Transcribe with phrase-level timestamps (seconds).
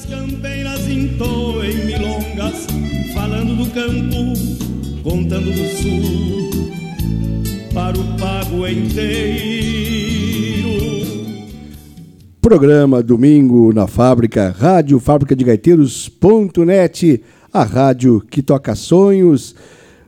[0.00, 2.66] das campeiras entoem milongas,
[3.12, 4.32] falando do campo,
[5.02, 6.48] contando do sul,
[7.74, 9.90] para o pago inteiro.
[12.40, 17.22] Programa Domingo na Fábrica, Rádio Fábrica de Gaiteiros.net,
[17.52, 19.54] a rádio que toca sonhos.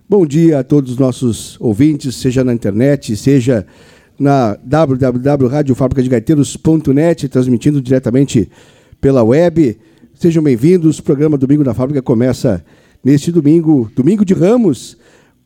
[0.09, 3.67] Bom dia a todos os nossos ouvintes, seja na internet, seja
[4.19, 8.51] na www.radiofabricadegaiteiros.net, transmitindo diretamente
[9.03, 9.77] pela web.
[10.15, 11.01] Sejam bem-vindos.
[11.01, 12.65] O programa Domingo na Fábrica começa
[13.03, 14.97] neste domingo, domingo de Ramos,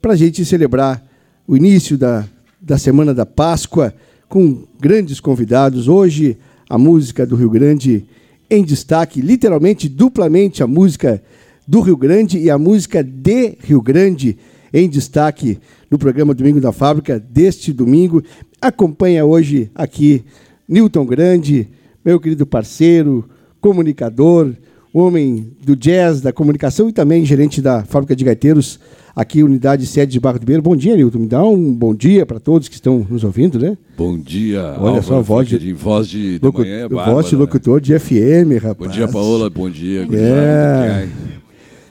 [0.01, 1.02] para a gente celebrar
[1.48, 2.28] o início da,
[2.61, 3.95] da Semana da Páscoa
[4.28, 5.88] com grandes convidados.
[5.88, 6.37] Hoje,
[6.69, 8.05] a música do Rio Grande
[8.50, 11.23] em destaque, literalmente, duplamente a música
[11.66, 14.36] do Rio Grande e a música de Rio Grande
[14.70, 15.59] em destaque
[15.91, 18.23] no programa Domingo da Fábrica deste domingo.
[18.61, 20.27] Acompanha hoje aqui
[20.69, 21.70] Newton Grande,
[22.05, 23.27] meu querido parceiro,
[23.66, 24.52] comunicador,
[24.95, 28.78] homem do jazz, da comunicação e também gerente da Fábrica de Gaiteiros,
[29.14, 30.62] aqui, unidade sede de Barro do Beiro.
[30.62, 31.19] Bom dia, Newton.
[31.19, 33.77] Me dá um bom dia para todos que estão nos ouvindo, né?
[33.98, 34.61] Bom dia.
[34.61, 37.34] Olha Álvaro, só, voz de, de, voz de, de locu, manhã é bárbara, Voz de
[37.34, 37.81] locutor né?
[37.81, 38.89] de FM, rapaz.
[38.89, 39.50] Bom dia, Paola.
[39.50, 41.09] Bom dia, é.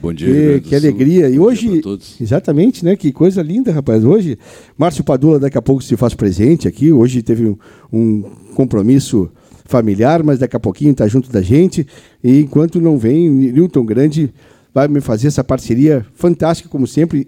[0.02, 1.28] Bom dia, que, que alegria.
[1.28, 1.82] E hoje,
[2.22, 2.96] exatamente, né?
[2.96, 4.06] Que coisa linda, rapaz.
[4.06, 4.40] Hoje,
[4.78, 6.94] Márcio Padula daqui a pouco se faz presente aqui.
[6.94, 7.58] Hoje teve um,
[7.92, 8.24] um
[8.56, 9.30] compromisso
[9.66, 11.86] familiar, mas daqui a pouquinho está junto da gente.
[12.24, 14.34] E enquanto não vem, Newton Grande
[14.74, 17.28] vai me fazer essa parceria fantástica, como sempre.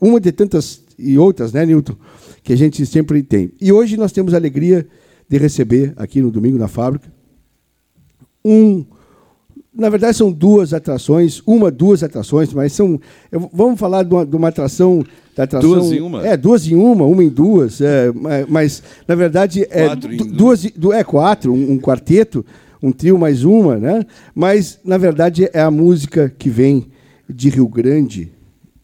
[0.00, 1.94] Uma de tantas e outras, né, Newton?
[2.42, 3.52] Que a gente sempre tem.
[3.60, 4.86] E hoje nós temos a alegria
[5.28, 7.12] de receber aqui no Domingo na Fábrica
[8.44, 8.84] um
[9.78, 13.00] na verdade, são duas atrações, uma, duas atrações, mas são.
[13.52, 15.04] Vamos falar de uma, de uma atração,
[15.36, 15.70] da atração.
[15.70, 16.26] Duas em uma?
[16.26, 17.80] É, duas em uma, uma em duas.
[17.80, 18.12] É,
[18.48, 22.44] mas, na verdade, é, quatro duas, é quatro, um, um, quarteto,
[22.82, 24.04] um trio mais uma, né?
[24.34, 26.88] Mas, na verdade, é a música que vem
[27.30, 28.32] de Rio Grande,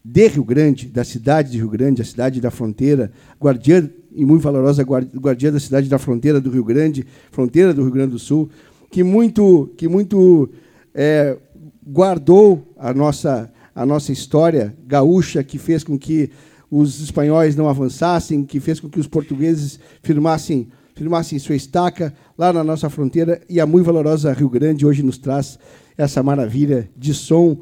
[0.03, 3.11] de Rio Grande, da cidade de Rio Grande, a cidade da fronteira,
[3.41, 7.91] guardiã e muito valorosa guardiã da cidade da fronteira do Rio Grande, fronteira do Rio
[7.91, 8.49] Grande do Sul,
[8.89, 10.49] que muito, que muito
[10.95, 11.37] é,
[11.85, 16.31] guardou a nossa, a nossa história gaúcha, que fez com que
[16.71, 22.53] os espanhóis não avançassem, que fez com que os portugueses firmassem, firmassem sua estaca lá
[22.53, 23.41] na nossa fronteira.
[23.49, 25.59] E a muito valorosa Rio Grande hoje nos traz
[25.97, 27.57] essa maravilha de som.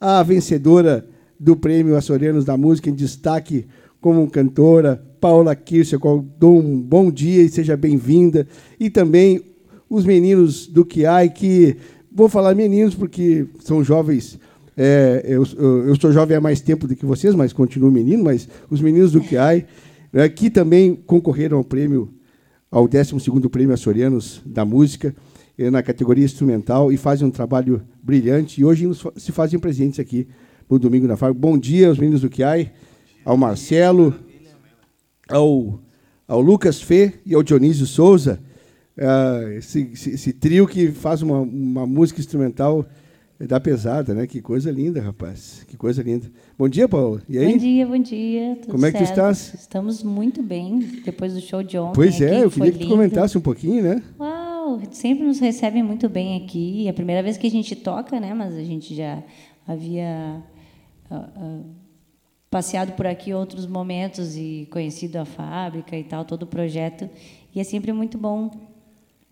[0.00, 1.06] A vencedora
[1.38, 3.66] do Prêmio Açorianos da Música em destaque
[4.00, 8.46] como cantora, Paula Kircher, qual dou um bom dia e seja bem-vinda.
[8.78, 9.42] E também
[9.88, 11.76] os meninos do Kiai, que
[12.12, 14.38] Vou falar meninos porque são jovens.
[14.76, 15.44] É, eu,
[15.86, 18.24] eu, sou jovem há mais tempo do que vocês, mas continuo menino.
[18.24, 19.64] Mas os meninos do QI,
[20.12, 22.12] né, que também concorreram ao prêmio,
[22.70, 23.14] ao 12
[23.48, 25.14] Prêmio Açorianos da Música,
[25.56, 28.60] eh, na categoria instrumental, e fazem um trabalho brilhante.
[28.60, 30.26] E hoje se fazem presentes aqui
[30.68, 31.40] no Domingo da Fábrica.
[31.40, 32.70] Bom dia aos meninos do QI,
[33.24, 34.14] ao Marcelo,
[35.28, 35.78] ao,
[36.26, 38.40] ao Lucas Fê e ao Dionísio Souza
[39.00, 42.86] uh, esse, esse, esse, trio que faz uma, uma música instrumental
[43.38, 44.26] da pesada, né?
[44.26, 45.64] Que coisa linda, rapaz.
[45.66, 46.30] Que coisa linda.
[46.58, 47.22] Bom dia, Paulo.
[47.26, 47.52] E aí?
[47.52, 48.56] Bom dia, bom dia.
[48.60, 49.08] Tudo Como é que certo?
[49.08, 49.54] tu estás?
[49.54, 51.94] Estamos muito bem depois do show de ontem.
[51.94, 54.02] Pois é, eu queria que tu comentasse um pouquinho, né?
[54.18, 56.86] Uau, sempre nos recebem muito bem aqui.
[56.86, 58.34] É a primeira vez que a gente toca, né?
[58.34, 59.22] Mas a gente já
[59.66, 60.42] havia
[61.10, 61.64] uh, uh,
[62.50, 67.08] passeado por aqui outros momentos e conhecido a fábrica e tal, todo o projeto.
[67.54, 68.50] E é sempre muito bom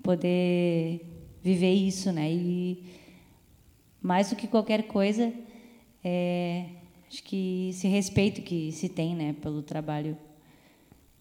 [0.02, 1.04] poder
[1.42, 2.30] viver isso, né?
[2.32, 2.84] E
[4.00, 5.32] mais do que qualquer coisa,
[6.04, 6.64] é,
[7.10, 10.16] acho que esse respeito que se tem, né, pelo trabalho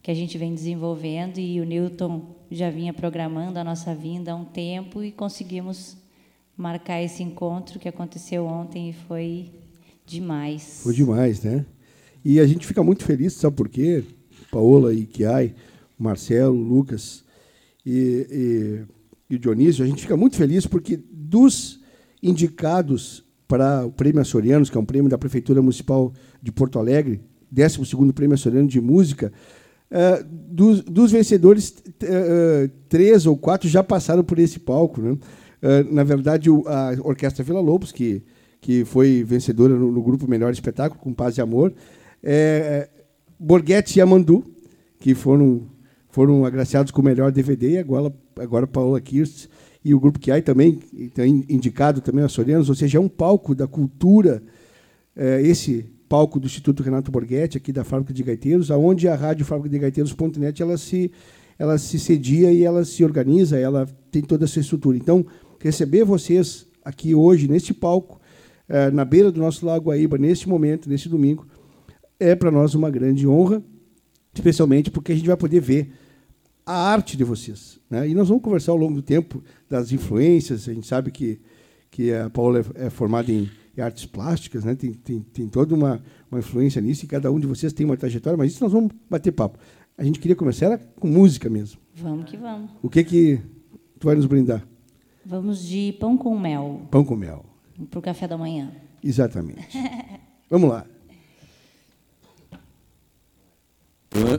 [0.02, 4.34] que a gente vem desenvolvendo e o Newton já vinha programando a nossa vinda há
[4.34, 5.96] um tempo e conseguimos
[6.56, 9.50] marcar esse encontro que aconteceu ontem e foi
[10.06, 10.80] demais.
[10.82, 11.66] Foi demais, né?
[12.24, 14.04] E a gente fica muito feliz, sabe por quê?
[14.50, 15.54] Paola e Kiai,
[15.98, 17.24] Marcelo, Lucas,
[17.90, 21.80] e, e, e o Dionísio, a gente fica muito feliz porque dos
[22.22, 27.20] indicados para o Prêmio Açorianos, que é um prêmio da Prefeitura Municipal de Porto Alegre,
[27.54, 29.32] 12º Prêmio Açoriano de Música,
[29.90, 35.00] uh, dos, dos, vencedores, uh, três ou quatro já passaram por esse palco.
[35.00, 35.12] Né?
[35.12, 38.22] Uh, na verdade, o, a Orquestra Vila Lobos, que,
[38.60, 41.72] que foi vencedora no, no, grupo Melhor Espetáculo, com Paz e Amor,
[42.22, 42.86] é,
[43.40, 44.44] Borghetti e Amandu,
[45.00, 45.62] que foram
[46.10, 49.48] foram agraciados com o melhor DVD, e agora, agora Paola Kirst
[49.84, 50.80] e o Grupo Kiai também,
[51.48, 54.42] indicado também a Sorianos, ou seja, é um palco da cultura,
[55.16, 59.44] é, esse palco do Instituto Renato Borghetti, aqui da Fábrica de Gaiteiros, aonde a rádio
[59.44, 61.12] Fábrica de Gaiteiros.net ela se,
[61.58, 64.96] ela se cedia e ela se organiza, ela tem toda essa estrutura.
[64.96, 65.24] Então,
[65.60, 68.18] receber vocês aqui hoje, neste palco,
[68.68, 71.46] eh, na beira do nosso Lago Guaíba, neste momento, neste domingo,
[72.18, 73.62] é para nós uma grande honra,
[74.38, 75.92] especialmente porque a gente vai poder ver
[76.64, 77.80] a arte de vocês.
[77.88, 78.08] Né?
[78.08, 80.68] E nós vamos conversar ao longo do tempo das influências.
[80.68, 81.40] A gente sabe que,
[81.90, 84.74] que a Paula é, é formada em, em, artes plásticas, né?
[84.74, 87.96] tem, tem, tem toda uma, uma influência nisso, e cada um de vocês tem uma
[87.96, 89.58] trajetória, mas isso nós vamos bater papo.
[89.96, 91.80] A gente queria começar com música mesmo.
[91.94, 92.70] Vamos que vamos.
[92.82, 93.40] O que que
[93.98, 94.62] tu vai nos brindar?
[95.24, 96.82] Vamos de pão com mel.
[96.90, 97.44] Pão com mel.
[97.90, 98.70] Para o café da manhã.
[99.02, 99.76] Exatamente.
[100.48, 100.86] Vamos lá.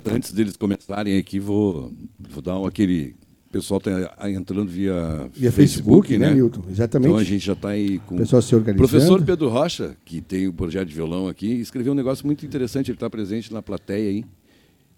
[0.06, 3.16] Antes deles começarem aqui, vou, vou dar um, aquele.
[3.48, 6.64] O pessoal está entrando via, via Facebook, Facebook né, Milton?
[6.70, 7.10] Exatamente.
[7.10, 8.16] Então a gente já está aí com.
[8.16, 8.90] O pessoal se organizando.
[8.90, 12.46] Professor Pedro Rocha, que tem o um projeto de violão aqui, escreveu um negócio muito
[12.46, 12.92] interessante.
[12.92, 14.26] Ele está presente na plateia aí.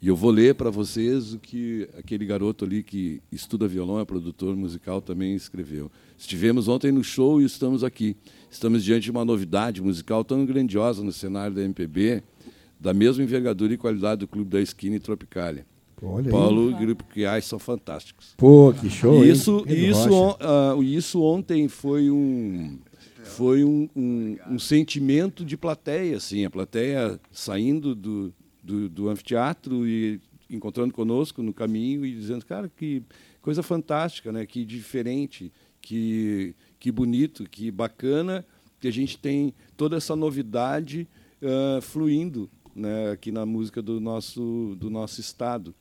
[0.02, 4.06] E eu vou ler para vocês o que aquele garoto ali que estuda violão, é
[4.06, 5.92] produtor musical, também escreveu.
[6.18, 8.18] Estivemos ontem no show e estamos aqui.
[8.50, 12.24] Estamos diante de uma novidade musical tão grandiosa no cenário da MPB,
[12.82, 15.68] da mesma envergadura e qualidade do Clube da Esquina e Tropicália.
[16.02, 16.74] Olha Paulo aí.
[16.74, 18.34] e Grupo Criais são fantásticos.
[18.36, 19.24] Pô, que show!
[19.24, 22.80] Isso, isso, uh, isso ontem foi um
[23.24, 28.34] foi um, um, um, sentimento de plateia, assim, a plateia saindo do,
[28.64, 30.20] do, do anfiteatro e
[30.50, 33.04] encontrando conosco no caminho e dizendo, cara, que
[33.40, 34.44] coisa fantástica, né?
[34.44, 38.44] Que diferente, que que bonito, que bacana
[38.80, 41.08] que a gente tem toda essa novidade
[41.44, 45.74] uh, fluindo né, aqui na música do nosso do nosso estado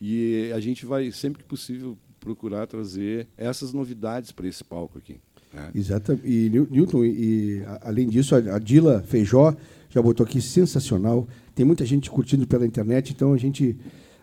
[0.00, 5.20] e a gente vai sempre que possível procurar trazer essas novidades para esse palco aqui.
[5.52, 5.70] Né?
[5.74, 6.18] Exato.
[6.24, 9.54] E Newton e, e além disso a Dila Feijó
[9.88, 11.26] já botou aqui sensacional.
[11.54, 13.76] Tem muita gente curtindo pela internet, então a gente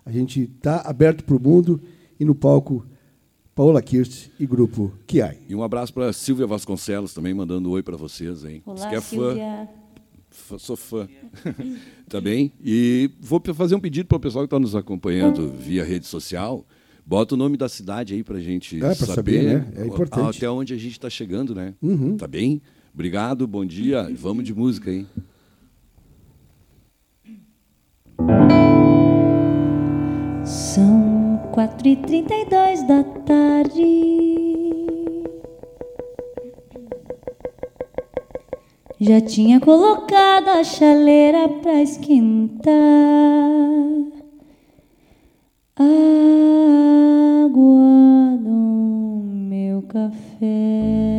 [0.06, 1.81] a gente está aberto para o mundo
[2.19, 2.86] e no palco
[3.56, 5.39] Paola Kirst e grupo Kiai.
[5.48, 8.62] E um abraço para Silvia Vasconcelos também mandando um oi para vocês, hein?
[8.66, 9.69] Olá, que é Silvia.
[10.30, 11.07] Fã, sou fã.
[12.10, 12.52] tá bem?
[12.63, 16.66] E vou fazer um pedido para o pessoal que está nos acompanhando via rede social.
[17.06, 19.74] Bota o nome da cidade aí para a gente é, saber, saber né?
[19.75, 20.38] É importante.
[20.38, 21.75] até onde a gente está chegando, né?
[21.81, 22.18] Uhum.
[22.18, 22.62] Tá bem?
[22.94, 24.10] Obrigado, bom dia.
[24.18, 25.06] Vamos de música, hein?
[30.46, 34.44] São quatro e trinta e dois da tarde.
[39.00, 42.71] Já tinha colocado a chaleira pra esquentar.
[45.75, 46.77] Água
[48.39, 51.14] do meu café.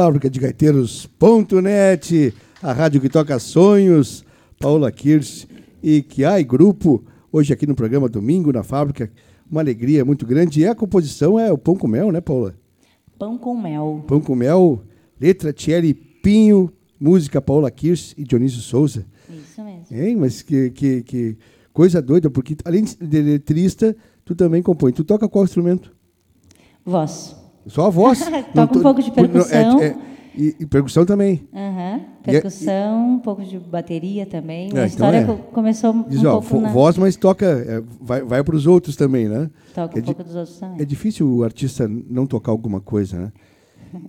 [0.00, 4.24] Fábrica de Gaiteiros.net, a rádio que toca sonhos,
[4.58, 5.46] Paula Kirsch
[5.82, 9.12] e Kiai Grupo, hoje aqui no programa Domingo na Fábrica,
[9.50, 10.60] uma alegria muito grande.
[10.60, 12.54] E a composição é o Pão com Mel, né, Paula?
[13.18, 14.02] Pão com mel.
[14.06, 14.82] Pão com Mel,
[15.20, 19.04] letra Thierry Pinho, música Paula Kirsch e Dionísio Souza.
[19.28, 19.84] Isso mesmo.
[19.90, 20.16] Hein?
[20.16, 21.36] Mas que, que, que
[21.74, 24.92] coisa doida, porque além de letrista, tu também compõe.
[24.92, 25.94] Tu toca qual instrumento?
[26.86, 27.39] Voz.
[27.70, 28.20] Só a voz.
[28.54, 29.80] Toca um pouco de é- percussão.
[29.80, 29.96] é-
[30.36, 31.48] e, e percussão também.
[31.52, 34.64] E é- Percussão, um pouco de bateria também.
[34.66, 35.24] É, a então história é.
[35.24, 36.70] co- começou um Diz, ó, pouco na...
[36.70, 39.50] voz, mas toca, é, vai, vai para os outros também, né?
[39.74, 40.80] Toca é um pouco dos outros também.
[40.80, 43.32] É difícil o artista não tocar alguma coisa, né?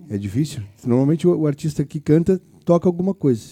[0.08, 0.62] É difícil.
[0.86, 3.42] Normalmente o, o artista que canta toca alguma coisa,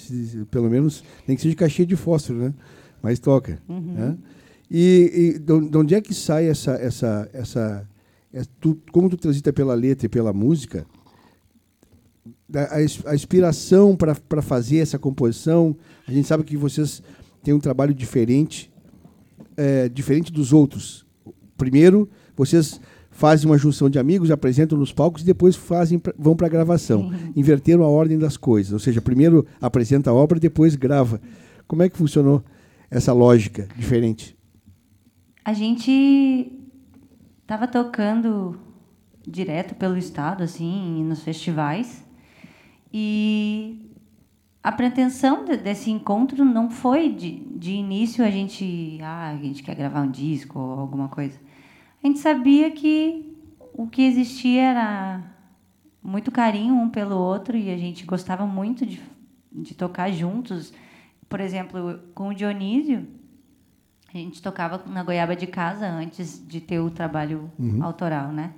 [0.50, 2.55] pelo menos nem que seja caixinha de fósforo, né?
[3.02, 3.59] Mas toca.
[3.69, 4.17] né?
[4.71, 7.88] E, e de onde- de onde é que sai essa essa essa
[8.33, 10.87] é, tu- como tu transita pela letra e pela música?
[12.53, 17.01] A, a inspiração para fazer essa composição, a gente sabe que vocês
[17.43, 18.71] têm um trabalho diferente,
[19.57, 21.07] é, diferente dos outros.
[21.57, 26.47] Primeiro, vocês fazem uma junção de amigos, apresentam nos palcos e depois fazem vão para
[26.47, 27.13] a gravação.
[27.37, 31.21] Inverteram a ordem das coisas, ou seja, primeiro apresenta a obra e depois grava.
[31.69, 32.43] Como é que funcionou
[32.91, 34.37] essa lógica diferente?
[35.45, 36.53] A gente
[37.50, 38.61] estava tocando
[39.26, 42.04] direto pelo estado, assim, nos festivais.
[42.92, 43.90] E
[44.62, 49.64] a pretensão de- desse encontro não foi de, de início a gente, ah, a gente
[49.64, 51.40] quer gravar um disco ou alguma coisa.
[52.00, 53.37] A gente sabia que
[53.75, 55.25] o que existia era
[56.00, 59.02] muito carinho um pelo outro e a gente gostava muito de,
[59.50, 60.73] de tocar juntos.
[61.28, 63.09] Por exemplo, com o Dionísio,
[64.12, 67.50] a gente tocava na goiaba de casa antes de ter o trabalho
[67.81, 68.52] autoral, né?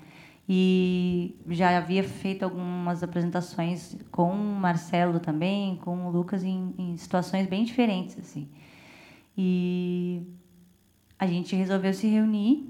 [0.49, 6.97] E já havia feito algumas apresentações com o Marcelo também, com o Lucas em, em
[6.97, 8.49] situações bem diferentes assim.
[9.37, 10.23] E
[11.19, 12.69] a gente resolveu se reunir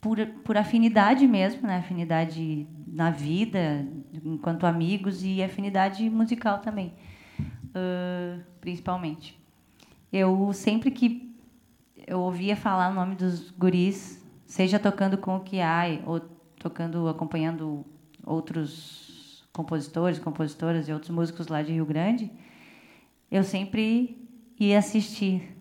[0.00, 1.78] por, por afinidade mesmo, né?
[1.78, 3.86] Afinidade na vida,
[4.24, 6.94] enquanto amigos e afinidade musical também,
[7.74, 9.38] ãh, principalmente.
[10.12, 11.27] Eu sempre que
[12.08, 16.20] eu ouvia falar o nome dos guris, seja tocando com o Kiai ou
[16.58, 17.84] tocando, acompanhando
[18.24, 22.30] outros compositores, compositoras e outros músicos lá de Rio Grande,
[23.30, 24.26] eu sempre
[24.58, 25.54] ia assistir.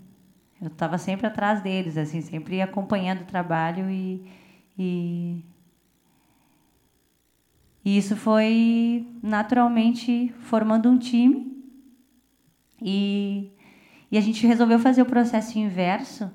[0.62, 4.26] Eu estava sempre atrás deles, assim, sempre acompanhando o trabalho e,
[4.78, 5.44] e
[7.84, 11.64] e isso foi naturalmente formando um time
[12.82, 13.50] e
[14.12, 16.30] e a gente resolveu fazer o processo inverso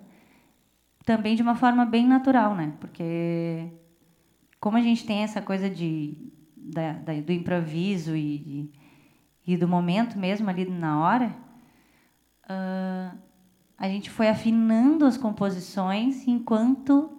[1.05, 2.73] também de uma forma bem natural, né?
[2.81, 3.67] Porque
[4.61, 6.17] como a gente tem essa coisa de
[6.57, 8.71] da, da- do improviso e,
[9.47, 11.35] e do momento mesmo ali na hora,
[12.45, 13.19] uh,
[13.77, 17.11] a gente foi afinando as composições enquanto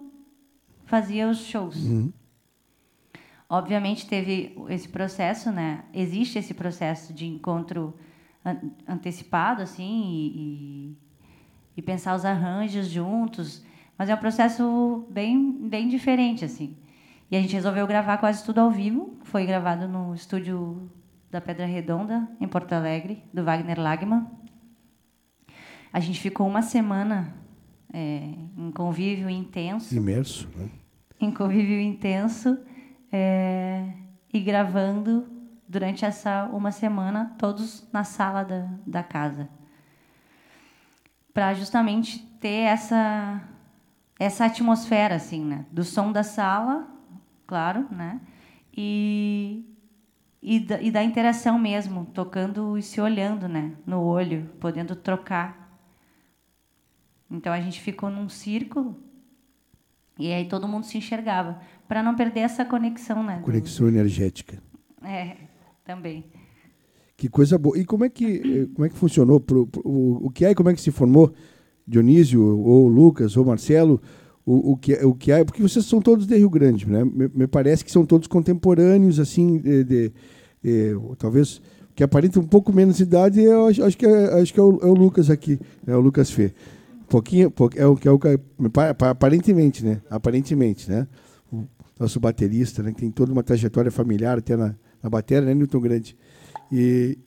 [0.86, 1.76] fazia os shows.
[1.76, 2.12] Uhum.
[3.48, 5.84] Obviamente teve esse processo, né?
[5.92, 7.94] Existe esse processo de encontro
[8.86, 10.02] antecipado, assim,
[10.34, 10.98] e,
[11.76, 13.64] e, pensar os arranjos juntos,
[13.96, 16.76] mas é um processo bem, bem diferente, assim.
[17.30, 19.16] E a gente resolveu gravar quase tudo ao vivo.
[19.22, 20.90] Foi gravado no estúdio
[21.30, 24.26] da Pedra Redonda, em Porto Alegre, do Wagner Lagman.
[25.92, 27.34] A gente ficou uma semana
[27.92, 29.94] é, em convívio intenso.
[29.94, 30.68] Imerso, né?
[31.20, 32.58] Em convívio intenso
[33.10, 33.88] é,
[34.32, 35.33] e gravando
[35.74, 39.48] durante essa uma semana, todos na sala da, da casa.
[41.32, 43.42] Para justamente ter essa,
[44.16, 45.66] essa atmosfera, assim, né?
[45.72, 46.88] Do som da sala,
[47.44, 48.20] claro, né?
[48.72, 49.64] E,
[50.40, 53.72] e, da, e da interação mesmo, tocando e se olhando, né?
[53.84, 55.76] No olho, podendo trocar.
[57.28, 58.96] Então a gente ficou num círculo
[60.16, 63.40] e aí todo mundo se enxergava, para não perder essa conexão, né?
[63.42, 63.92] Conexão do...
[63.92, 64.62] energética.
[65.02, 65.36] É,
[65.84, 66.24] também.
[67.16, 67.78] Que coisa boa.
[67.78, 69.38] E como é que, eh, como é que funcionou?
[69.38, 71.32] Pro, pro, o, o que é e como é que se formou?
[71.86, 74.00] Dionísio, ou Lucas, ou Marcelo,
[74.44, 75.44] o, o, que, o que é?
[75.44, 77.04] Porque vocês são todos de Rio Grande, né?
[77.04, 80.12] Me, me parece que são todos contemporâneos, assim, de, de,
[80.62, 81.60] de, talvez
[81.94, 84.78] que aparenta um pouco menos idade, eu acho, acho que, é, acho que é, o,
[84.82, 86.52] é o Lucas aqui, é o Lucas Fê.
[87.08, 88.18] Pouquinho, é o que é o
[89.10, 90.00] aparentemente, né?
[90.10, 91.06] Aparentemente, né?
[91.52, 91.64] O
[92.00, 92.92] nosso baterista, né?
[92.92, 96.16] Que tem toda uma trajetória familiar até na, na bateria, né, Newton Grande?
[96.72, 97.18] E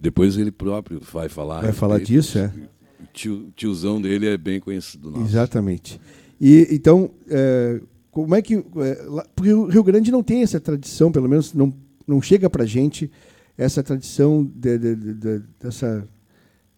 [0.00, 1.60] depois ele próprio vai falar.
[1.60, 2.52] Vai falar disso, é.
[3.00, 5.24] O tio, tiozão dele é bem conhecido nosso.
[5.24, 6.00] Exatamente.
[6.40, 7.80] E então, é,
[8.10, 11.52] como é que é, lá, porque o Rio Grande não tem essa tradição, pelo menos
[11.52, 11.74] não
[12.06, 13.10] não chega para gente
[13.56, 16.08] essa tradição de, de, de, dessa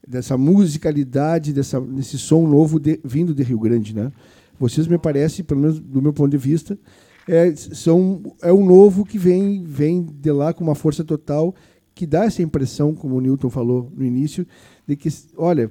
[0.09, 4.11] dessa musicalidade, dessa, desse som novo vindo de Rio Grande, né?
[4.59, 6.77] Vocês me parece, pelo menos do meu ponto de vista,
[7.31, 11.55] é, são é um novo que vem vem de lá com uma força total
[11.95, 14.47] que dá essa impressão, como o Newton falou no início,
[14.87, 15.71] de que, olha,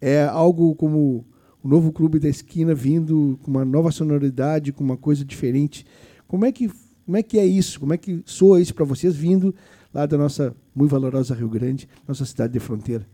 [0.00, 1.24] é algo como
[1.62, 5.86] o novo clube da esquina vindo com uma nova sonoridade, com uma coisa diferente.
[6.28, 6.70] Como é que
[7.06, 7.80] como é que é isso?
[7.80, 9.54] Como é que soa isso para vocês vindo
[9.92, 13.06] lá da nossa muito valorosa Rio Grande, nossa cidade de fronteira?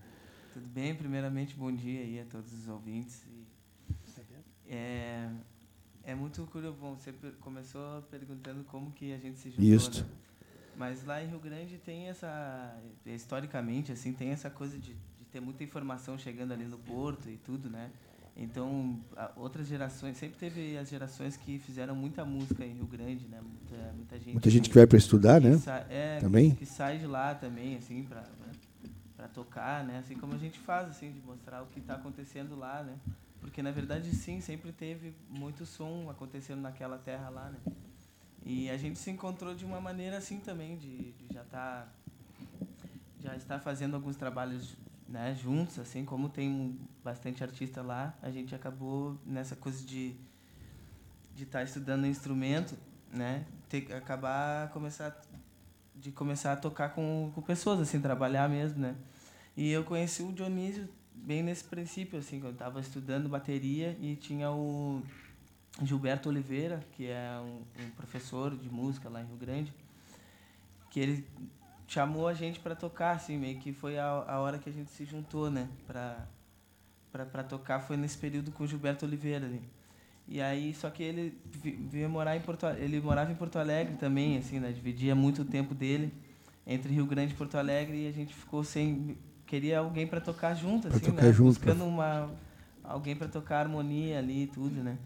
[0.77, 0.95] bem.
[0.95, 3.25] Primeiramente, bom dia aí a todos os ouvintes.
[4.69, 5.27] É,
[6.07, 6.77] é muito curioso.
[6.81, 9.65] Bom, você começou perguntando como que a gente se juntou.
[9.65, 10.03] Isso.
[10.03, 10.11] Né?
[10.77, 15.41] Mas lá em Rio Grande tem essa, historicamente, assim, tem essa coisa de, de ter
[15.41, 17.91] muita informação chegando ali no porto e tudo, né?
[18.37, 19.01] Então,
[19.35, 23.41] outras gerações, sempre teve as gerações que fizeram muita música em Rio Grande, né?
[23.41, 24.33] Muita, muita gente.
[24.33, 25.59] Muita gente que vai para estudar, né?
[25.89, 26.51] É, também.
[26.51, 28.25] Que, que, sai de lá também, assim, para
[29.17, 29.99] para tocar, né?
[29.99, 32.95] Assim como a gente faz, assim, de mostrar o que está acontecendo lá, né?
[33.41, 37.59] Porque na verdade sim, sempre teve muito som acontecendo naquela terra lá, né?
[38.45, 41.89] E a gente se encontrou de uma maneira assim também, de, de já estar tá,
[43.21, 44.77] já estar fazendo alguns trabalhos,
[45.09, 50.17] né, juntos, assim, como tem bastante artista lá, a gente acabou nessa coisa de
[51.35, 52.75] de estar tá estudando instrumento,
[53.13, 53.45] né?
[53.69, 55.21] Ter, acabar começar
[55.95, 58.97] de começar a tocar com, com pessoas, assim, trabalhar mesmo, né?
[59.57, 64.17] E eu conheci o Dionísio bem nesse princípio, assim, quando eu estava estudando bateria e
[64.17, 65.03] tinha o
[65.83, 69.73] Gilberto Oliveira, que é um, um, professor de música lá em Rio Grande,
[70.91, 71.27] que ele
[71.87, 74.91] chamou a gente para tocar, assim, meio que foi a, a hora que a gente
[74.91, 76.27] se juntou, né, para
[77.13, 79.63] para tocar foi nesse período com o Gilberto Oliveira ali.
[80.29, 81.41] E aí, só que ele
[81.89, 85.45] veio morar em Porto ele morava em Porto Alegre também, assim, né, dividia muito o
[85.47, 86.13] tempo dele
[86.67, 90.55] entre Rio Grande e Porto Alegre e a gente ficou sem queria alguém para tocar
[90.55, 91.33] junto, pra assim, tocar né?
[91.33, 91.87] Junto, Buscando pra...
[91.87, 92.31] uma
[92.83, 94.99] alguém para tocar harmonia ali e tudo, né?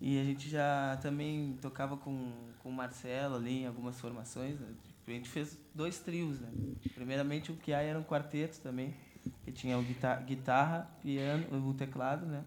[0.00, 4.58] E a gente já também tocava com, com o Marcelo ali em algumas formações.
[4.58, 4.66] Né?
[5.06, 6.48] A gente fez dois trios, né?
[6.94, 8.94] Primeiramente o que era um quarteto também,
[9.44, 12.42] que tinha o guitarra, guitarra, piano, o teclado, né?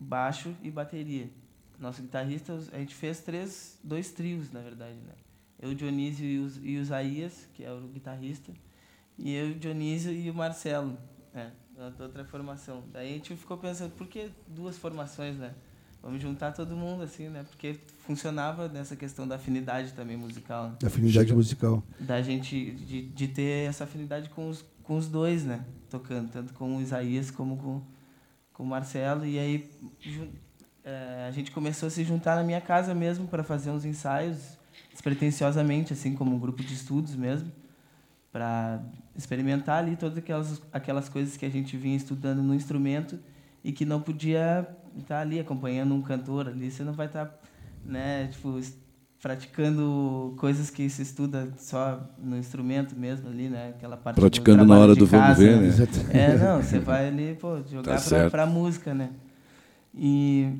[0.00, 1.28] Baixo e bateria.
[1.78, 5.14] Nosso guitarrista, a gente fez três, dois trios, na verdade, né?
[5.60, 8.52] Eu, o Dionísio e o, e o Isaías, que é o guitarrista,
[9.18, 10.96] e eu, o Dionísio e o Marcelo,
[11.32, 11.52] né?
[11.98, 12.84] outra formação.
[12.92, 15.54] Daí a gente ficou pensando, por que duas formações, né?
[16.02, 17.44] Vamos juntar todo mundo, assim, né?
[17.48, 20.70] Porque funcionava nessa questão da afinidade também musical.
[20.70, 20.76] Né?
[20.80, 21.82] Da afinidade musical.
[22.00, 25.64] Da gente, de, de ter essa afinidade com os, com os dois, né?
[25.88, 27.82] Tocando, tanto com o Isaías como com,
[28.52, 29.24] com o Marcelo.
[29.24, 29.70] E aí
[30.84, 34.58] é, a gente começou a se juntar na minha casa mesmo para fazer uns ensaios,
[34.90, 37.50] despretensiosamente, assim, como um grupo de estudos mesmo.
[38.32, 38.82] Para
[39.14, 43.18] experimentar ali todas aquelas aquelas coisas que a gente vinha estudando no instrumento
[43.62, 44.66] e que não podia
[44.98, 46.70] estar ali acompanhando um cantor ali.
[46.70, 47.38] Você não vai estar
[47.84, 48.58] né tipo
[49.20, 53.74] praticando coisas que se estuda só no instrumento mesmo ali né?
[53.76, 56.20] Aquela parte praticando na hora do casa, vamos ver né?
[56.20, 59.10] é não você vai ali pô jogar tá para música né?
[59.94, 60.58] E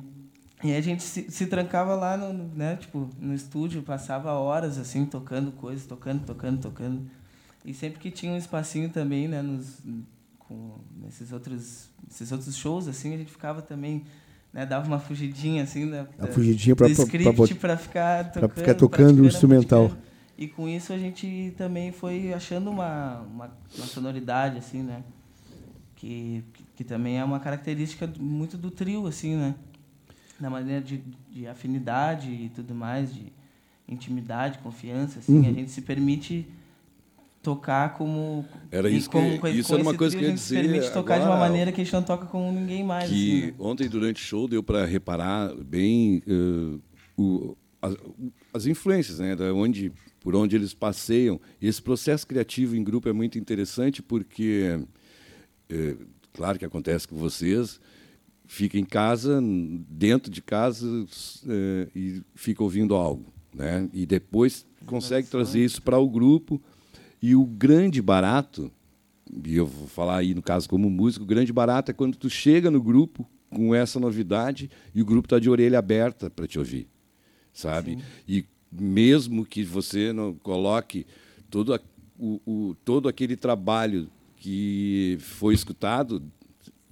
[0.63, 5.05] e a gente se, se trancava lá no, né, tipo, no estúdio, passava horas assim
[5.05, 7.01] tocando coisas, tocando, tocando, tocando.
[7.65, 9.79] E sempre que tinha um espacinho também, né, nos
[10.39, 14.03] com nesses outros esses outros shows assim, a gente ficava também
[14.51, 16.87] né, dava uma fugidinha assim, né, a fugidinha para
[17.59, 19.91] para ficar tocando, ficar tocando o instrumental.
[20.37, 25.03] E com isso a gente também foi achando uma, uma, uma sonoridade assim, né?
[25.95, 29.55] Que, que, que também é uma característica muito do trio assim, né?
[30.43, 33.31] na maneira de, de afinidade e tudo mais, de
[33.87, 35.49] intimidade, confiança, assim, uhum.
[35.49, 36.45] a gente se permite
[37.43, 40.91] tocar como era isso como, que, isso era uma coisa que eu ia dizer permite
[40.91, 43.45] tocar agora, de uma maneira que a gente não toca com ninguém mais que assim,
[43.47, 43.53] né?
[43.59, 46.81] ontem durante o show deu para reparar bem uh,
[47.17, 47.95] o, as,
[48.53, 53.13] as, influências né da onde por onde eles passeiam esse processo criativo em grupo é
[53.13, 54.79] muito interessante porque
[55.69, 57.79] uh, claro que acontece com vocês
[58.45, 59.41] fica em casa,
[59.89, 60.87] dentro de casa,
[61.47, 63.33] é, e fica ouvindo algo.
[63.53, 63.89] Né?
[63.93, 66.61] E depois consegue trazer isso para o grupo.
[67.23, 68.69] E o grande barato,
[69.45, 72.29] e eu vou falar aí no caso como músico, o grande barato é quando tu
[72.29, 76.59] chega no grupo com essa novidade e o grupo está de orelha aberta para te
[76.59, 76.85] ouvir,
[77.53, 77.91] sabe?
[77.91, 78.01] Sim.
[78.27, 81.05] E mesmo que você não coloque
[81.49, 81.79] todo, a,
[82.19, 86.21] o, o, todo aquele trabalho que foi escutado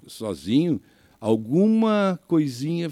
[0.08, 0.80] sozinho,
[1.20, 2.90] alguma coisinha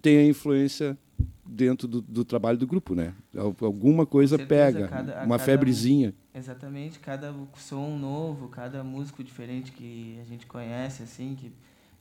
[0.00, 0.96] tem a influência
[1.44, 3.12] dentro do, do, trabalho do grupo, né?
[3.60, 6.14] Alguma coisa certeza, pega, cada, uma cada, febrezinha.
[6.34, 11.52] Exatamente, cada som novo, cada músico diferente que a gente conhece, assim, que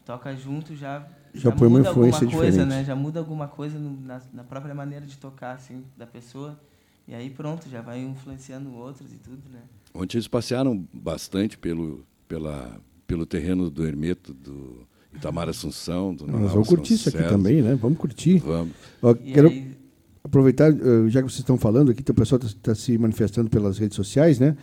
[0.06, 2.70] toca junto já já, já põe uma influência alguma coisa, diferente.
[2.70, 2.84] né?
[2.84, 6.60] Já muda alguma coisa no, na, na, própria maneira de tocar, assim, da pessoa.
[7.08, 9.62] E aí pronto, já vai influenciando outros e tudo, né?
[9.94, 16.52] Ontem eles passearam bastante pelo pela pelo terreno do Hermeto do Itamar Assunção, do Nós
[16.52, 17.76] vamos curtir isso aqui também, né?
[17.76, 18.40] Vamos curtir.
[18.40, 18.74] Vamos.
[19.02, 19.81] Ó, quero aí...
[20.24, 23.78] aproveitar, eh, já que vocês estão falando aqui, o pessoal está tá se manifestando pelas
[23.78, 24.56] redes sociais, né?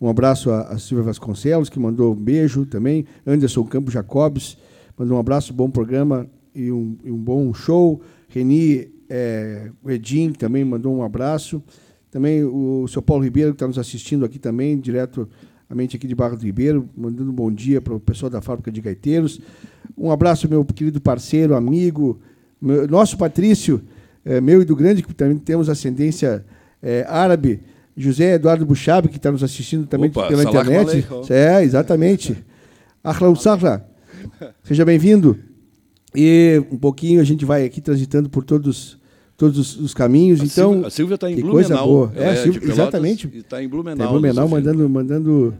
[0.00, 3.06] Um abraço a, a Silvia Vasconcelos, que mandou um beijo também.
[3.26, 4.58] Anderson Campos Jacobs
[4.98, 8.00] mandou um abraço, bom programa e um, e um bom show.
[8.28, 11.62] Reni é, Edim também mandou um abraço.
[12.10, 15.28] Também o seu Paulo Ribeiro, que está nos assistindo aqui também, direto
[15.68, 18.40] a mente aqui de Barra do Ribeiro, mandando um bom dia para o pessoal da
[18.40, 19.40] fábrica de gaiteiros.
[19.96, 22.20] Um abraço, meu querido parceiro, amigo,
[22.60, 23.82] meu, nosso Patrício,
[24.24, 26.44] é, meu e do Grande, que também temos ascendência
[26.82, 27.60] é, árabe,
[27.96, 31.06] José Eduardo Buchab, que está nos assistindo também Opa, pela internet.
[31.30, 32.36] É, exatamente.
[33.02, 33.86] Ahlan Sahla,
[34.62, 35.38] seja bem-vindo.
[36.14, 38.98] E um pouquinho a gente vai aqui transitando por todos
[39.36, 40.40] todos os, os caminhos.
[40.40, 41.52] A então, Silvia, a Silvia está em Blumenau.
[41.52, 42.12] Coisa boa.
[42.14, 43.30] É, é Silvia, exatamente.
[43.34, 43.98] Está em Blumenau.
[43.98, 45.54] Tá em Blumenau mandando, mandando,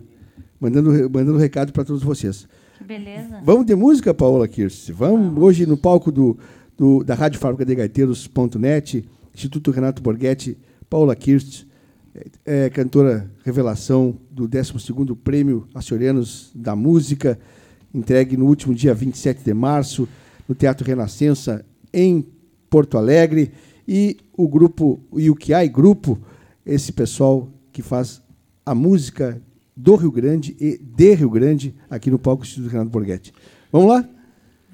[0.60, 2.46] mandando, mandando recado para todos vocês.
[2.78, 3.40] Que beleza.
[3.44, 4.90] Vamos de música, Paola Kirst.
[4.90, 6.38] Vamos hoje no palco do,
[6.76, 10.58] do, da Rádio Fábrica de Gaiteiros.net, Instituto Renato Borghetti,
[10.88, 11.64] Paola Kirst,
[12.14, 17.38] é, é, cantora revelação do 12º Prêmio Açorianos da Música,
[17.92, 20.08] entregue no último dia 27 de março,
[20.48, 22.26] no Teatro Renascença, em
[22.68, 23.52] Porto Alegre.
[23.86, 26.18] E o grupo, o Yukiai Grupo,
[26.64, 28.22] esse pessoal que faz
[28.64, 29.40] a música
[29.76, 33.32] do Rio Grande e de Rio Grande, aqui no palco Instituto Renato Borghetti.
[33.70, 34.08] Vamos lá?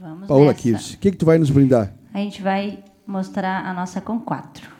[0.01, 1.93] Vamos Paola Kirsch, o que, que tu vai nos brindar?
[2.15, 4.80] A gente vai mostrar a nossa com quatro.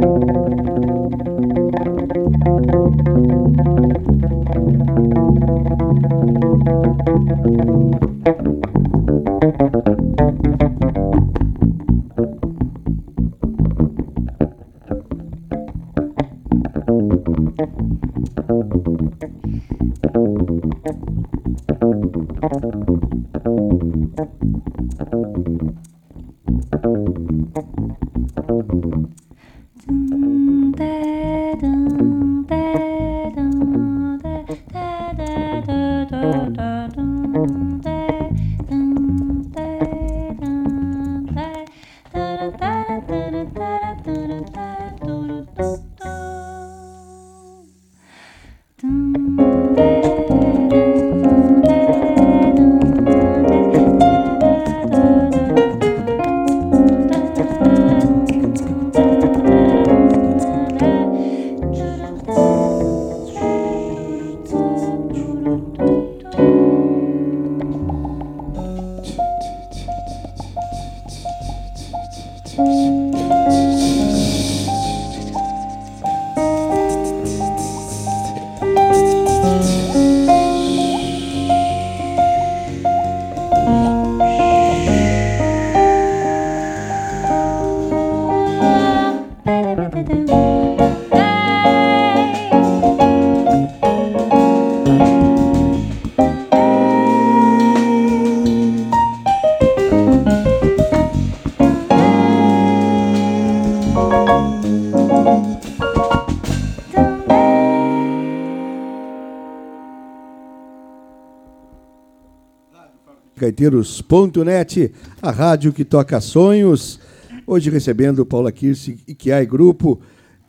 [113.51, 116.99] gaiteiros.net, a rádio que toca sonhos.
[117.45, 119.99] Hoje recebendo Paula Kirsi e Kiai Grupo.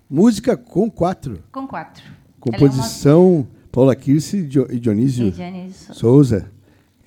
[0.09, 1.41] Música com quatro.
[1.51, 2.05] Com quatro.
[2.39, 3.47] Composição é uma...
[3.73, 6.51] Paula Kirsi e Dionísio, e Dionísio Souza.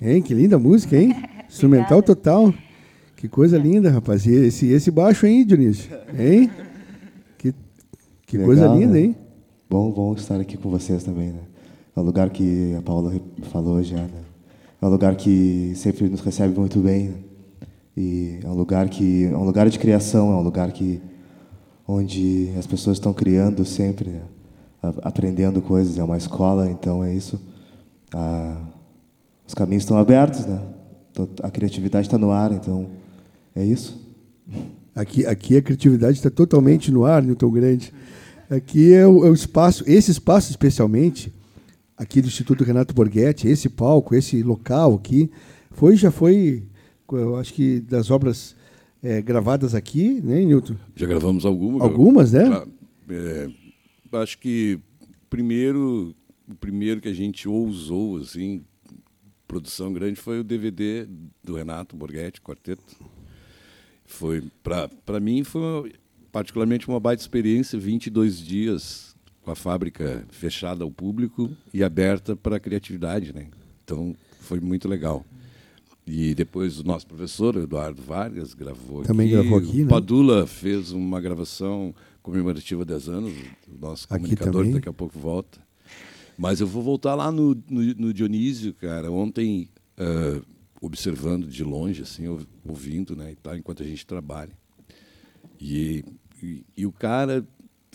[0.00, 0.20] Hein?
[0.20, 1.14] Que linda música, hein?
[1.48, 2.52] Instrumental total.
[3.16, 4.26] Que coisa linda, rapaz.
[4.26, 5.90] E esse, esse baixo, hein, Dionísio?
[6.18, 6.50] Hein?
[7.38, 7.54] Que,
[8.26, 9.00] que Legal, coisa linda, né?
[9.00, 9.16] hein?
[9.70, 11.40] Bom, bom estar aqui com vocês também, né?
[11.96, 13.14] É um lugar que a Paula
[13.50, 14.25] falou já, né?
[14.86, 17.08] É um lugar que sempre nos recebe muito bem.
[17.08, 17.14] Né?
[17.96, 21.02] E é um lugar que é um lugar de criação, é um lugar que
[21.88, 24.22] onde as pessoas estão criando sempre, né?
[25.02, 25.98] aprendendo coisas.
[25.98, 27.40] É uma escola, então é isso.
[28.14, 28.62] Ah,
[29.44, 30.62] os caminhos estão abertos, né?
[31.42, 32.86] A criatividade está no ar, então
[33.56, 34.00] é isso.
[34.94, 37.92] Aqui, aqui a criatividade está totalmente no ar, Newton Grande.
[38.48, 41.34] Aqui é o, é o espaço, esse espaço especialmente,
[41.96, 45.30] aqui do Instituto Renato Borghetti, esse palco, esse local aqui,
[45.70, 46.62] foi já foi,
[47.10, 48.54] eu acho que das obras
[49.02, 50.76] é, gravadas aqui, né, Nilton?
[50.94, 51.82] Já gravamos algumas.
[51.82, 52.66] Algumas, né?
[53.08, 53.48] É,
[54.12, 54.78] acho que
[55.30, 56.14] primeiro,
[56.48, 58.64] o primeiro que a gente ousou, assim,
[59.46, 61.06] produção grande, foi o DVD
[61.42, 62.82] do Renato Borghetti, Quarteto.
[64.04, 65.94] Foi, para mim, foi
[66.30, 69.15] particularmente uma baita experiência, 22 dias
[69.46, 73.46] com a fábrica fechada ao público e aberta para a criatividade, né?
[73.84, 75.24] Então foi muito legal.
[76.04, 79.36] E depois o nosso professor Eduardo Vargas gravou Também aqui.
[79.36, 79.88] gravou aqui, o né?
[79.88, 83.32] Padula fez uma gravação comemorativa de 10 anos,
[83.68, 85.60] o nosso comunicador daqui a pouco volta.
[86.36, 89.12] Mas eu vou voltar lá no, no, no Dionísio, cara.
[89.12, 90.44] Ontem, uh,
[90.80, 92.24] observando de longe, assim,
[92.64, 94.52] ouvindo, né, e tal, enquanto a gente trabalha.
[95.60, 96.04] E,
[96.42, 97.46] e, e o cara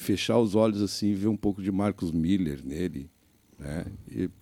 [0.02, 3.10] fechar os olhos assim e ver um pouco de Marcos Miller nele.
[3.58, 3.86] Né?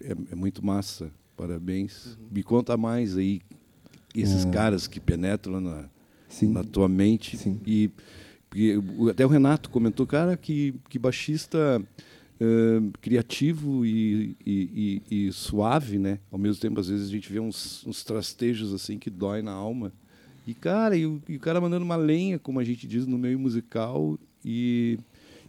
[0.01, 1.11] É, é, muito massa.
[1.35, 2.05] Parabéns.
[2.05, 2.27] Uhum.
[2.31, 3.41] Me conta mais aí
[4.15, 4.49] esses é.
[4.49, 5.89] caras que penetram na,
[6.43, 7.37] na tua mente.
[7.37, 7.59] Sim.
[7.65, 7.91] E,
[9.09, 11.81] até o Renato comentou, cara, que, que baixista
[12.41, 16.19] uh, criativo e, e, e, e, suave, né?
[16.31, 19.51] Ao mesmo tempo, às vezes a gente vê uns, uns trastejos assim que dói na
[19.51, 19.93] alma.
[20.47, 23.17] E, cara, e o, e o cara mandando uma lenha, como a gente diz no
[23.17, 24.97] meio musical, e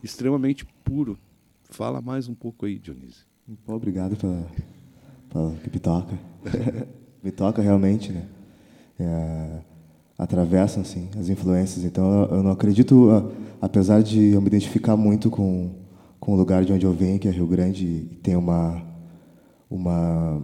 [0.02, 1.18] extremamente puro.
[1.64, 3.26] Fala mais um pouco aí, Dionísio.
[3.66, 4.46] Obrigado pela,
[5.30, 6.18] Fala que me toca.
[7.22, 8.26] me toca realmente, né?
[8.98, 9.60] É,
[10.18, 11.84] atravessam, assim, as influências.
[11.84, 15.70] Então, eu não acredito, apesar de eu me identificar muito com,
[16.18, 18.82] com o lugar de onde eu venho, que é Rio Grande, e tem uma...
[19.70, 20.42] uma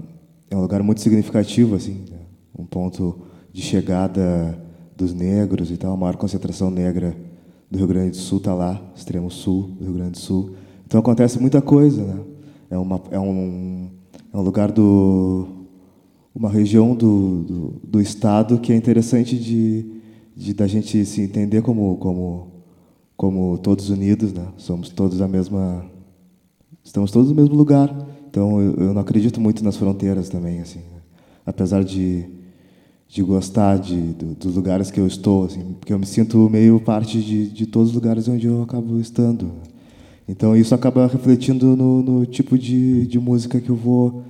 [0.49, 2.21] é um lugar muito significativo, assim, né?
[2.57, 4.57] um ponto de chegada
[4.97, 7.17] dos negros e tal, a maior concentração negra
[7.71, 10.51] do Rio Grande do Sul está lá, extremo sul do Rio Grande do Sul.
[10.87, 12.21] Então acontece muita coisa, né?
[12.71, 13.91] É, uma, é, um,
[14.33, 15.49] é um lugar do
[16.35, 19.87] uma região do, do, do estado que é interessante de,
[20.37, 22.49] de da gente se entender como como
[23.17, 24.47] como todos unidos, né?
[24.57, 25.85] Somos todos a mesma
[26.85, 27.95] estamos todos no mesmo lugar.
[28.29, 30.81] Então eu, eu não acredito muito nas fronteiras também, assim.
[30.81, 31.01] Né?
[31.45, 32.36] Apesar de
[33.09, 36.81] de gostar de, do, dos lugares que eu estou, assim, porque eu me sinto meio
[36.81, 39.51] parte de, de todos os lugares onde eu acabo estando.
[40.29, 44.25] Então isso acaba refletindo no, no tipo de, de música que eu vou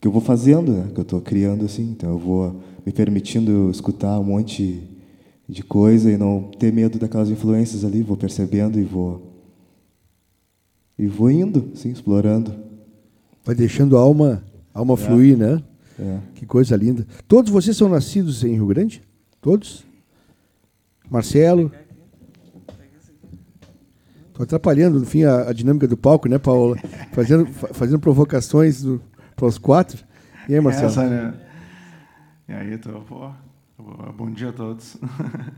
[0.00, 0.90] que eu vou fazendo, né?
[0.92, 1.82] que eu estou criando assim.
[1.82, 4.82] Então eu vou me permitindo escutar um monte
[5.48, 8.02] de coisa e não ter medo daquelas influências ali.
[8.02, 9.32] Vou percebendo e vou
[10.98, 12.54] e vou indo, assim, explorando.
[13.44, 14.96] Vai deixando a alma, a alma é.
[14.96, 15.62] fluir, né?
[15.98, 16.18] É.
[16.34, 17.06] Que coisa linda.
[17.28, 19.02] Todos vocês são nascidos em Rio Grande?
[19.40, 19.84] Todos?
[21.10, 21.70] Marcelo?
[24.28, 26.76] Estou atrapalhando, no fim, a, a, dinâmica do palco, né, Paulo?
[27.12, 28.82] Fazendo, fazendo provocações
[29.36, 30.02] para os quatro.
[30.48, 30.86] E aí, Marcelo?
[30.86, 31.34] Essa, né?
[32.48, 33.30] E aí, tô, pô,
[34.16, 34.96] bom dia a todos.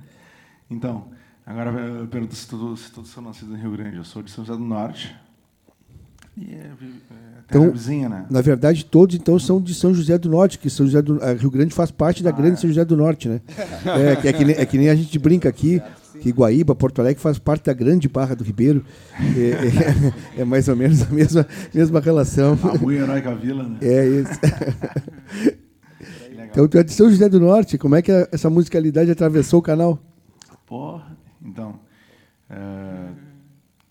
[0.69, 1.09] então,
[1.47, 3.97] agora eu pergunto se todos, se todos são nascidos em Rio Grande.
[3.97, 5.15] Eu sou de São José do Norte,
[6.37, 6.73] e é,
[7.11, 8.27] é então, vizinha, né?
[8.31, 11.51] Na verdade, todos então são de São José do Norte, que São José do Rio
[11.51, 12.57] Grande faz parte da ah, grande é.
[12.57, 13.41] São José do Norte, né?
[13.85, 15.81] É, é, que nem, é que nem a gente brinca aqui,
[16.21, 18.85] que Guaíba, Porto Alegre faz parte da grande Barra do Ribeiro.
[19.37, 22.59] É, é, é mais ou menos a mesma, mesma relação.
[22.63, 23.79] A muito heróica vila, né?
[23.83, 24.33] É isso.
[26.33, 29.63] então, tu é de São José do Norte, como é que essa musicalidade atravessou o
[29.63, 29.99] canal?
[30.67, 31.79] Porra, então.
[32.49, 33.09] É,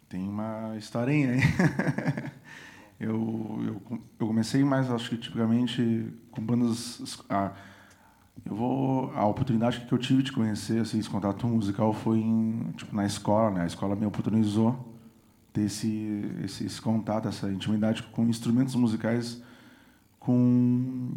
[0.10, 1.42] tem uma historinha aí.
[3.04, 7.22] eu, eu, eu, comecei mais, acho que tipicamente, com bandas.
[7.30, 7.52] A,
[8.46, 12.72] eu vou, a oportunidade que eu tive de conhecer assim, esse contato musical foi em,
[12.76, 13.52] tipo, na escola.
[13.52, 13.62] Né?
[13.64, 14.94] A escola me oportunizou
[15.52, 19.42] ter esse, esse, esse contato, essa intimidade com instrumentos musicais
[20.20, 21.12] com,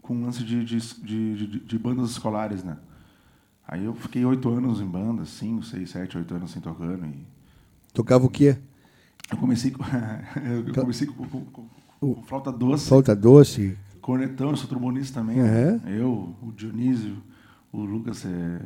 [0.00, 2.62] com lance de, de, de, de, de bandas escolares.
[2.62, 2.76] Né?
[3.66, 7.06] Aí eu fiquei oito anos em bandas, cinco, seis, sete, oito anos assim, tocando.
[7.06, 7.26] E,
[7.92, 8.58] Tocava o quê?
[9.32, 9.82] Eu comecei com,
[10.44, 11.68] eu comecei com, com, com,
[11.98, 12.86] com flauta doce.
[12.86, 13.78] Flauta doce.
[14.00, 15.40] Cornetão, eu sou trombonista também.
[15.40, 15.80] Uhum.
[15.86, 17.16] Eu, o Dionísio,
[17.72, 18.60] o Lucas é,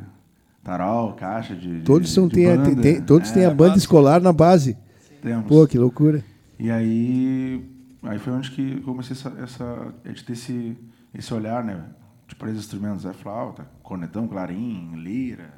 [0.65, 1.83] Taral, caixa de.
[1.83, 2.83] Todos, de, são, de tem, banda.
[2.83, 4.77] tem, todos é, têm a banda escolar na base.
[5.23, 5.47] Temos.
[5.47, 6.25] Pô, que loucura.
[6.59, 7.65] E aí,
[8.03, 10.77] aí foi onde que comecei essa, essa de ter esse,
[11.15, 11.85] esse olhar, né?
[12.27, 15.55] De para os instrumentos, é flauta, cornetão, clarim, lira,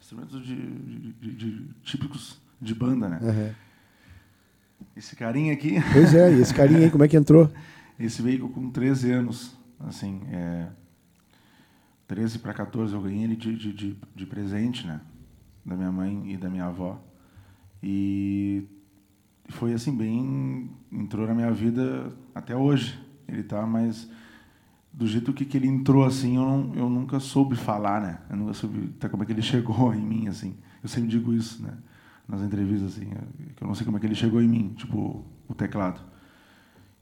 [0.00, 3.18] instrumentos de, de típicos de banda, né?
[3.20, 3.50] Uhum.
[4.96, 5.76] Esse carinha aqui.
[5.92, 7.50] Pois é, e esse carinha aí, como é que entrou?
[8.00, 10.68] Esse veio com 13 anos, assim, é,
[12.08, 15.00] 13 para 14 eu ganhei ele de, de, de, de, presente, né?
[15.64, 17.02] Da minha mãe e da minha avó.
[17.82, 18.66] E
[19.48, 20.70] foi assim, bem.
[20.90, 22.98] entrou na minha vida até hoje.
[23.28, 24.10] Ele tá, mas
[24.92, 28.18] do jeito que, que ele entrou assim, eu, não, eu nunca soube falar, né?
[28.28, 30.56] Eu nunca soube até como é que ele chegou em mim, assim.
[30.82, 31.76] Eu sempre digo isso, né?
[32.32, 33.10] Nas entrevistas, assim,
[33.54, 36.00] que eu não sei como é que ele chegou em mim, tipo, o teclado.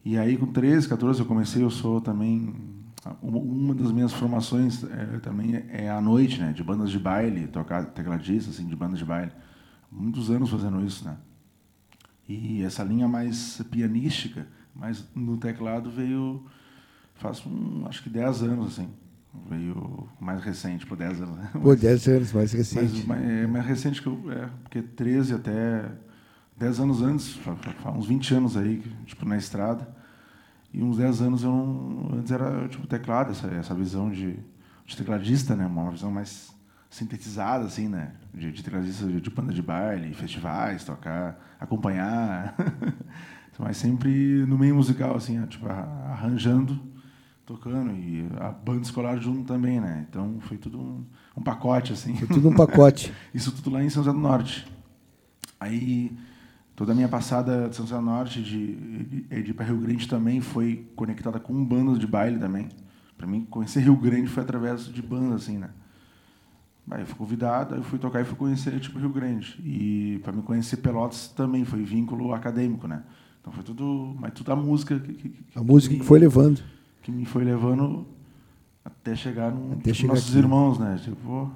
[0.04, 2.52] E aí, com 13, 14, eu comecei, eu sou também...
[3.22, 6.52] Uma das minhas formações é, também é à noite, né?
[6.52, 9.32] De bandas de baile, tocar tecladista, assim, de bandas de baile.
[9.90, 11.16] Muitos anos fazendo isso, né?
[12.28, 16.44] E essa linha mais pianística, mas no teclado veio
[17.14, 18.88] faz um, acho que 10 anos, assim.
[19.48, 21.36] Veio mais recente, por 10 anos.
[21.36, 21.50] Né?
[21.52, 23.06] Por 10 anos, mais recente.
[23.06, 24.20] Mas, é mais recente que eu.
[24.32, 25.90] É, porque 13 até
[26.56, 27.38] 10 anos antes,
[27.96, 29.88] uns 20 anos aí, tipo, na estrada.
[30.72, 32.18] E uns 10 anos eu não.
[32.18, 34.36] Antes era tipo teclado, essa, essa visão de,
[34.84, 35.64] de tecladista, né?
[35.64, 36.52] Uma visão mais
[36.88, 38.12] sintetizada, assim, né?
[38.34, 42.54] De, de tecladista de, de banda de baile, festivais, tocar, acompanhar.
[43.58, 46.80] Mas sempre no meio musical, assim, tipo, arranjando
[47.50, 50.06] tocando e a banda escolar junto também, né?
[50.08, 51.04] Então foi tudo um,
[51.36, 52.14] um pacote assim.
[52.14, 53.12] Foi tudo um pacote.
[53.34, 54.66] Isso tudo lá em São José do Norte.
[55.58, 56.16] Aí
[56.76, 60.08] toda a minha passada de São José do Norte de, de, de para Rio Grande
[60.08, 62.68] também foi conectada com bandas de baile também.
[63.18, 65.70] Para mim conhecer Rio Grande foi através de bandas assim, né?
[66.88, 69.60] Aí eu fui convidado, aí eu fui tocar e fui conhecer tipo Rio Grande.
[69.64, 73.02] E para me conhecer Pelotas também foi vínculo acadêmico, né?
[73.40, 76.62] Então foi tudo, mas tudo a música que, que, que A música que foi levando.
[77.02, 78.06] Que me foi levando
[78.84, 80.38] até chegar no Até tipo, chegar nossos aqui.
[80.38, 81.00] irmãos, né?
[81.02, 81.50] Tipo,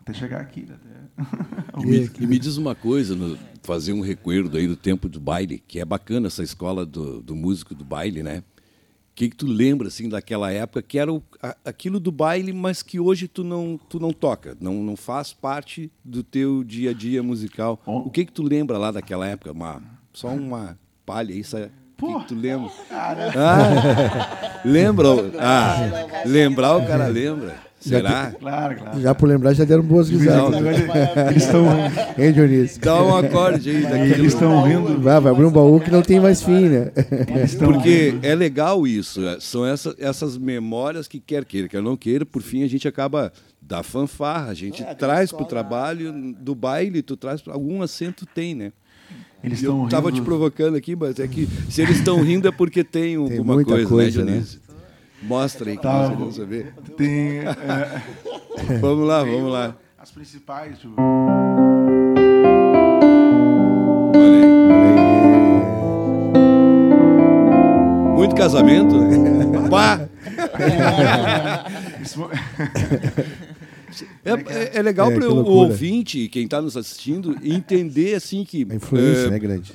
[0.00, 0.76] até chegar aqui, né?
[0.76, 5.08] até E me, e me diz uma coisa, no- fazer um recuerdo aí do tempo
[5.08, 8.42] do baile, que é bacana essa escola do, do músico do baile, né?
[9.12, 12.52] O que, que tu lembra assim daquela época que era o- a- aquilo do baile,
[12.52, 16.90] mas que hoje tu não tu não toca, não, não faz parte do teu dia
[16.90, 17.78] a dia musical.
[17.84, 19.52] O que que tu lembra lá daquela época?
[19.52, 19.82] Uma,
[20.12, 21.70] só uma palha aí, sabe?
[22.02, 22.70] O que, tu lembra?
[22.90, 25.08] Ah, lembra?
[25.38, 27.54] Ah, lembrar o cara lembra.
[27.80, 28.30] Será?
[28.38, 29.00] Claro, claro.
[29.00, 30.60] Já por lembrar, já deram boas risadas.
[31.30, 31.64] Eles estão
[32.18, 32.78] Hein, Dionísio?
[32.82, 34.12] Dá um acorde aí daquele.
[34.12, 35.00] eles estão rindo.
[35.00, 36.90] Vai, vai abrir um baú que não tem mais fim, né?
[37.58, 42.26] Porque é legal isso, é, são essa- essas memórias que quer queira, quer não queira,
[42.26, 43.32] por fim a gente acaba
[43.62, 48.54] da fanfarra, a gente traz para o trabalho, do baile, tu traz algum acento tem,
[48.54, 48.72] né?
[49.42, 50.24] Eles eu estão estava te rindo.
[50.26, 53.88] provocando aqui, mas é que se eles estão rindo é porque tem alguma muita coisa,
[53.88, 54.44] coisa, né, né?
[55.22, 56.74] Mostra aí que Tá, vou- saber.
[56.96, 59.76] Tem é, Vamos lá, vamos lá.
[59.98, 60.94] as principais, tipo.
[68.14, 69.68] Muito casamento, né?
[69.70, 70.00] Pá!
[73.90, 78.14] Isso- É, é- é legal É, para que o ouvinte, quem está nos assistindo, entender
[78.14, 79.72] assim que A influência, é, né, grande.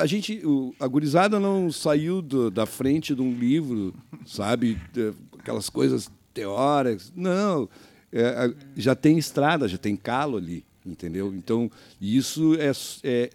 [0.00, 0.42] a, gente,
[0.80, 3.94] a gurizada não saiu do- da frente de um livro,
[4.26, 4.78] sabe,
[5.38, 7.12] aquelas coisas teóricas.
[7.14, 7.68] Não,
[8.10, 11.32] é, a- já tem estrada, já tem calo ali, entendeu?
[11.34, 11.70] Então
[12.00, 12.72] isso é,
[13.04, 13.30] é-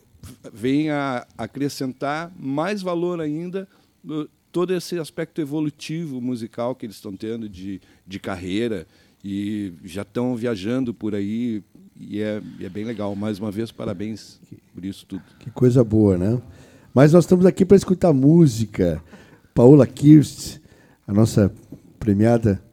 [0.52, 3.68] vem a acrescentar mais valor ainda
[4.04, 8.88] no- todo esse aspecto evolutivo musical que eles estão tendo de, de carreira
[9.30, 11.62] e já estão viajando por aí
[12.00, 13.14] e é, e é bem legal.
[13.14, 14.40] Mais uma vez, parabéns
[14.74, 15.22] por isso tudo.
[15.38, 16.42] Que coisa boa, né?
[16.94, 19.04] Mas nós estamos aqui para escutar música.
[19.54, 20.60] Paola Kirst,
[21.06, 21.54] a nossa
[22.00, 22.64] premiada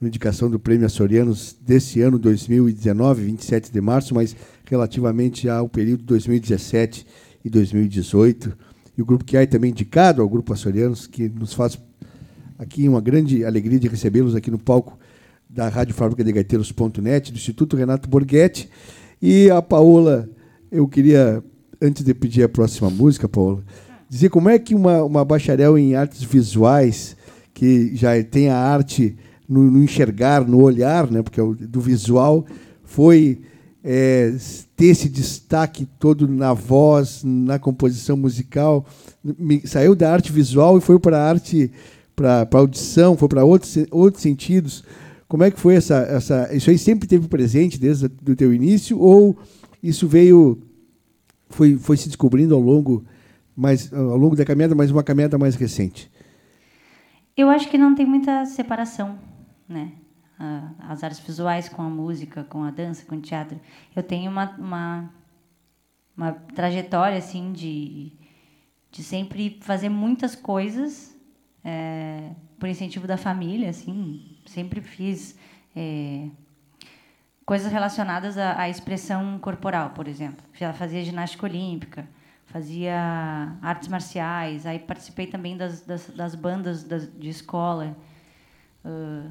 [0.00, 6.04] na indicação do Prêmio Açorianos desse ano 2019, 27 de março, mas relativamente ao período
[6.04, 7.04] 2017
[7.44, 8.56] e 2018.
[8.96, 11.76] E o Grupo que é também indicado ao Grupo Açorianos, que nos faz
[12.56, 14.96] aqui uma grande alegria de recebê-los aqui no palco
[15.48, 18.68] da Rádio Fábrica de Gaiteiros.net, do Instituto Renato Borghetti.
[19.20, 20.28] E a Paola,
[20.70, 21.42] eu queria,
[21.80, 23.62] antes de pedir a próxima música, Paola,
[24.08, 27.16] dizer como é que uma, uma bacharel em artes visuais,
[27.54, 29.16] que já tem a arte
[29.48, 32.44] no, no enxergar, no olhar, né, porque é do visual,
[32.84, 33.40] foi
[33.82, 34.34] é,
[34.76, 38.84] ter esse destaque todo na voz, na composição musical,
[39.38, 41.70] Me- saiu da arte visual e foi para a arte,
[42.14, 44.84] para a audição, foi para outros, outros sentidos.
[45.28, 46.54] Como é que foi essa, essa.
[46.54, 49.36] Isso aí sempre teve presente desde o teu início ou
[49.82, 50.62] isso veio
[51.48, 53.04] foi, foi se descobrindo ao longo
[53.56, 56.10] mais ao longo da caminhada, mas uma caminhada mais recente?
[57.36, 59.18] Eu acho que não tem muita separação,
[59.68, 59.92] né?
[60.78, 63.58] As artes visuais com a música, com a dança, com o teatro.
[63.94, 65.10] Eu tenho uma, uma,
[66.14, 68.12] uma trajetória assim de,
[68.90, 71.16] de sempre fazer muitas coisas
[71.64, 74.35] eh, por incentivo da família, assim.
[74.46, 75.36] Sempre fiz
[75.74, 76.28] eh,
[77.44, 80.44] coisas relacionadas à, à expressão corporal, por exemplo.
[80.54, 82.08] Já fazia ginástica olímpica,
[82.46, 82.96] fazia
[83.62, 87.96] artes marciais, aí participei também das, das, das bandas das- de escola,
[88.84, 89.30] ãh,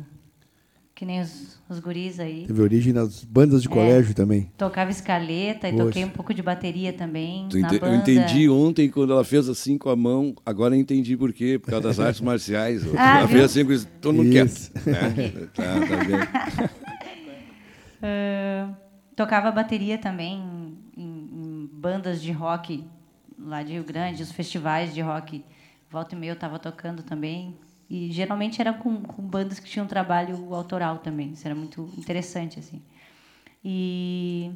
[0.96, 2.46] que nem os, os guris aí.
[2.48, 3.72] Teve origem nas bandas de É.
[3.72, 4.50] colégio também.
[4.58, 5.84] Tocava escaleta e Poxa.
[5.84, 7.46] toquei um pouco de bateria também.
[7.48, 7.88] Ente- banda.
[7.88, 11.60] Eu entendi ontem quando ela fez assim com a mão, agora eu entendi por quê,
[11.60, 12.82] por causa das artes marciais.
[12.98, 13.40] Ah, ela viu?
[13.40, 14.72] fez assim, com isso, todo mundo quieto.
[14.86, 15.48] Né?
[15.54, 15.96] tá, tá
[16.64, 16.70] vendo?
[18.02, 18.70] Ah,
[19.16, 20.44] tocava bateria também
[20.96, 21.04] em,
[21.36, 22.84] em bandas de rock
[23.40, 25.44] lá de Rio Grande, os festivais de rock.
[25.90, 27.56] Volta e meia eu estava tocando também.
[27.90, 31.32] E geralmente era com, com bandas que tinham trabalho autoral também.
[31.32, 32.82] Isso era muito interessante, assim.
[33.64, 34.52] E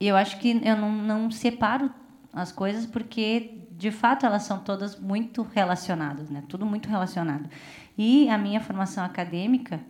[0.00, 1.92] eu acho que eu não, não separo
[2.32, 6.44] as coisas porque, de fato, elas são todas muito relacionadas, né?
[6.48, 7.48] Tudo muito relacionado.
[7.96, 9.80] E a minha formação acadêmica,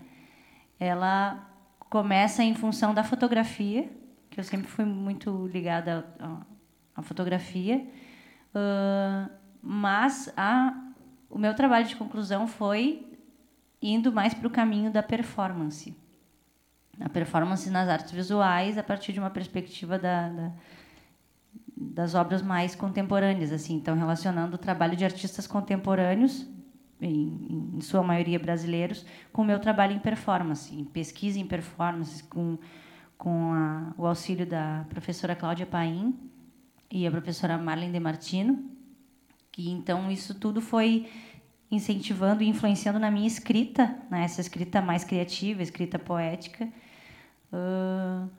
[0.81, 1.47] ela
[1.91, 3.91] começa em função da fotografia,
[4.31, 6.07] que eu sempre fui muito ligada
[6.95, 7.87] à, fotografia,
[8.55, 9.31] ãh,
[9.63, 10.88] mas a,
[11.31, 13.07] o meu trabalho de conclusão foi
[13.81, 15.95] indo mais para o caminho da performance.
[17.01, 20.53] A performance nas artes visuais a partir de uma perspectiva da, da-
[21.77, 26.45] das obras mais contemporâneas, assim, então relacionando o trabalho de artistas contemporâneos,
[27.01, 32.25] em, em sua maioria brasileiros, com o meu trabalho em performance, em pesquisa em performance,
[32.25, 32.59] com,
[33.17, 36.19] com a- o auxílio da professora Cláudia Paim,
[36.91, 38.69] e a professora Marlene De Martino,
[39.59, 41.09] que então isso tudo foi
[41.69, 46.69] incentivando e influenciando na minha escrita, né, essa escrita mais criativa, escrita poética,
[47.53, 48.31] uh,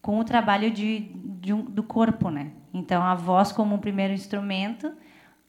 [0.00, 1.10] com o trabalho de,
[1.40, 2.52] de um, do corpo, né?
[2.72, 4.90] Então a voz como um primeiro instrumento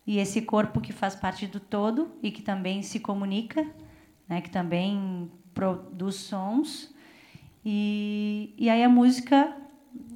[0.05, 3.65] e esse corpo que faz parte do todo e que também se comunica,
[4.27, 6.93] né, que também produz sons
[7.63, 9.55] e, e aí a música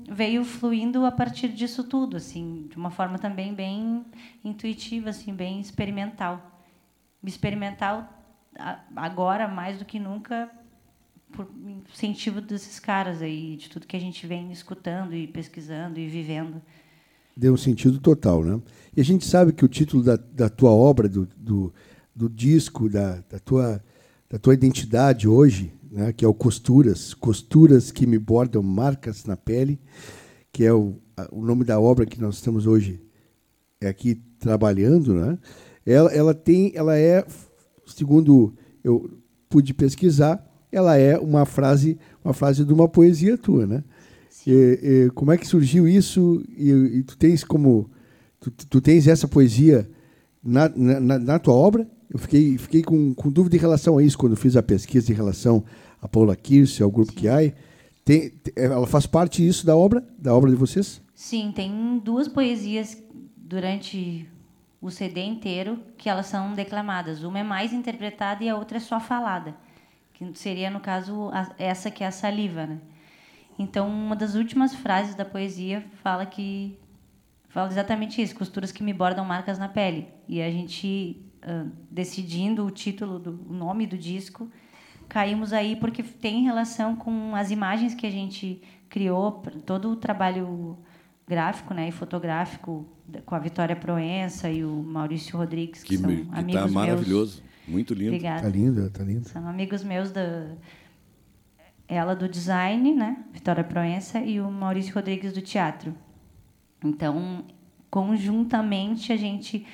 [0.07, 4.05] veio fluindo a partir disso tudo, assim, de uma forma também bem
[4.43, 6.63] intuitiva, assim, bem experimental.
[7.23, 8.13] Experimental
[8.95, 10.49] agora mais do que nunca
[11.31, 11.47] por
[11.91, 16.61] incentivo desses caras aí, de tudo que a gente vem escutando e pesquisando e vivendo.
[17.35, 18.59] Deu um sentido total, né?
[18.95, 21.73] E a gente sabe que o título da, da tua obra, do, do,
[22.15, 23.83] do disco, da, da, tua,
[24.29, 29.37] da tua identidade hoje, né, que é o Costuras, Costuras que me bordam marcas na
[29.37, 29.79] pele,
[30.51, 30.95] que é o,
[31.31, 33.01] o nome da obra que nós estamos hoje
[33.81, 35.37] aqui trabalhando, né?
[35.85, 37.25] Ela, ela tem, ela é,
[37.85, 39.09] segundo eu
[39.49, 43.83] pude pesquisar, ela é uma frase, uma frase de uma poesia tua, né?
[44.45, 44.51] E,
[45.07, 46.43] e, como é que surgiu isso?
[46.49, 47.89] E, e tu tens como,
[48.39, 49.89] tu, tu, tens essa poesia
[50.43, 51.87] na, na, na tua obra?
[52.09, 55.15] Eu fiquei, fiquei com, com, dúvida em relação a isso quando fiz a pesquisa em
[55.15, 55.63] relação
[56.01, 57.37] a Paula Kirsi, ao grupo que há.
[58.05, 61.01] Tem, ela faz parte isso da obra, da obra de vocês?
[61.13, 63.01] Sim, tem duas poesias
[63.35, 64.25] durante
[64.81, 67.23] o CD inteiro que elas são declamadas.
[67.23, 69.55] Uma é mais interpretada e a outra é só falada,
[70.13, 72.79] que seria no caso essa que é a saliva, né?
[73.59, 76.77] Então, uma das últimas frases da poesia fala que
[77.49, 80.07] fala exatamente isso, costuras que me bordam marcas na pele.
[80.27, 84.49] E a gente uh, decidindo o título do o nome do disco,
[85.07, 90.77] caímos aí porque tem relação com as imagens que a gente criou, todo o trabalho
[91.27, 92.87] gráfico né, e fotográfico
[93.25, 97.41] com a Vitória Proença e o Maurício Rodrigues, que, que são que amigos tá maravilhoso,
[97.41, 97.67] meus.
[97.67, 98.09] muito lindo.
[98.09, 98.41] Obrigada.
[98.43, 99.27] Tá lindo, tá lindo.
[99.27, 100.51] São amigos meus da
[101.89, 105.95] ela do design, né, Vitória Proença e o Maurício Rodrigues do teatro.
[106.83, 107.45] Então,
[107.89, 109.65] conjuntamente a gente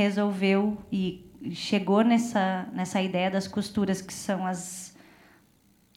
[0.00, 4.96] resolveu e chegou nessa nessa ideia das costuras que são as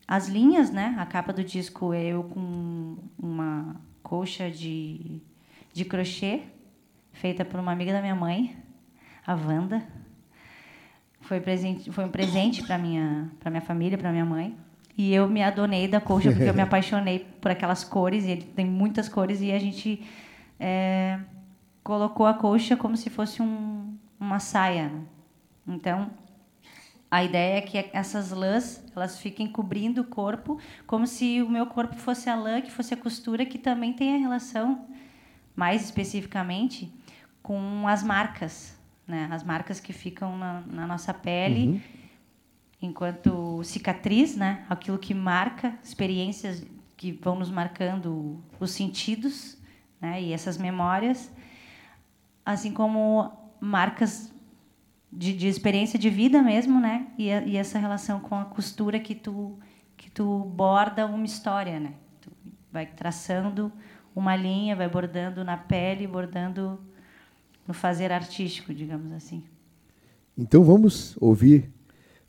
[0.07, 0.95] as linhas, né?
[0.99, 5.21] A capa do disco é eu com uma colcha de,
[5.71, 6.41] de crochê
[7.13, 8.55] feita por uma amiga da minha mãe,
[9.25, 9.81] a Wanda.
[11.21, 14.57] Foi, presente, foi um presente para minha para minha família, para minha mãe.
[14.97, 18.25] E eu me adonei da colcha porque eu me apaixonei por aquelas cores.
[18.25, 20.05] E ele tem muitas cores e a gente
[20.59, 21.17] é,
[21.83, 23.92] colocou a colcha como se fosse um,
[24.23, 24.89] uma saia.
[24.89, 25.01] Né?
[25.67, 26.11] Então
[27.13, 31.67] a ideia é que essas lãs elas fiquem cobrindo o corpo, como se o meu
[31.67, 34.87] corpo fosse a lã, que fosse a costura, que também tem a relação,
[35.55, 36.91] mais especificamente,
[37.43, 38.75] com as marcas,
[39.07, 39.27] né?
[39.31, 41.81] As marcas que ficam na, na nossa pele, uhum.
[42.81, 44.65] enquanto cicatriz, né?
[44.67, 46.65] Aquilo que marca, experiências
[46.97, 49.55] que vão nos marcando os sentidos,
[50.01, 50.19] né?
[50.19, 51.31] E essas memórias,
[52.43, 54.29] assim como marcas
[55.09, 57.07] de, de experiência de vida mesmo, né?
[57.17, 59.57] E, a, e, essa relação com a costura que tu
[59.95, 61.93] que tu borda uma história, né?
[62.19, 62.29] Tu
[62.71, 63.71] vai traçando
[64.13, 66.77] uma linha, vai bordando na pele, bordando
[67.65, 69.43] no fazer artístico, digamos assim.
[70.37, 71.71] Então vamos ouvir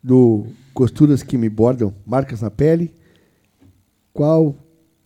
[0.01, 2.95] do costuras que me bordam, marcas na pele.
[4.13, 4.55] Qual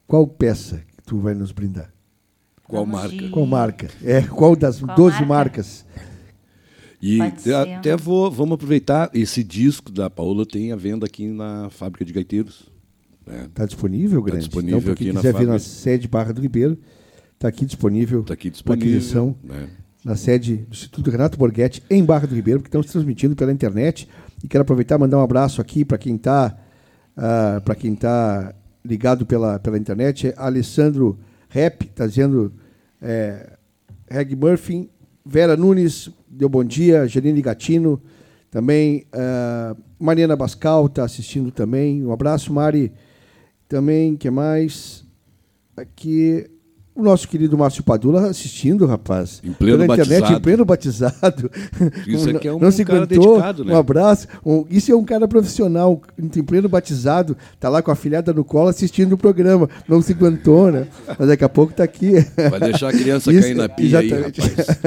[0.05, 1.91] qual peça que tu vai nos brindar?
[2.69, 3.17] Qual vamos marca?
[3.17, 3.29] De...
[3.29, 3.89] Qual marca?
[4.03, 5.25] É, qual das qual 12 marca?
[5.27, 5.85] marcas?
[7.01, 12.03] E até vou, vamos aproveitar, esse disco da Paola tem a venda aqui na Fábrica
[12.03, 12.69] de Gaiteiros.
[13.21, 13.49] Está né?
[13.53, 14.39] Tá disponível, Grande?
[14.39, 16.77] Está disponível então, aqui na quiser vir na sede Barra do Ribeiro,
[17.35, 19.35] está aqui disponível, tá aqui disponível aquisição.
[19.43, 19.69] Né?
[20.03, 24.07] Na sede do Instituto Renato Borghetti, em Barra do Ribeiro, porque estamos transmitindo pela internet.
[24.43, 26.55] E quero aproveitar e mandar um abraço aqui para quem está
[27.17, 30.27] uh, ah, para quem tá ligado pela, pela internet.
[30.27, 31.19] É Alessandro
[31.49, 32.53] Rep, está dizendo
[33.01, 33.57] é,
[34.09, 34.89] Reg Murphy,
[35.25, 38.01] Vera Nunes, deu bom dia, Janine Gatino,
[38.49, 42.03] também uh, Mariana Bascal está assistindo também.
[42.03, 42.91] Um abraço, Mari.
[43.67, 45.05] Também, que mais?
[45.77, 46.49] Aqui,
[46.99, 49.41] o nosso querido Márcio Padula assistindo, rapaz.
[49.43, 50.37] Em pleno Pela internet, batizado.
[50.37, 51.51] em pleno batizado.
[52.07, 53.73] Isso aqui é um, não se cara aguentou, dedicado, né?
[53.73, 54.27] Um abraço.
[54.45, 58.43] Um, isso é um cara profissional, em pleno batizado, tá lá com a filhada no
[58.43, 59.69] colo assistindo o programa.
[59.87, 60.87] Não se aguentou, né?
[61.17, 62.11] Mas daqui a pouco tá aqui.
[62.49, 64.41] Vai deixar a criança isso, cair na pia exatamente.
[64.41, 64.79] aí, rapaz.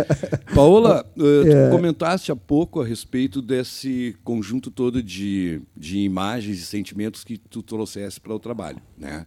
[0.54, 1.68] Paola, uh, é.
[1.68, 7.38] tu comentaste há pouco a respeito desse conjunto todo de, de imagens e sentimentos que
[7.38, 9.26] tu trouxeste para o trabalho, né?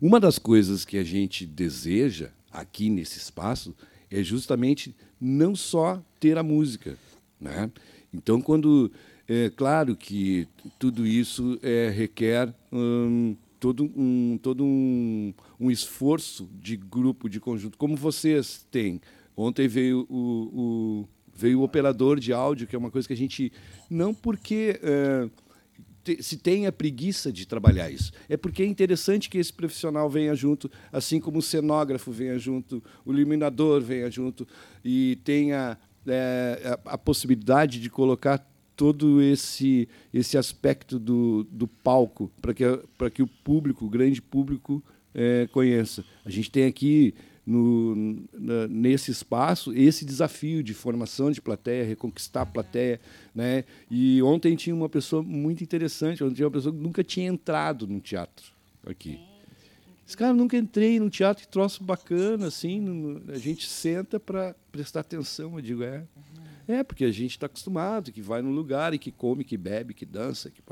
[0.00, 3.74] Uma das coisas que a gente deseja aqui nesse espaço
[4.10, 6.96] é justamente não só ter a música.
[7.40, 7.70] Né?
[8.12, 8.90] Então, quando.
[9.32, 16.76] É claro que tudo isso é, requer hum, todo, um, todo um, um esforço de
[16.76, 19.00] grupo, de conjunto, como vocês têm.
[19.36, 23.16] Ontem veio o, o, veio o operador de áudio, que é uma coisa que a
[23.16, 23.52] gente.
[23.88, 24.80] Não porque.
[24.82, 25.28] É,
[26.20, 28.12] se tenha preguiça de trabalhar isso.
[28.28, 32.82] É porque é interessante que esse profissional venha junto, assim como o cenógrafo venha junto,
[33.04, 34.46] o iluminador venha junto
[34.84, 42.32] e tenha é, a, a, possibilidade de colocar todo esse esse aspecto do, do palco
[42.40, 42.64] para que
[42.96, 44.82] para que o público, o grande público
[45.14, 46.04] é, conheça.
[46.24, 47.14] A gente tem aqui
[47.50, 47.96] no,
[48.32, 53.00] na, nesse espaço esse desafio de formação de plateia, reconquistar a plateia.
[53.34, 53.64] Né?
[53.90, 57.88] E ontem tinha uma pessoa muito interessante, ontem tinha uma pessoa que nunca tinha entrado
[57.88, 58.52] no teatro
[58.86, 59.18] aqui.
[60.06, 64.54] Esse cara, nunca entrei no teatro, que troço bacana, assim, no, a gente senta para
[64.70, 65.56] prestar atenção.
[65.56, 66.04] Eu digo, é.
[66.68, 69.92] É, porque a gente está acostumado, que vai no lugar e que come, que bebe,
[69.92, 70.50] que dança.
[70.50, 70.62] Que.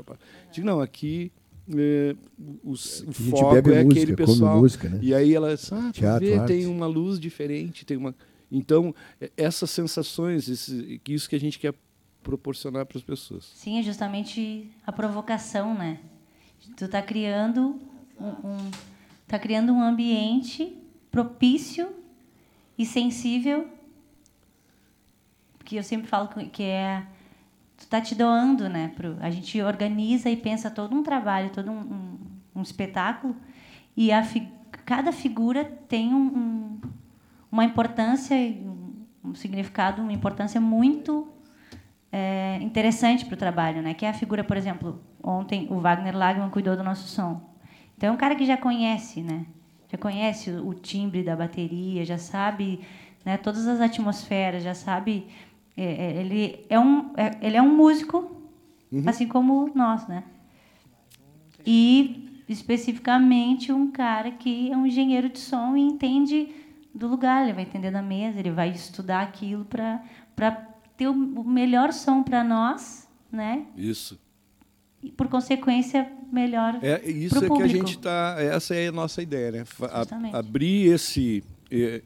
[0.51, 1.31] Digo, não, aqui
[1.77, 2.15] é,
[2.63, 4.59] o, o foco é música, aquele pessoal.
[4.59, 4.99] Música, né?
[5.01, 8.15] E aí ela diz, ah, Teatro, vê, tem uma luz diferente, tem uma.
[8.51, 11.73] Então, é, essas sensações, esse, isso que a gente quer
[12.23, 13.51] proporcionar para as pessoas.
[13.55, 15.99] Sim, é justamente a provocação, né?
[16.75, 17.79] Tu está criando
[18.19, 18.71] um, um
[19.27, 20.75] tá criando um ambiente
[21.11, 21.89] propício
[22.77, 23.67] e sensível
[25.63, 27.05] que eu sempre falo que é
[27.79, 28.91] tu tá te doando, né?
[28.95, 32.17] Pro, a gente organiza e pensa todo um trabalho, todo um, um,
[32.57, 33.35] um espetáculo
[33.95, 34.47] e a fi,
[34.85, 36.79] cada figura tem um,
[37.49, 41.27] uma importância, um, significado, uma importância muito
[42.11, 43.93] é, interessante para o trabalho, né?
[43.93, 47.41] Que é a figura, por exemplo, ontem o Wagner Lagman cuidou do nosso som.
[47.97, 49.45] Então é um cara que já conhece, né?
[49.91, 52.81] Já conhece o timbre da bateria, já sabe,
[53.23, 53.37] né?
[53.37, 55.27] Todas as atmosferas, já sabe
[55.81, 58.31] ele é um é, ele é um músico
[58.91, 59.03] uhum.
[59.07, 60.23] assim como nós né?
[61.65, 66.49] E especificamente um cara que é um engenheiro de som e entende
[66.93, 67.43] do lugar.
[67.43, 70.03] Ele vai entender da mesa ele vai estudar aquilo para
[70.35, 70.51] para
[70.97, 73.65] ter o melhor som para nós né?
[73.75, 74.19] Isso.
[75.01, 79.21] E por consequência melhor é isso é que a gente está essa é a nossa
[79.21, 79.63] ideia né?
[80.33, 81.43] A, abrir esse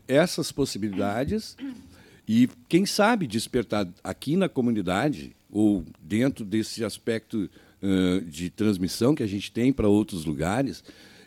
[0.07, 1.57] essas possibilidades
[2.28, 7.49] e quem sabe despertar aqui na comunidade ou dentro desse aspecto
[7.82, 10.84] uh, de transmissão que a gente tem para outros lugares,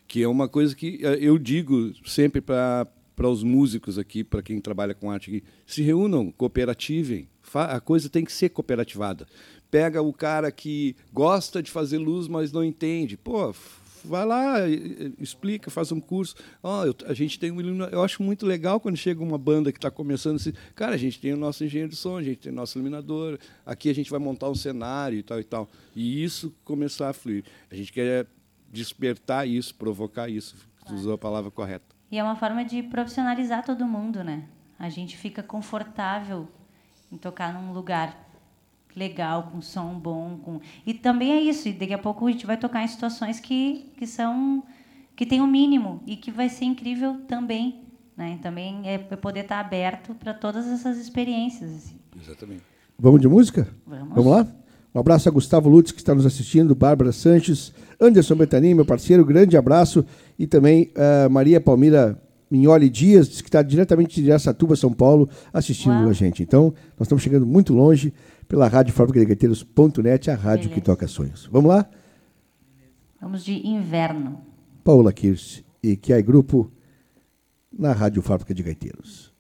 [0.08, 2.86] que é uma coisa que eu digo sempre para
[3.16, 7.26] para os músicos aqui, para quem trabalha com arte aqui, se reúnam, cooperativem.
[7.54, 9.26] A coisa tem que ser cooperativada.
[9.70, 13.16] Pega o cara que gosta de fazer luz, mas não entende.
[13.16, 13.54] Pô,
[14.04, 14.56] vai lá,
[15.18, 16.34] explica, faz um curso.
[16.62, 17.94] Oh, eu, a gente tem um iluminador.
[17.94, 21.20] Eu acho muito legal quando chega uma banda que está começando assim, cara, a gente
[21.20, 24.10] tem o nosso engenheiro de som, a gente tem o nosso iluminador, aqui a gente
[24.10, 25.68] vai montar um cenário e tal e tal.
[25.94, 27.44] E isso começar a fluir.
[27.70, 28.26] A gente quer
[28.72, 30.56] despertar isso, provocar isso.
[30.80, 30.96] Claro.
[30.96, 31.84] Usou a palavra correta.
[32.10, 34.44] E é uma forma de profissionalizar todo mundo, né?
[34.78, 36.48] A gente fica confortável
[37.10, 38.25] em tocar num lugar
[38.96, 41.68] legal, com som bom, com e também é isso.
[41.68, 44.64] E daqui a pouco a gente vai tocar em situações que que são
[45.14, 47.82] que tem o um mínimo e que vai ser incrível também,
[48.16, 48.38] né?
[48.42, 51.70] também é poder estar aberto para todas essas experiências.
[51.70, 51.96] Assim.
[52.20, 52.62] Exatamente.
[52.98, 53.68] Vamos de música?
[53.86, 54.14] Vamos.
[54.14, 54.46] Vamos lá.
[54.94, 57.70] Um abraço a Gustavo Lutz, que está nos assistindo, Bárbara Sanches,
[58.00, 60.02] Anderson Betani, meu parceiro, grande abraço,
[60.38, 62.18] e também uh, Maria Palmira
[62.50, 66.08] Mignoli Dias, que está diretamente de Aracatuba, São Paulo, assistindo Uau.
[66.08, 66.42] a gente.
[66.42, 68.12] Então, nós estamos chegando muito longe
[68.48, 70.74] pela rádio Fábrica de Gaiteiros.net, a rádio Beleza.
[70.74, 71.48] que toca sonhos.
[71.52, 71.88] Vamos lá?
[73.20, 74.40] Vamos de inverno.
[74.84, 76.70] Paula Kirsch e que é grupo
[77.72, 79.34] na Rádio Fábrica de Gaiteiros.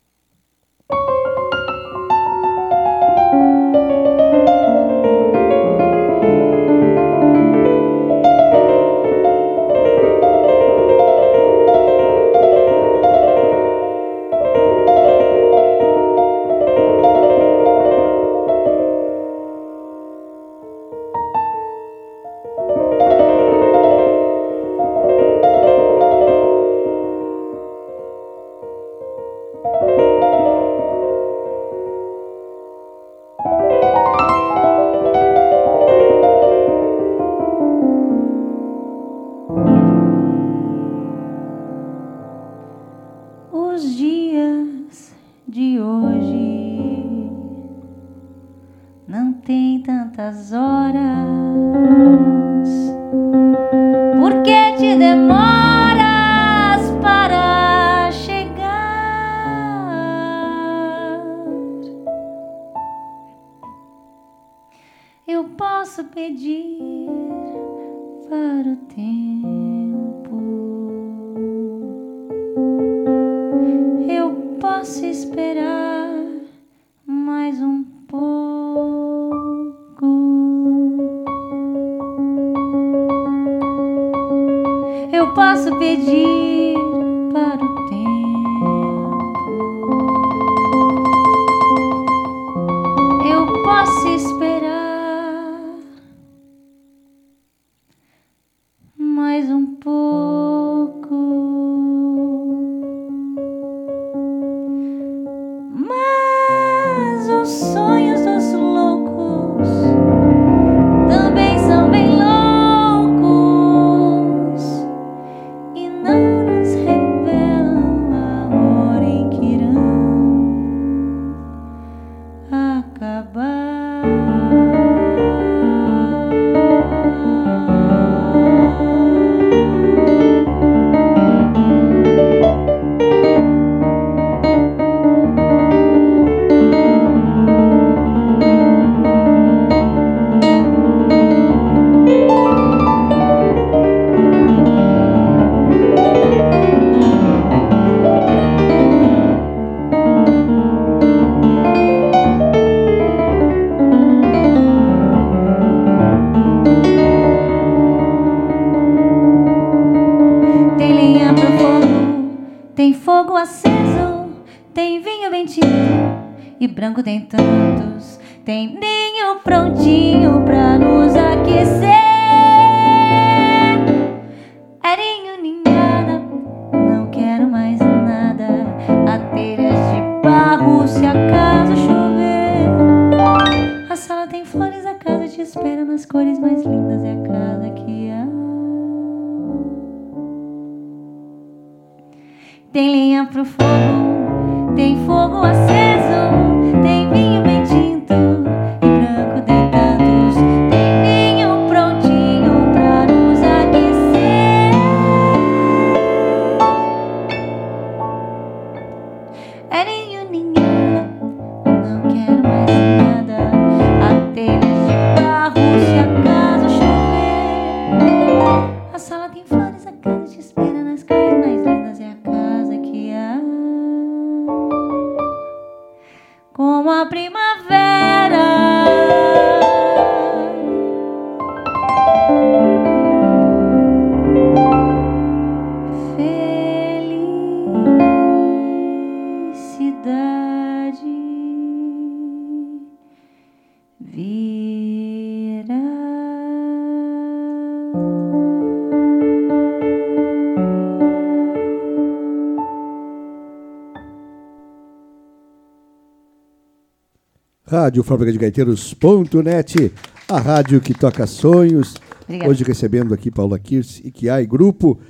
[257.96, 259.92] Rádio Fábrica de Gaiteiros.net,
[260.28, 261.94] a rádio que toca sonhos.
[262.24, 262.50] Obrigada.
[262.50, 265.00] Hoje recebendo aqui Paula Kirsch e Kiai Grupo.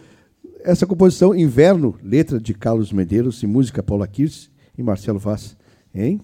[0.62, 5.56] Essa composição Inverno, letra de Carlos Medeiros e música Paula Kirsch e Marcelo Vaz.
[5.92, 6.20] Hein?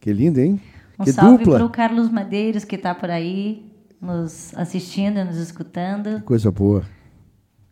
[0.00, 0.60] Que lindo, hein?
[0.98, 3.70] Um que salve para o Carlos Madeiros, que está por aí,
[4.02, 6.22] nos assistindo, nos escutando.
[6.22, 6.82] Coisa boa.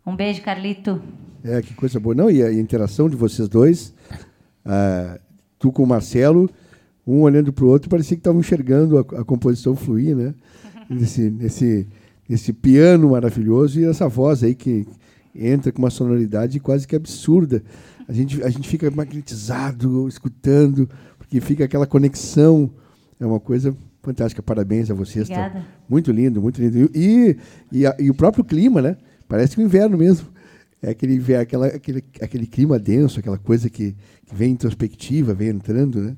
[0.07, 1.03] Um beijo, Carlito.
[1.43, 2.15] É, que coisa boa.
[2.15, 3.93] Não, e a interação de vocês dois,
[4.65, 5.19] ah,
[5.59, 6.49] tu com o Marcelo,
[7.13, 10.35] um olhando para o outro, parecia que estavam enxergando a, a composição fluir, né?
[10.91, 11.87] Nesse, nesse,
[12.29, 14.87] nesse piano maravilhoso e essa voz aí que
[15.35, 17.63] entra com uma sonoridade quase que absurda.
[18.09, 20.89] A gente, a gente fica magnetizado, escutando,
[21.19, 22.71] porque fica aquela conexão.
[23.21, 24.43] É uma coisa fantástica.
[24.43, 25.29] Parabéns a vocês.
[25.29, 25.35] tá?
[25.35, 25.67] Obrigada.
[25.89, 26.91] Muito lindo, muito lindo.
[26.95, 27.37] E,
[27.71, 28.97] e, a- e o próprio clima, né?
[29.29, 30.27] Parece que o inverno mesmo.
[30.81, 33.95] É aquele, aquela, aquele, aquele clima denso, aquela coisa que,
[34.25, 36.17] que vem introspectiva, vem entrando, né?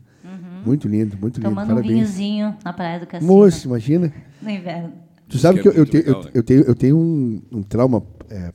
[0.65, 1.49] Muito lindo, muito lindo.
[1.49, 1.55] Uhum.
[1.55, 1.93] Tomando um Parabéns.
[1.95, 3.33] vinhozinho na Praia do Cassino.
[3.33, 4.13] Moço, imagina.
[4.43, 4.93] No inverno.
[5.29, 6.31] Tu sabe Isso que, que eu, é eu, muito tenho, legal, eu, né?
[6.35, 8.53] eu tenho, eu tenho um, um trauma é,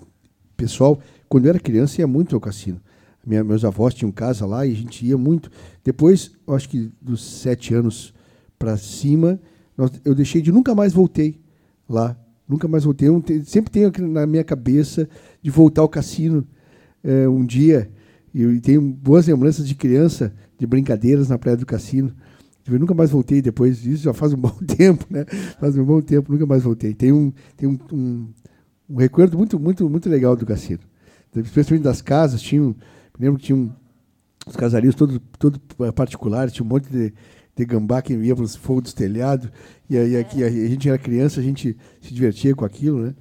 [0.58, 1.00] pessoal.
[1.30, 2.80] Quando eu era criança, ia muito ao cassino.
[3.26, 5.50] Minha- meus avós tinham casa lá e a gente ia muito.
[5.84, 8.14] Depois, eu acho que dos sete anos
[8.60, 9.40] para cima,
[9.78, 11.40] nós- eu deixei de nunca mais voltei
[11.90, 12.16] lá.
[12.48, 13.08] Nunca mais voltei.
[13.10, 15.10] Eu sempre tenho aquilo na minha cabeça
[15.42, 16.46] de voltar ao cassino
[17.04, 17.90] é, um dia.
[18.38, 22.14] E tenho boas lembranças de criança, de brincadeiras na praia do cassino.
[22.68, 25.24] Eu nunca mais voltei depois disso, já faz um bom tempo, né?
[25.58, 26.94] Faz um bom tempo, nunca mais voltei.
[26.94, 28.28] Tem um, tem um, um,
[28.90, 30.82] um recuerdo muito, muito, muito legal do cassino.
[31.34, 32.76] Especialmente das casas, tinha um,
[33.18, 33.72] lembro que tinha um,
[34.46, 35.58] os casarios todos todo
[35.94, 37.14] particulares, tinha um monte de,
[37.56, 39.50] de gambá que ia para os fogos dos telhados.
[39.90, 43.16] E aí aqui, a gente era criança, a gente se divertia com aquilo, né?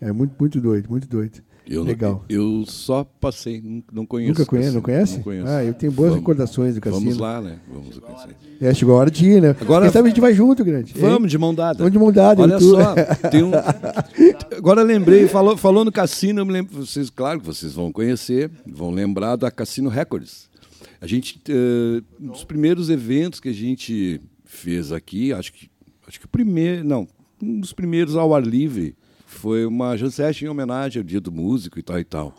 [0.00, 1.42] É muito, muito doido, muito doido.
[1.70, 2.24] Eu, Legal.
[2.28, 3.62] Eu só passei,
[3.92, 4.32] não- conheço.
[4.32, 4.74] Nunca conhece?
[4.74, 5.16] Não conhece?
[5.18, 5.46] Não conheço.
[5.46, 7.02] Ah, eu tenho boas Vamos- recordações do cassino.
[7.04, 7.60] Vamos lá, né?
[7.72, 8.36] Vamos conhecer.
[8.60, 9.56] É, chegou a hora de ir, né?
[9.60, 10.92] Agora- Quem sabe a gente vai junto, grande.
[10.96, 11.78] Vamos de mão dada.
[11.78, 12.94] Vamos de mão dada, Olha só,
[13.38, 14.56] um...
[14.56, 18.50] Agora lembrei, falou, falou no cassino, eu me lembro, vocês, claro que vocês vão conhecer,
[18.66, 20.50] vão lembrar da Cassino Records.
[21.00, 25.70] A gente, eh, um dos primeiros eventos que a gente fez aqui, acho que,
[26.06, 27.06] acho que o primeiro, não,
[27.40, 28.94] um dos primeiros ao ar livre
[29.40, 32.34] foi uma session em homenagem ao Dia do Músico e tal e tal.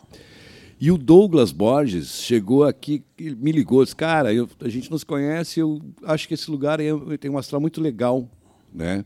[0.80, 5.04] E o Douglas Borges chegou aqui, me ligou, disse, cara, eu- a gente não se
[5.06, 8.28] conhece, eu acho que esse lugar é- tem um astral muito legal,
[8.72, 9.04] né?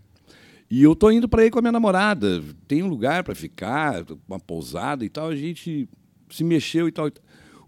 [0.71, 4.05] E eu tô indo para aí com a minha namorada, tem um lugar para ficar,
[4.29, 5.89] uma pousada e tal, a gente
[6.31, 7.11] se mexeu e e tal.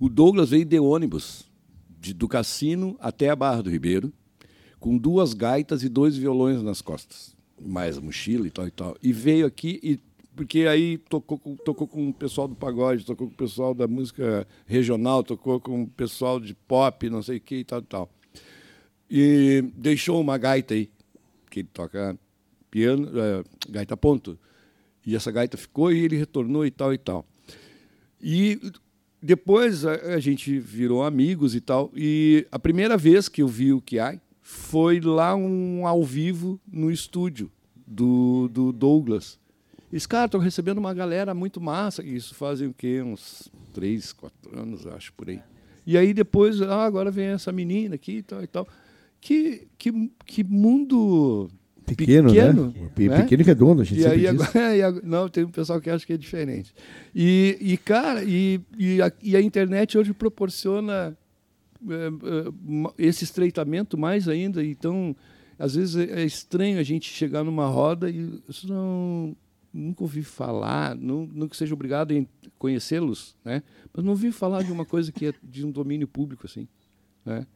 [0.00, 1.44] O Douglas veio de ônibus,
[2.00, 4.12] de- do cassino até a Barra do Ribeiro,
[4.78, 8.96] com duas gaitas e dois violões nas costas, mais a mochila e tal e tal.
[9.02, 9.98] E veio aqui e
[10.38, 14.46] porque aí tocou tocou com o pessoal do pagode, tocou com o pessoal da música
[14.66, 18.08] regional, tocou com o pessoal de pop, não sei o que e tal tal.
[19.10, 20.88] E deixou uma gaita aí,
[21.50, 22.16] que ele toca
[22.70, 24.38] piano, eh, gaita ponto.
[25.04, 27.26] E essa gaita ficou e ele retornou e tal e tal.
[28.22, 28.60] E
[29.20, 31.90] depois a, a gente virou amigos e tal.
[31.96, 36.92] E a primeira vez que eu vi o Kiai foi lá um ao vivo no
[36.92, 37.50] estúdio
[37.84, 39.36] do, do Douglas.
[39.92, 42.04] Esse cara, estou recebendo uma galera muito massa.
[42.04, 43.00] Isso fazem o quê?
[43.02, 45.40] Uns três, quatro anos, acho, por aí.
[45.86, 48.68] E aí depois, ah, agora vem essa menina aqui e tal e tal.
[49.20, 51.50] Que, que, que mundo
[51.96, 53.08] Pequeno, pequeno, né?
[53.08, 53.22] Né?
[53.22, 55.88] Pequeno e redondo, a gente E aí agora, e agora- não, tem um pessoal que
[55.88, 56.74] acha que é diferente.
[57.14, 61.16] E, e cara, e, e, a, e a internet hoje proporciona
[61.88, 64.62] é, esse estreitamento mais ainda.
[64.64, 65.16] Então,
[65.58, 69.34] às vezes é, é estranho a gente chegar numa roda e isso não
[69.72, 72.26] nunca ouvi falar, não, não que seja obrigado em
[72.58, 73.62] conhecê-los, né?
[73.94, 76.66] Mas não ouvi falar de uma coisa que é de um domínio público assim,
[77.24, 77.46] né?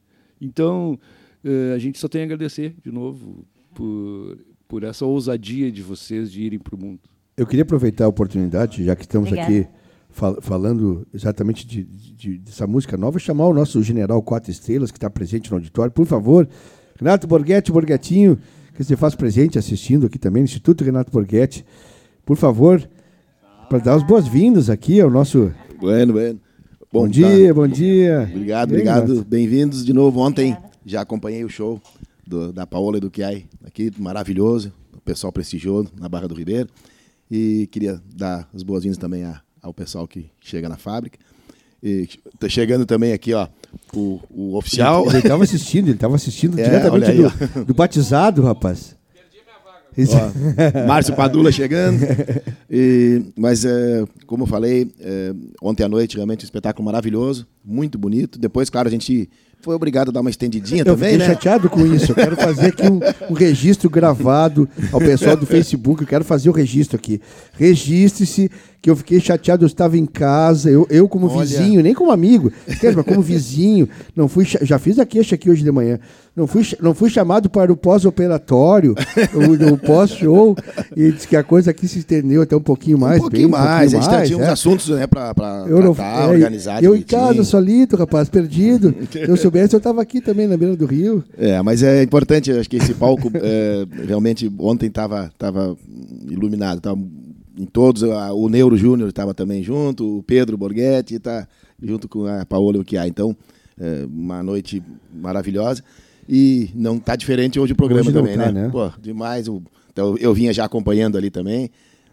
[0.41, 0.99] Então,
[1.45, 3.45] eh, a gente só tem a agradecer de novo
[3.75, 4.39] por,
[4.69, 7.01] por essa ousadia de vocês de irem para o mundo.
[7.37, 9.53] Eu queria aproveitar a oportunidade, já que estamos Obrigada.
[9.61, 9.69] aqui
[10.11, 14.99] fal- falando exatamente de, de- dessa música nova, chamar o nosso general Quatro Estrelas, que
[14.99, 15.91] está presente no auditório.
[15.93, 16.49] Por favor,
[16.99, 18.39] Renato Borghetti, Borghetinho,
[18.75, 21.65] que você faz presente assistindo aqui também, no Instituto Renato Borghetti.
[22.25, 22.89] Por favor,
[23.69, 25.53] para dar as boas-vindas aqui ao nosso.
[25.81, 26.41] Bueno, bueno.
[26.93, 27.11] Bom, tá.
[27.13, 28.29] dia, bom dia.
[28.31, 29.25] Obrigado, aí, obrigado.
[29.25, 30.21] Bem-vindos de novo.
[30.21, 31.81] Ontem já acompanhei o show
[32.27, 34.73] do- da Paola e do Kiai aqui, maravilhoso.
[34.95, 36.69] O pessoal prestigiou na Barra do Ribeiro.
[37.31, 41.19] E queria dar as boas-vindas também a- ao pessoal que chega na fábrica.
[41.83, 42.09] E
[42.39, 43.49] tá chegando também aqui, ó,
[43.95, 45.07] o, o oficial.
[45.09, 48.95] Ele estava assistindo, ele estava assistindo É, diretamente olha aí, do, do batizado, rapaz.
[49.99, 52.01] Ó, Márcio Padula chegando.
[52.75, 57.99] E- mas, é, como eu falei, é, ontem à noite, realmente um espetáculo maravilhoso, muito
[57.99, 58.39] bonito.
[58.39, 59.29] Depois, claro, a gente
[59.61, 61.35] foi obrigado a dar uma estendidinha Eu também, fiquei né?
[61.35, 62.13] chateado com isso.
[62.13, 62.99] Eu quero fazer aqui um,
[63.31, 66.01] um registro gravado ao pessoal do Facebook.
[66.01, 67.21] Eu quero fazer o registro aqui.
[67.59, 68.51] Registre-se
[68.83, 69.65] que eu fiquei chateado.
[69.65, 71.47] Eu estava em casa, eu, eu como Olha.
[71.47, 72.53] vizinho, nem como amigo,
[73.05, 73.89] como vizinho.
[74.15, 76.01] Não fui, já fiz a queixa aqui hoje de manhã.
[76.35, 78.95] Não fui, não fui chamado para o pós-operatório,
[79.35, 80.57] o, o pós-show,
[80.97, 83.19] e disse que a coisa aqui se estendeu até um pouquinho mais.
[83.19, 83.95] um pouquinho bem, mais.
[83.95, 84.51] a gente mais, tinha uns é.
[84.51, 86.83] assuntos né, não, tratar, é, organizar.
[86.83, 88.95] eu em casa, solito, rapaz, perdido.
[89.11, 91.23] Se eu soubesse, eu estava aqui também na beira do rio.
[91.37, 95.77] É, mas é importante, acho que esse palco é, realmente ontem estava tava
[96.31, 96.99] iluminado, tava
[97.59, 101.47] em todos, o Neuro Júnior estava também junto, o Pedro Borghetti está
[101.83, 103.07] junto com a Paola Uquiá.
[103.07, 103.37] Então,
[103.79, 104.83] é, uma noite
[105.15, 105.83] maravilhosa.
[106.29, 108.63] E não está diferente hoje o programa Hoje também, tá, né?
[108.65, 108.69] né?
[108.71, 109.47] Pô, demais.
[109.93, 111.69] então, eu vinha já acompanhando ali também,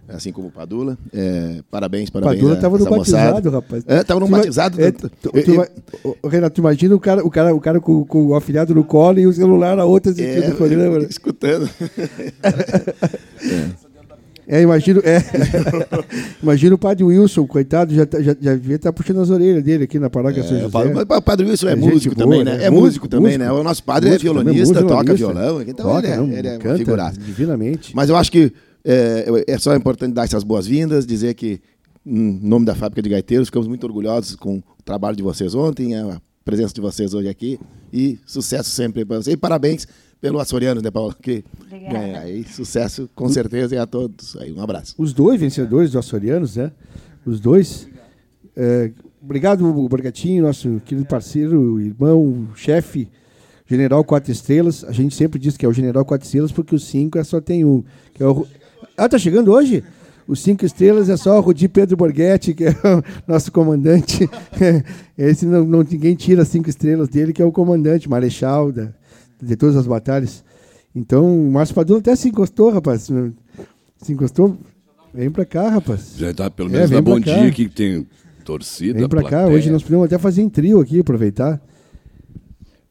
[0.07, 0.97] assim como o Padula.
[1.13, 2.37] É, parabéns, parabéns.
[2.39, 3.31] Padula estava no moçada.
[3.33, 3.83] batizado, rapaz.
[3.87, 4.81] É, tava no Tu ima- batizado.
[4.81, 7.79] é, do- tu- eu- tu eu- Renato, tu imagina o cara, o cara, o cara
[7.79, 10.99] com, com o afilhado no colo e o celular na outra assistindo é, o programa.
[10.99, 11.05] né?
[11.09, 11.69] escutando.
[13.41, 13.88] É,
[14.63, 15.23] imagino, é.
[16.41, 19.83] imagina o padre Wilson, coitado, já, tá- já, já devia estar puxando as orelhas dele
[19.83, 20.67] aqui na paróquia São É, José.
[20.67, 22.57] o padre, mas o padre Wilson é, É músico boa, também, né?
[22.57, 22.63] né?
[22.63, 23.45] É É músico, músico, também, né?
[23.45, 23.61] músico.
[23.61, 26.31] O nosso padre Músico é também, violonista, músico, toca violão, então Toca, ele, é, não,
[26.31, 27.19] ele é canta figuraça.
[27.19, 27.95] divinamente.
[27.95, 28.51] Mas eu acho que
[28.83, 31.59] é, é só importante dar essas boas-vindas, dizer que,
[32.05, 35.95] em nome da Fábrica de Gaiteiros, ficamos muito orgulhosos com o trabalho de vocês ontem,
[35.95, 36.19] a
[36.49, 37.59] presença de vocês hoje aqui,
[37.93, 39.35] e sucesso sempre para vocês.
[39.35, 39.87] E parabéns
[40.19, 41.15] pelo Açoriano, né, Paulo?
[41.21, 41.93] Que Obrigada.
[41.93, 44.35] ganha aí, sucesso com certeza e a todos.
[44.37, 44.95] Aí, um abraço.
[44.97, 46.71] Os dois vencedores do Açorianos, né?
[47.23, 47.87] Os dois.
[48.55, 48.91] É,
[49.21, 53.07] obrigado, Borgatinho, nosso querido parceiro, irmão, chefe,
[53.67, 56.79] General Quatro Estrelas, a gente sempre diz que é o General Quatro Estrelas porque o
[56.79, 57.83] cinco é só tem um.
[58.15, 58.47] Que é o...
[58.97, 59.83] Ah, tá chegando hoje?
[60.29, 64.29] Os cinco estrelas é só o Rudi Pedro Borghetti, que é o nosso comandante.
[65.17, 68.89] Esse não, não, ninguém tira as cinco estrelas dele, que é o comandante, marechal da,
[69.41, 70.43] de todas as batalhas.
[70.95, 73.09] Então, o Márcio Padula até se encostou, rapaz.
[74.03, 74.55] Se encostou.
[75.11, 76.13] Vem pra cá, rapaz.
[76.15, 77.33] Já tá pelo menos é, dá bom cá.
[77.33, 78.05] dia aqui que tem
[78.45, 78.99] torcida.
[78.99, 79.47] Vem pra plateia.
[79.47, 79.51] cá.
[79.51, 81.59] Hoje nós podemos até fazer em trio aqui, aproveitar.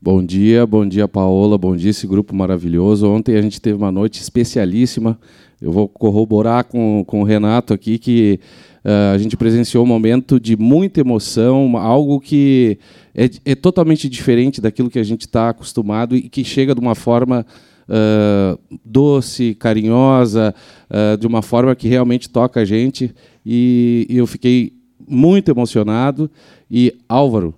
[0.03, 1.57] Bom dia, bom dia, Paola.
[1.57, 3.09] Bom dia, esse grupo maravilhoso.
[3.09, 5.16] Ontem a gente teve uma noite especialíssima.
[5.61, 8.38] Eu vou corroborar com, com o Renato aqui que
[8.84, 12.78] uh, a gente presenciou um momento de muita emoção, algo que
[13.14, 16.94] é, é totalmente diferente daquilo que a gente está acostumado e que chega de uma
[16.94, 17.44] forma
[17.88, 20.54] uh, doce, carinhosa,
[20.90, 23.12] uh, de uma forma que realmente toca a gente.
[23.44, 24.72] E, e eu fiquei
[25.09, 26.30] muito emocionado.
[26.70, 27.52] E Álvaro,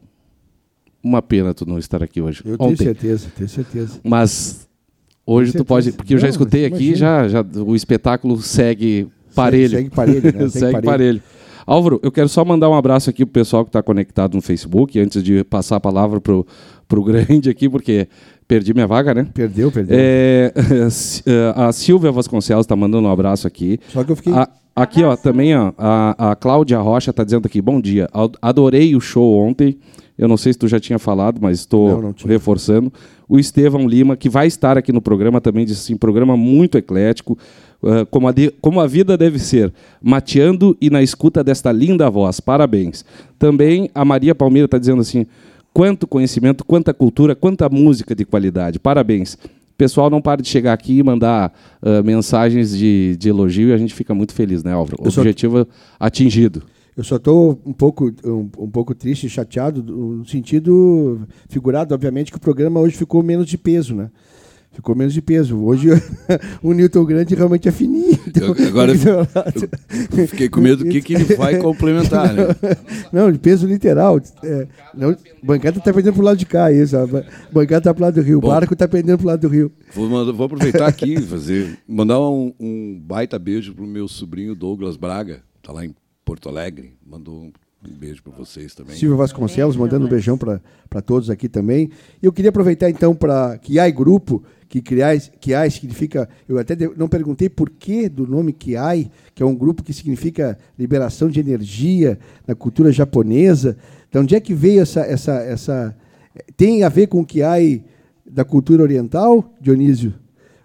[1.02, 2.42] uma pena tu não estar aqui hoje.
[2.44, 2.84] Eu tenho Ontem.
[2.84, 4.00] certeza, tenho certeza.
[4.04, 4.69] Mas
[5.26, 9.70] hoje tu pode, porque eu já escutei aqui, já, já o espetáculo segue parelho.
[9.70, 10.48] Segue, segue parelho, né?
[10.50, 10.84] segue, parelho.
[10.84, 11.22] parelho.
[11.66, 14.98] Álvaro, eu quero só mandar um abraço aqui pro pessoal que está conectado no Facebook,
[14.98, 16.46] antes de passar a palavra pro,
[16.88, 18.08] pro grande aqui, porque
[18.48, 19.28] perdi minha vaga, né?
[19.32, 19.96] Perdeu, perdeu.
[19.98, 20.52] É,
[21.54, 23.78] a Silvia Vasconcelos está mandando um abraço aqui.
[23.88, 24.32] Só que eu fiquei.
[24.32, 28.08] A, aqui, ó, também, ó, a, a Cláudia Rocha está dizendo aqui, bom dia.
[28.42, 29.78] Adorei o show ontem.
[30.18, 32.92] Eu não sei se tu já tinha falado, mas estou reforçando.
[33.30, 37.38] O Estevão Lima, que vai estar aqui no programa, também disse assim: programa muito eclético,
[37.80, 39.72] uh, como, a de, como a vida deve ser,
[40.02, 42.40] mateando e na escuta desta linda voz.
[42.40, 43.04] Parabéns.
[43.38, 45.26] Também a Maria Palmeira está dizendo assim:
[45.72, 48.80] quanto conhecimento, quanta cultura, quanta música de qualidade.
[48.80, 49.38] Parabéns.
[49.78, 53.78] Pessoal, não para de chegar aqui e mandar uh, mensagens de, de elogio e a
[53.78, 54.96] gente fica muito feliz, né, Álvaro?
[55.00, 55.68] Objetivo
[56.00, 56.64] atingido.
[57.00, 62.30] Eu só estou um pouco, um, um pouco triste e chateado, no sentido figurado, obviamente,
[62.30, 64.10] que o programa hoje ficou menos de peso, né?
[64.70, 65.56] Ficou menos de peso.
[65.64, 65.88] Hoje
[66.62, 68.20] o Newton Grande realmente é fininho.
[68.28, 72.34] Então, agora eu, fiquei com medo do que, que ele vai complementar.
[72.34, 72.48] Né?
[73.10, 74.20] Não, de peso literal.
[74.44, 76.98] É, não, bancada está pendendo para o lado de cá, isso.
[76.98, 77.06] A
[77.50, 78.36] bancada está para o lado do rio.
[78.36, 79.72] o barco está pendendo para o lado do rio.
[79.94, 84.98] Vou, vou aproveitar aqui fazer mandar um, um baita beijo para o meu sobrinho Douglas
[84.98, 85.40] Braga.
[85.62, 85.94] Está lá em
[86.30, 86.92] Porto Alegre.
[87.04, 87.50] Mandou
[87.84, 88.94] um beijo para vocês também.
[88.94, 91.90] Silvio Vasconcelos mandando um beijão para todos aqui também.
[92.22, 96.28] E eu queria aproveitar então para Kiai Grupo, que Kiai, Kiai significa.
[96.48, 100.56] Eu até não perguntei por que do nome Kiai, que é um grupo que significa
[100.78, 102.16] liberação de energia
[102.46, 103.76] na cultura japonesa.
[104.08, 105.00] De onde é que veio essa.
[105.00, 105.96] essa, essa
[106.56, 107.84] tem a ver com o Kiai
[108.24, 110.14] da cultura oriental, Dionísio?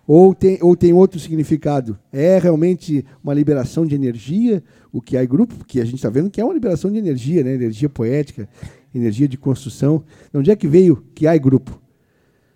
[0.08, 1.98] Ou tem, ou tem outro significado?
[2.14, 4.64] É realmente uma liberação de energia,
[4.96, 7.44] o que há grupo, que a gente está vendo que é uma liberação de energia,
[7.44, 7.54] né?
[7.54, 8.48] energia poética,
[8.94, 10.06] energia de construção.
[10.32, 11.82] De onde é que veio que há grupo?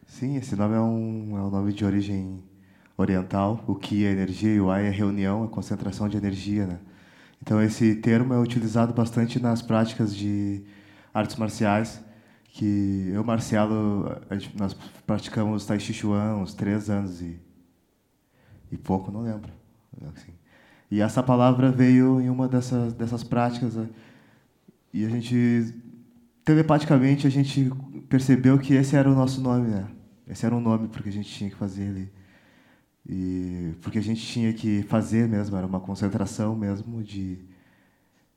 [0.08, 2.42] Sim, esse nome é um, é um nome de origem
[2.98, 3.62] oriental.
[3.68, 6.66] O que é energia e o ai é reunião, é concentração de energia.
[6.66, 6.80] Né?
[7.42, 10.64] Então, esse termo é utilizado bastante nas práticas de
[11.14, 12.02] artes marciais
[12.54, 14.18] que eu, Marcelo,
[14.58, 14.74] nós
[15.06, 17.38] praticamos Tai Chi Chuan uns três anos e,
[18.72, 19.52] e pouco, não lembro.
[20.16, 20.39] Assim.
[20.92, 23.88] E essa palavra veio em uma dessas, dessas práticas né?
[24.94, 25.74] e a gente,
[26.44, 27.72] telepaticamente, a gente
[28.08, 29.88] percebeu que esse era o nosso nome, né?
[30.28, 32.12] Esse era um nome porque a gente tinha que fazer ali.
[33.08, 37.40] E porque a gente tinha que fazer mesmo, era uma concentração mesmo de,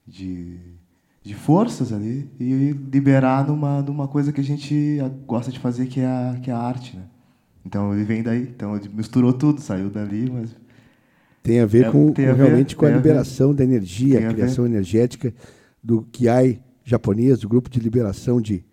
[0.07, 0.59] de
[1.23, 6.01] de forças ali e liberar numa, numa coisa que a gente gosta de fazer, que
[6.01, 6.97] é a, que é a arte.
[6.97, 7.05] Né?
[7.65, 10.62] Então ele vem daí, então ele misturou tudo, saiu dali, mas.
[11.43, 14.27] Tem a ver é, com, com a realmente ver, com a liberação a da energia,
[14.27, 15.35] a, a criação energética
[15.83, 18.65] do Kiai japonês, do grupo de liberação de,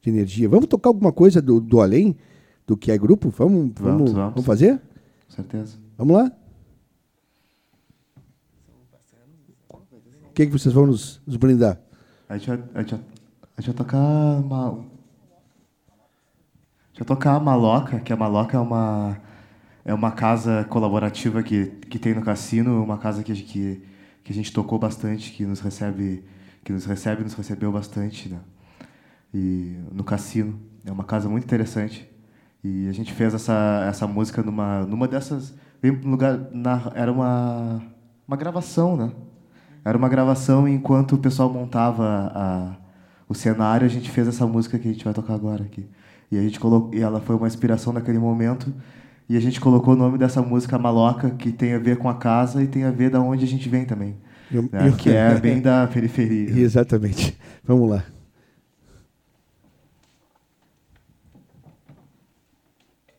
[0.00, 0.48] de energia.
[0.48, 2.16] Vamos tocar alguma coisa do, do além
[2.66, 3.30] do Kiai Grupo?
[3.30, 4.32] Vamos, vamos, vamos, vamos.
[4.34, 4.78] vamos fazer?
[5.26, 5.78] Com certeza.
[5.96, 6.32] Vamos lá?
[9.70, 11.80] O que, é que vocês vão nos, nos brindar?
[12.28, 13.00] A gente vai, a gente vai,
[13.56, 14.68] a gente vai tocar uma.
[14.68, 14.74] A
[16.92, 19.20] gente vai tocar a Maloca, que a Maloca é uma,
[19.88, 23.82] é uma casa colaborativa que, que tem no cassino, uma casa que, que,
[24.22, 26.22] que a gente tocou bastante, que nos recebe,
[26.62, 28.38] que nos recebe, nos recebeu bastante, né?
[29.32, 30.60] E no cassino.
[30.84, 32.06] É uma casa muito interessante.
[32.62, 35.54] E a gente fez essa, essa música numa, numa dessas.
[36.04, 36.38] Lugar.
[36.52, 37.82] Na, era uma,
[38.26, 39.10] uma gravação, né?
[39.82, 42.76] Era uma gravação enquanto o pessoal montava a,
[43.26, 45.88] o cenário, a gente fez essa música que a gente vai tocar agora aqui.
[46.30, 48.70] E a gente colocou, e ela foi uma inspiração naquele momento.
[49.28, 52.14] E a gente colocou o nome dessa música Maloca, que tem a ver com a
[52.14, 54.16] casa e tem a ver da onde a gente vem também.
[54.50, 54.88] Eu, né?
[54.88, 54.96] eu...
[54.96, 56.50] Que é bem da periferia.
[56.58, 57.38] Exatamente.
[57.64, 58.04] Vamos lá.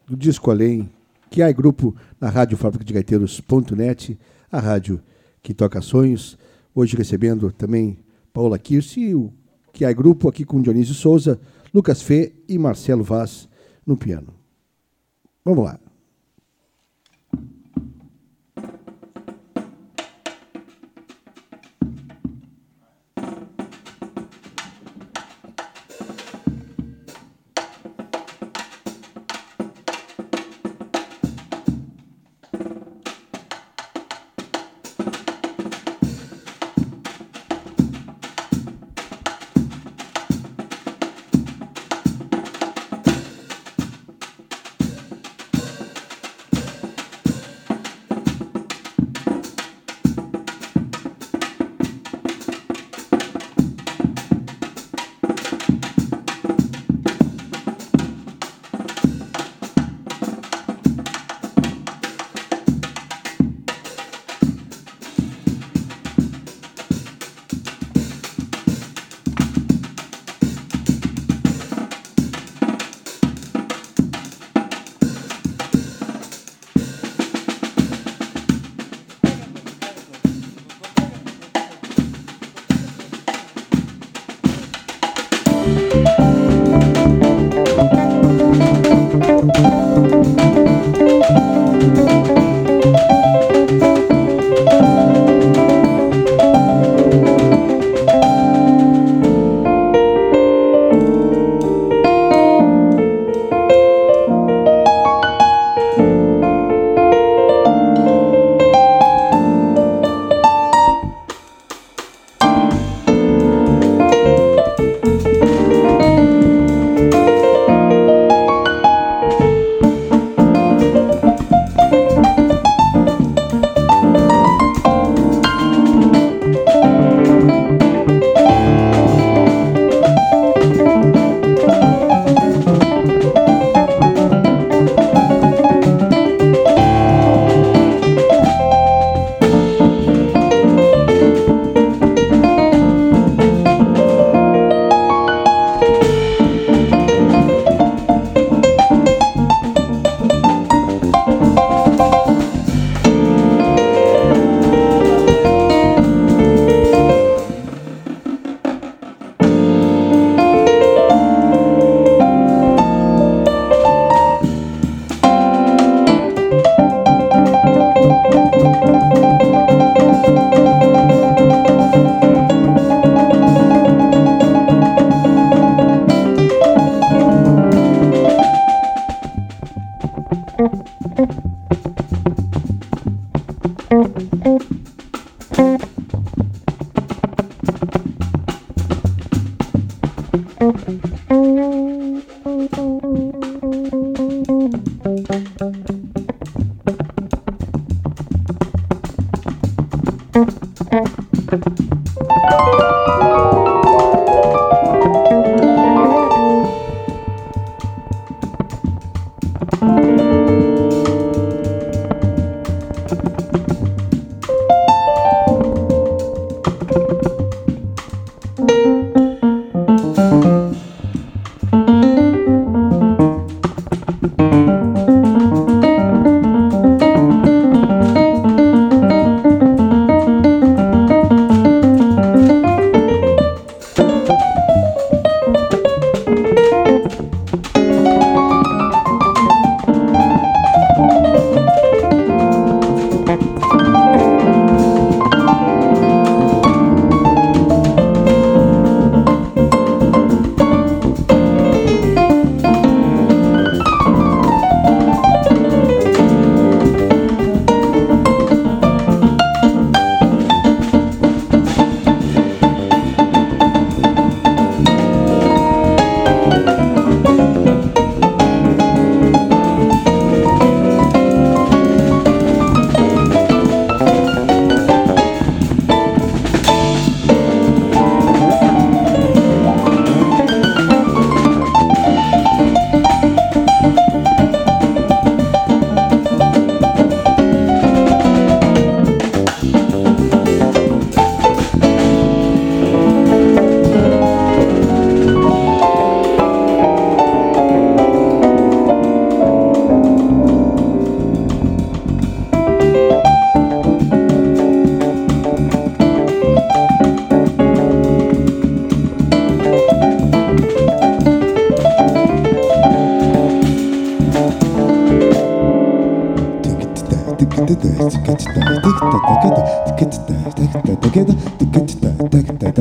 [0.10, 0.90] do Disco Além,
[1.30, 4.20] que é grupo na Rádio Fábrica de Gaiteiros.net,
[4.52, 5.00] a rádio
[5.42, 6.36] que toca sonhos.
[6.74, 8.00] Hoje recebendo também
[8.34, 9.32] Paula Kirsi e o
[9.72, 11.40] que é grupo aqui com Dionísio Souza,
[11.72, 13.48] Lucas Fê e Marcelo Vaz
[13.86, 14.34] no piano.
[15.46, 15.80] Vamos lá.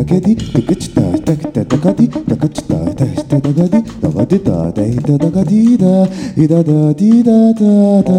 [0.09, 7.61] げででくちたしたきたたかでたかちたたしたたかでたかでたたいたたかでいだいだだでいだだ
[8.03, 8.13] だ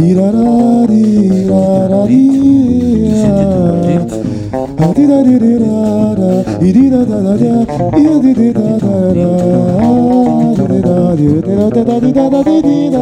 [0.00, 1.52] いららでいら
[1.92, 2.14] らで
[3.04, 3.20] や
[4.80, 5.68] あでだででら
[6.16, 6.24] ら
[6.64, 9.20] いりだだだだいやででだだら
[10.54, 12.96] でだででらでだでだだででだ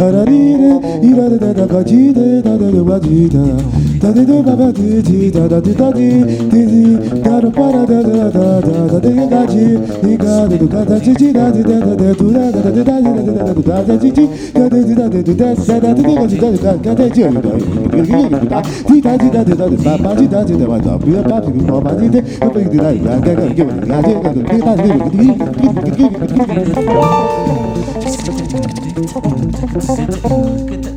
[0.00, 0.72] あらりれ
[1.06, 6.08] いらでだだかじでだででわじだ da di do ba ba di di da da di da di
[6.52, 10.16] di di ga ro pa da da da da da da di ga ji di
[10.16, 12.60] ga di do da da ji ji da di da da da du da da
[12.60, 15.22] da da da da da da da da ji ji da di di da di
[15.22, 19.00] du da da da di ga ji da di da ga da ji da di
[19.00, 21.10] da di da di da di ba ba ji da di da ba da bi
[21.24, 24.12] ba bi ba ba di de ba di da ga ga ga ga ga ji
[24.20, 27.24] ga di da di di di di di
[30.24, 30.93] Look at that.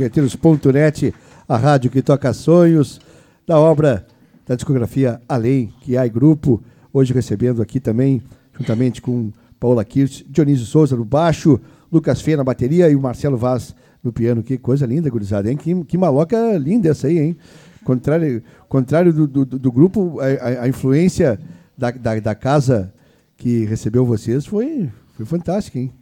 [0.00, 1.14] Gaiteiros.net,
[1.48, 3.00] a rádio que toca sonhos,
[3.46, 4.06] da obra
[4.46, 6.62] da discografia Além, que é grupo,
[6.92, 8.22] hoje recebendo aqui também,
[8.58, 9.30] juntamente com
[9.60, 11.60] Paula Kirch, Dionísio Souza no baixo,
[11.92, 14.42] Lucas Fê na bateria e o Marcelo Vaz no piano.
[14.42, 15.56] Que coisa linda, gurizada, hein?
[15.56, 17.36] Que, que maloca linda essa aí, hein?
[17.84, 21.38] Contrário, contrário do, do, do grupo, a, a, influência
[21.76, 22.92] da, da, da, casa
[23.36, 25.92] que recebeu vocês foi, foi fantástica, hein?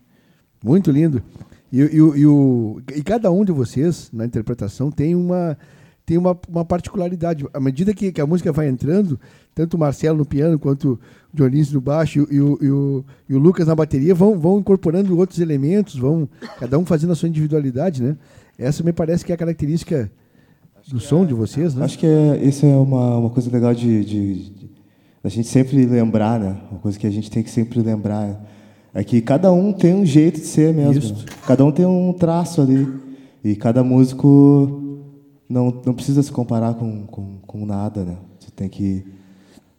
[0.65, 1.23] Muito lindo.
[1.73, 5.59] E, e, e, o, e cada um de vocês, na interpretação, tem uma,
[6.05, 7.45] tem uma, uma particularidade.
[7.53, 9.19] À medida que, que, a música vai entrando,
[9.55, 13.35] tanto o Marcelo no piano quanto o Dionísio no baixo e o, e o, e
[13.35, 16.29] o Lucas na bateria vão, vão incorporando outros elementos, vão
[16.61, 18.17] cada um fazendo a sua individualidade, né?
[18.59, 20.11] Essa me parece que é a característica
[20.89, 21.85] do som é, de vocês, né?
[21.85, 24.71] Acho que é, isso é uma, uma coisa legal de, de, de,
[25.23, 26.57] a gente sempre lembrar, né?
[26.71, 28.41] Uma coisa que a gente tem que sempre lembrar.
[28.97, 30.99] É que cada um tem um jeito de ser mesmo.
[30.99, 31.27] Isso.
[31.47, 32.89] Cada um tem um traço ali.
[33.45, 35.05] E cada músico
[35.47, 38.17] não, não precisa se comparar com, com, com nada, né?
[38.41, 39.05] Tu tem que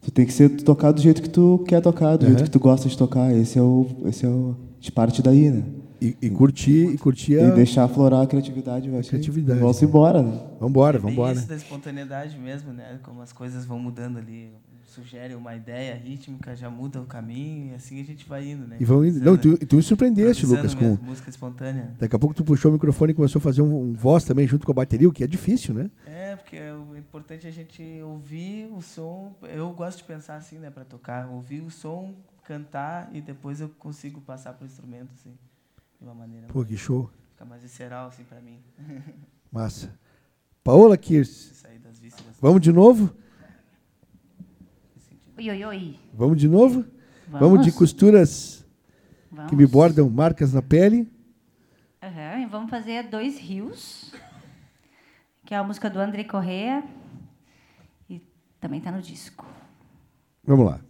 [0.04, 2.28] tu tem que ser tocado do jeito que tu quer tocar, do uhum.
[2.30, 3.36] jeito que tu gosta de tocar.
[3.36, 5.64] Esse é o esse é o de parte daí, né?
[6.00, 7.48] E, e curtir e curtir a...
[7.48, 9.60] e deixar aflorar a criatividade, vai criatividade.
[9.60, 10.40] Vamos embora, né?
[10.60, 11.34] Vamos embora, vamos embora.
[11.34, 13.00] Isso da espontaneidade mesmo, né?
[13.02, 14.52] Como as coisas vão mudando ali
[14.98, 18.78] sugere uma ideia rítmica, já muda o caminho e assim a gente vai indo, né?
[18.80, 19.20] E vão indo.
[19.20, 21.96] Não, tu, tu me surpreendeste, Lucas, com música espontânea.
[22.00, 24.48] Daqui a pouco tu puxou o microfone e começou a fazer um, um voz também
[24.48, 25.92] junto com a bateria, o que é difícil, né?
[26.06, 29.36] É, porque o importante é a gente ouvir o som.
[29.44, 33.70] Eu gosto de pensar assim, né, para tocar, ouvir o som, cantar e depois eu
[33.70, 35.34] consigo passar para o instrumento assim,
[36.00, 36.48] de uma maneira.
[36.48, 37.10] Pô, que show.
[37.34, 38.60] Fica mais visceral assim para mim.
[39.52, 39.94] Massa.
[40.64, 41.56] Paola Kirsch.
[42.42, 43.14] Vamos de novo?
[45.38, 46.00] Oi, oi, oi.
[46.16, 46.84] Vamos de novo?
[47.28, 48.66] Vamos, vamos de costuras
[49.32, 49.52] vamos.
[49.52, 51.08] que me bordam marcas na pele.
[52.02, 54.12] Uhum, e vamos fazer Dois Rios,
[55.46, 56.84] que é a música do André Correa.
[58.10, 58.20] E
[58.60, 59.46] também está no disco.
[60.44, 60.82] Vamos lá.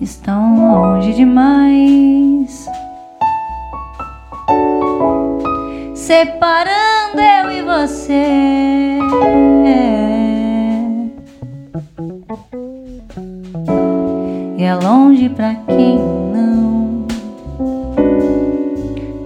[0.00, 2.66] estão longe demais.
[5.94, 8.98] Separando eu e você.
[14.56, 17.06] E é longe pra quem não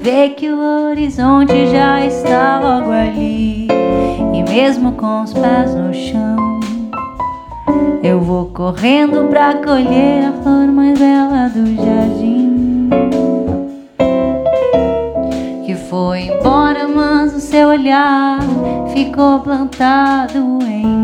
[0.00, 3.68] vê que o horizonte já está logo ali.
[4.32, 6.43] E mesmo com os pés no chão.
[8.02, 12.90] Eu vou correndo pra colher a flor mais bela do jardim.
[15.64, 18.40] Que foi embora, mas o seu olhar
[18.92, 21.03] ficou plantado em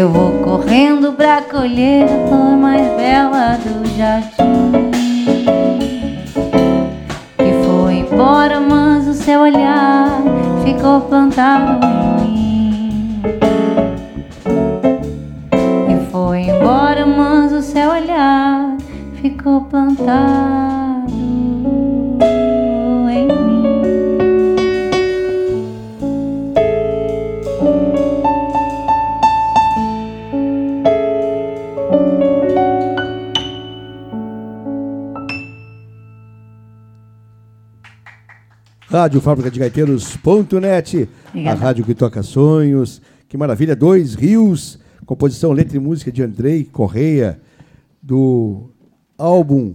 [0.00, 4.72] Eu vou correndo pra colher a flor mais bela do jardim.
[7.36, 10.22] Que foi embora, mas o seu olhar
[10.64, 11.84] ficou plantado
[12.24, 13.22] em mim.
[15.90, 18.78] E foi embora, mas o seu olhar
[19.20, 20.69] ficou plantado
[39.00, 41.08] Rádio Fábrica de Gaiteiros.net,
[41.46, 43.00] a rádio que toca sonhos.
[43.26, 47.40] Que maravilha, Dois Rios, composição, letra e música de Andrei Correia,
[48.02, 48.68] do
[49.16, 49.74] álbum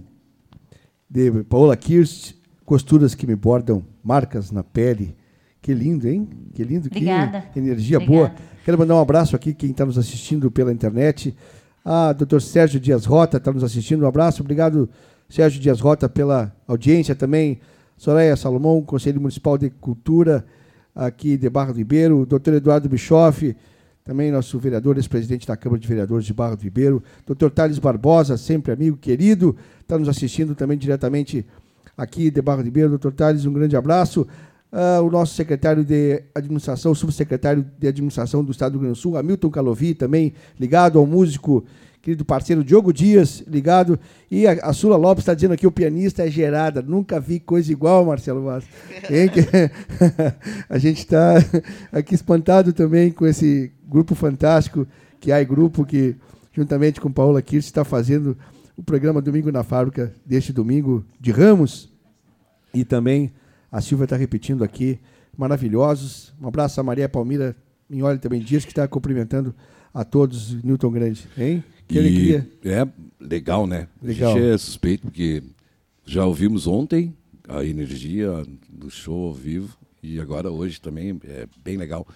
[1.10, 2.34] de Paola Kirst,
[2.64, 5.16] Costuras que me bordam, marcas na pele.
[5.60, 6.28] Que lindo, hein?
[6.54, 7.40] Que lindo, Obrigada.
[7.52, 8.28] que energia Obrigada.
[8.28, 8.40] boa.
[8.64, 11.34] Quero mandar um abraço aqui, quem está nos assistindo pela internet.
[11.84, 14.04] Ah, doutor Sérgio Dias Rota está nos assistindo.
[14.04, 14.88] Um abraço, obrigado,
[15.28, 17.58] Sérgio Dias Rota, pela audiência também.
[17.96, 20.44] Soraya Salomão, Conselho Municipal de Cultura,
[20.94, 22.26] aqui de Barra do Ribeiro.
[22.26, 23.56] Doutor Eduardo Bischoff,
[24.04, 27.02] também nosso vereador, ex-presidente da Câmara de Vereadores de Barra do Ribeiro.
[27.26, 31.44] Doutor Thales Barbosa, sempre amigo querido, está nos assistindo também diretamente
[31.96, 32.90] aqui de Barra do Ribeiro.
[32.90, 34.26] Doutor Thales, um grande abraço.
[34.70, 39.00] Ah, o nosso secretário de administração, subsecretário de administração do Estado do Rio Grande do
[39.00, 41.64] Sul, Hamilton Calovi, também ligado ao músico,
[42.06, 43.98] querido parceiro Diogo Dias, ligado.
[44.30, 46.80] E a, a Sula Lopes está dizendo aqui: o pianista é gerada.
[46.80, 48.64] Nunca vi coisa igual, Marcelo Vaz.
[50.70, 51.34] A gente está
[51.90, 54.86] aqui espantado também com esse grupo fantástico,
[55.18, 56.14] que é grupo que,
[56.52, 58.38] juntamente com Paola Kirst, está fazendo
[58.76, 61.92] o programa Domingo na Fábrica deste domingo de Ramos.
[62.72, 63.32] E também
[63.72, 65.00] a Silvia está repetindo aqui,
[65.36, 66.32] maravilhosos.
[66.40, 67.56] Um abraço a Maria Palmira
[67.90, 69.52] Minholi também Dias, que está cumprimentando
[69.92, 71.26] a todos, Newton Grande.
[71.36, 71.64] Hein?
[71.88, 72.48] Que alegria.
[72.64, 72.86] É
[73.20, 73.88] legal, né?
[74.02, 74.32] Legal.
[74.34, 75.42] A gente é suspeito, porque
[76.04, 77.14] já ouvimos ontem
[77.48, 78.30] a energia
[78.68, 82.06] do show ao vivo e agora hoje também é bem legal.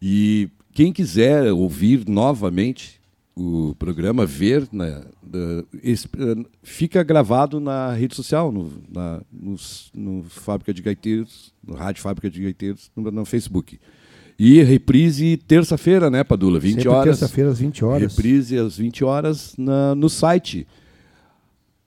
[0.00, 2.98] E quem quiser ouvir novamente
[3.34, 9.92] o programa, ver, né, da- esse, eh, fica gravado na rede social, no, na, nos-
[9.94, 13.78] no Fábrica de Gaiteiros, no Rádio Fábrica de Gaiteiros, no, no Facebook.
[14.38, 16.60] E reprise terça-feira, né, Padula?
[16.60, 17.18] 20 Sempre horas.
[17.18, 18.14] terça-feira às 20 horas.
[18.14, 20.64] Reprise às 20 horas na- no site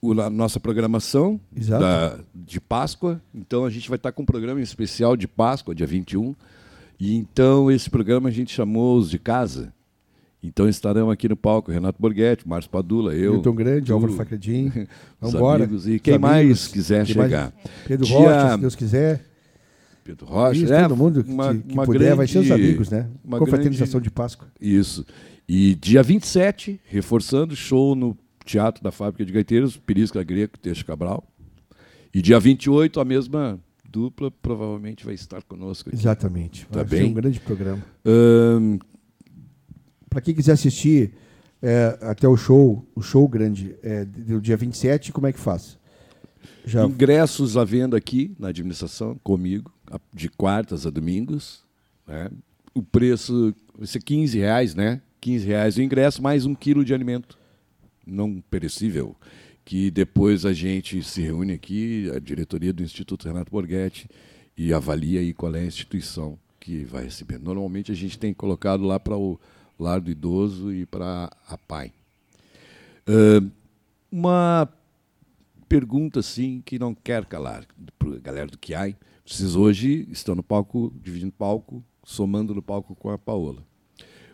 [0.02, 1.40] o- a nossa programação
[1.78, 3.20] da- de Páscoa.
[3.34, 6.34] Então a gente vai estar com um programa especial de Páscoa, dia 21.
[6.98, 9.72] E então esse programa a gente chamou os de casa.
[10.46, 13.32] Então estarão aqui no palco Renato Borghetti, Márcio Padula, eu.
[13.34, 14.68] Newton Grande, Álvaro Facredin.
[14.68, 14.74] os
[15.20, 15.64] Vamos embora.
[15.64, 17.30] amigos e quem mais quiser Quem mais?
[17.30, 17.52] chegar.
[17.86, 19.24] Pedro Dia- Rocha, se Deus quiser.
[20.04, 22.62] Pedro Rocha, Isso, é, todo mundo que, uma- que uma puder, vai ser os grande-
[22.62, 23.08] amigos, né?
[23.24, 24.46] uma Confraternização grande- de Páscoa.
[24.60, 25.04] Isso.
[25.48, 31.24] E dia 27, reforçando, show no Teatro da Fábrica de Gaiteiros, Perisca Greco, Teixo Cabral.
[32.14, 33.58] E dia 28, a mesma
[33.90, 35.98] dupla provavelmente vai estar conosco aqui.
[35.98, 36.66] Exatamente.
[36.66, 37.10] Tá Vai ser bem?
[37.10, 37.82] um grande programa.
[40.16, 41.12] Para quem quiser assistir
[41.60, 45.76] é, até o show, o show grande é, do dia 27, como é que faz?
[46.64, 49.70] Já Ingressos à venda aqui na administração, comigo,
[50.14, 51.62] de quartas a domingos.
[52.06, 52.30] né?
[52.74, 55.02] O preço vai ser 15 reais, né?
[55.20, 57.36] 15 reais o ingresso, mais um quilo de alimento
[58.06, 59.14] não perecível.
[59.66, 64.08] Que depois a gente se reúne aqui, a diretoria do Instituto Renato Borghetti,
[64.56, 67.38] e avalia aí qual é a instituição que vai receber.
[67.38, 69.38] Normalmente a gente tem colocado lá para o
[69.78, 71.92] lar do idoso e para a PAI.
[73.06, 73.50] Ahn,
[74.10, 74.68] uma
[75.68, 77.66] pergunta assim que não quer calar
[77.98, 78.96] para a galera do Kiai.
[79.24, 83.62] Vocês hoje estão no palco, dividindo palco, somando no palco com a Paola.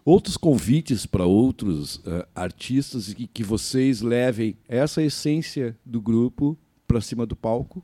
[0.05, 7.01] Outros convites para outros eh, artistas que, que vocês levem essa essência do grupo para
[7.01, 7.83] cima do palco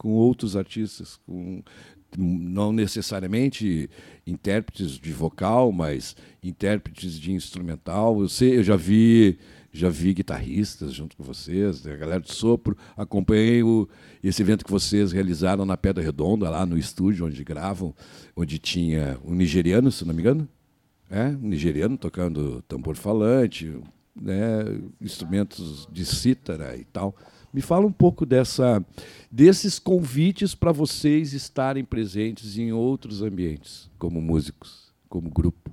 [0.00, 1.62] com outros artistas, com
[2.18, 3.88] não necessariamente
[4.26, 8.20] intérpretes de vocal, mas intérpretes de instrumental.
[8.20, 9.38] Eu sei, eu já vi,
[9.72, 12.76] já vi guitarristas junto com vocês, a galera do sopro.
[12.96, 13.88] Acompanhei o,
[14.22, 17.94] esse evento que vocês realizaram na Pedra Redonda, lá no estúdio onde gravam,
[18.36, 20.48] onde tinha um nigeriano, se não me engano,
[21.10, 23.76] é, um nigeriano tocando tambor falante,
[24.14, 24.64] né,
[25.00, 27.14] instrumentos de cítara e tal.
[27.52, 28.84] Me fala um pouco dessa,
[29.30, 35.72] desses convites para vocês estarem presentes em outros ambientes, como músicos, como grupo.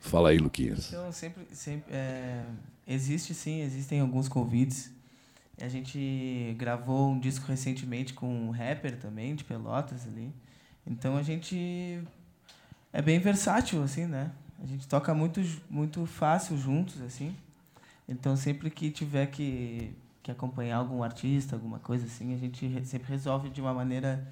[0.00, 0.88] Fala aí, Luquinhas.
[0.88, 2.44] Então, sempre, sempre é,
[2.86, 4.92] existe sim, existem alguns convites.
[5.60, 10.32] A gente gravou um disco recentemente com um rapper também, de Pelotas ali.
[10.86, 12.00] Então a gente
[12.92, 14.30] é bem versátil, assim, né?
[14.62, 17.34] A gente toca muito, muito fácil juntos, assim.
[18.08, 19.92] Então sempre que tiver que,
[20.22, 24.26] que acompanhar algum artista, alguma coisa assim, a gente sempre resolve de uma maneira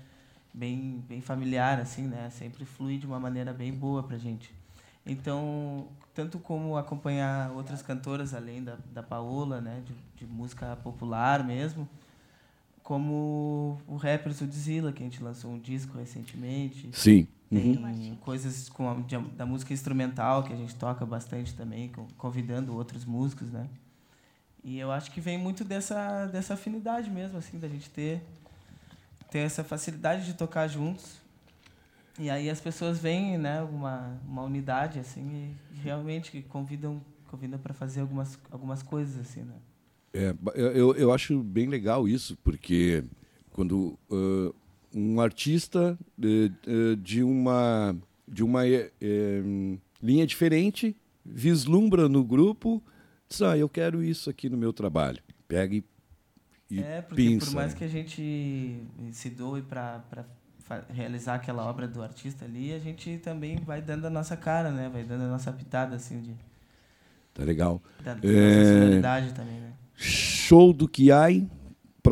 [0.53, 2.31] bem, bem familiar, assim, né?
[2.31, 4.55] Sempre flui de uma maneira bem boa pra gente.
[5.05, 11.45] Então, tanto como acompanhar outras cantoras além da, da Paola, né, de, de música popular
[11.45, 11.87] mesmo,
[12.83, 16.89] como o rapper Sudzilla, que a gente lançou um disco recentemente.
[16.93, 17.27] Sim.
[17.61, 18.17] Tem uhum.
[18.17, 22.75] coisas com a, de, da música instrumental que a gente toca bastante também, com, convidando
[22.75, 23.69] outros músicos, né?
[24.63, 28.23] E eu acho que vem muito dessa dessa afinidade mesmo, assim, da gente ter
[29.31, 31.25] ter essa facilidade de tocar juntos
[32.19, 37.75] e aí as pessoas veem, né, uma, uma unidade assim e realmente convidam convidam para
[37.75, 39.55] fazer algumas algumas coisas assim, né?
[40.13, 43.03] É, eu, eu acho bem legal isso, porque
[43.51, 44.55] quando uh,
[44.95, 46.53] um artista de,
[47.03, 47.97] de uma
[48.27, 48.89] de uma é,
[50.03, 52.83] linha diferente vislumbra no grupo,
[53.29, 55.23] diz, ah, eu quero isso aqui no meu trabalho.
[55.49, 55.85] Pega e,
[56.71, 57.47] e é, porque pinça.
[57.47, 58.79] por mais que a gente
[59.13, 60.03] se doe para
[60.91, 64.89] realizar aquela obra do artista ali, a gente também vai dando a nossa cara, né?
[64.93, 66.35] Vai dando a nossa pitada, assim, de...
[67.33, 67.83] Tá legal.
[68.03, 69.31] Da, da é...
[69.33, 69.73] também, né?
[69.97, 71.49] Show do Kiai,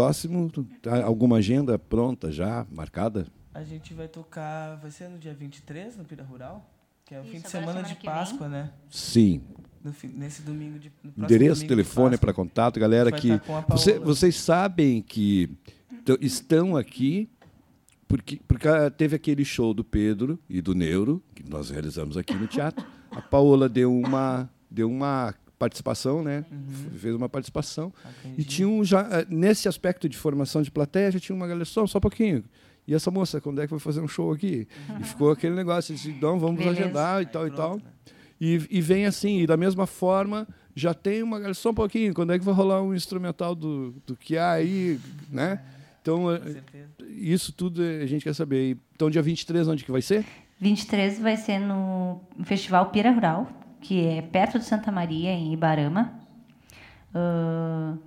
[0.03, 0.51] próximo,
[0.83, 3.27] tá alguma agenda pronta já, marcada?
[3.55, 6.69] A gente vai tocar, vai ser no dia 23, no Pira Rural,
[7.05, 8.73] que é o Isso, fim de semana, semana de Páscoa, né?
[8.91, 9.43] Sim.
[9.85, 15.51] No, nesse domingo de Endereço, telefone para contato, galera que você, vocês sabem que
[16.21, 17.29] estão aqui
[18.09, 22.47] porque, porque teve aquele show do Pedro e do Neuro, que nós realizamos aqui no
[22.47, 22.85] teatro.
[23.11, 26.45] A Paola deu uma, deu uma participação, né?
[26.51, 26.99] Uhum.
[26.99, 27.93] Fez uma participação.
[28.25, 28.41] Entendi.
[28.41, 31.65] E tinha um, já, eh, nesse aspecto de formação de plateia, já tinha uma galera,
[31.65, 32.43] só, só um pouquinho.
[32.85, 34.67] E essa moça, quando é que vai fazer um show aqui?
[35.01, 36.81] E ficou aquele negócio, assim, então vamos Beleza.
[36.81, 37.77] agendar e tal e tal.
[37.77, 37.83] Né?
[38.41, 42.13] E, e vem assim, e da mesma forma, já tem uma galera, só um pouquinho,
[42.13, 44.99] quando é que vai rolar um instrumental do, do que há aí,
[45.31, 45.63] né?
[46.03, 46.25] Então,
[47.09, 48.77] isso tudo a gente quer saber.
[48.97, 50.27] Então, dia 23, onde que vai ser?
[50.59, 56.15] 23 vai ser no Festival Pira Rural, que é perto de Santa Maria, em Ibarama.
[57.15, 57.99] Uh,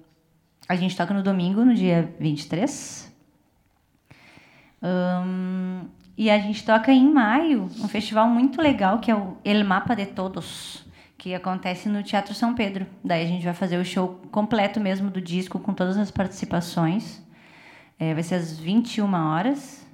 [0.67, 3.13] a gente toca no domingo, no dia 23.
[4.81, 5.85] Um,
[6.17, 9.95] e a gente toca em maio, um festival muito legal, que é o El Mapa
[9.95, 10.85] de Todos,
[11.17, 12.87] que acontece no Teatro São Pedro.
[13.03, 17.21] Daí a gente vai fazer o show completo mesmo do disco, com todas as participações.
[17.99, 19.85] É, vai ser às 21 horas.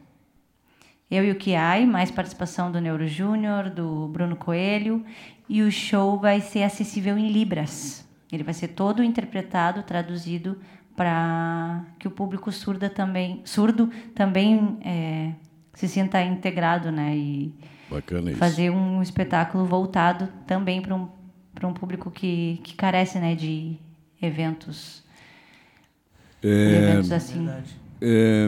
[1.09, 5.03] Eu e o Kiai, mais participação do Neuro Júnior, do Bruno Coelho.
[5.51, 8.07] E o show vai ser acessível em Libras.
[8.31, 10.57] Ele vai ser todo interpretado, traduzido
[10.95, 15.33] para que o público surda também, surdo também é,
[15.73, 17.17] se sinta integrado, né?
[17.17, 17.53] E
[17.89, 21.09] Bacana fazer um espetáculo voltado também para um,
[21.61, 23.75] um público que, que carece, né, de
[24.21, 25.03] eventos,
[26.41, 27.49] é, eventos assim.
[27.99, 28.47] É,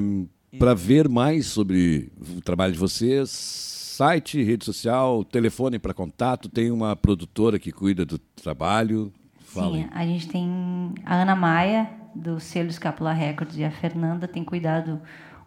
[0.57, 6.71] para ver mais sobre o trabalho de vocês, site, rede social, telefone para contato, tem
[6.71, 9.13] uma produtora que cuida do trabalho.
[9.45, 14.43] Sim, a gente tem a Ana Maia, do selo Escapula Records, e a Fernanda tem
[14.43, 14.99] cuidado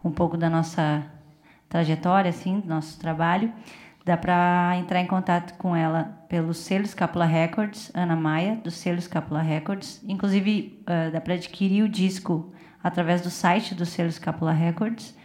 [0.05, 1.05] um pouco da nossa
[1.69, 3.53] trajetória, assim, do nosso trabalho.
[4.05, 8.99] Dá para entrar em contato com ela pelo selo Escapula Records, Ana Maia, do selo
[8.99, 10.01] Escapula Records.
[10.07, 15.17] Inclusive, uh, dá para adquirir o disco através do site do selo Escapula Records,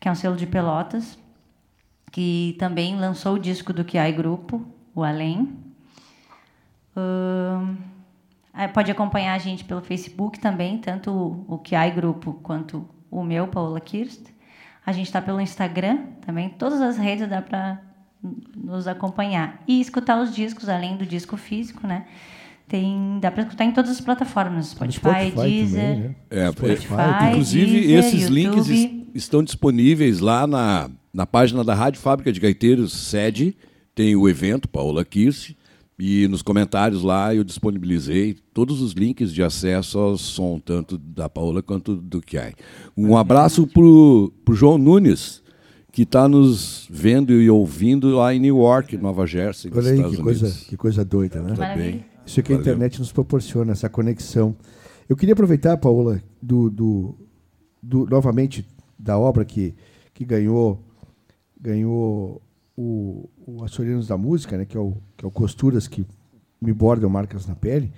[0.00, 1.18] que é um selo de Pelotas,
[2.12, 4.64] que também lançou o disco do Kiai Grupo,
[4.94, 5.56] o Além.
[6.94, 7.74] Uh,
[8.74, 11.10] pode acompanhar a gente pelo Facebook também, tanto
[11.48, 14.26] o, Kiai Grupo quanto o meu, Paola Kirst.
[14.84, 17.80] A gente está pelo Instagram também, todas as redes dá para
[18.54, 19.62] nos acompanhar.
[19.66, 22.04] E escutar os discos, além do disco físico, né?
[22.68, 26.14] Tem, dá para escutar em todas as plataformas, Spotify, Spotify Deezer, também, né?
[26.30, 26.94] é, Spotify,
[27.30, 28.34] inclusive Deezer, esses YouTube.
[28.34, 33.56] links estão disponíveis lá na, na página da Rádio Fábrica de Gaiteiros sede,
[33.94, 35.54] tem o evento Paula Kirsch
[35.98, 41.28] e nos comentários lá eu disponibilizei todos os links de acesso ao som, tanto da
[41.28, 42.54] Paula quanto do Kiai.
[42.96, 45.42] Um abraço para o João Nunes,
[45.92, 50.66] que está nos vendo e ouvindo lá em Newark, Nova Jersey, Olha aí, que coisa,
[50.66, 51.54] que coisa doida, né?
[51.54, 52.04] Tá bem.
[52.26, 54.56] Isso que a internet nos proporciona, essa conexão.
[55.08, 57.14] Eu queria aproveitar, Paola, do, do,
[57.82, 58.66] do, novamente
[58.98, 59.74] da obra que,
[60.14, 60.82] que ganhou,
[61.62, 62.42] ganhou
[62.76, 66.04] o, o Açorianos da Música, né, que, é o, que é o Costuras, que
[66.60, 67.92] me bordam marcas na pele,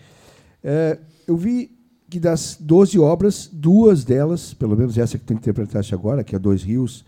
[0.62, 1.70] é, eu vi
[2.10, 6.38] que das 12 obras, duas delas, pelo menos essa que tu interpretaste agora, que é
[6.38, 7.04] Dois Rios,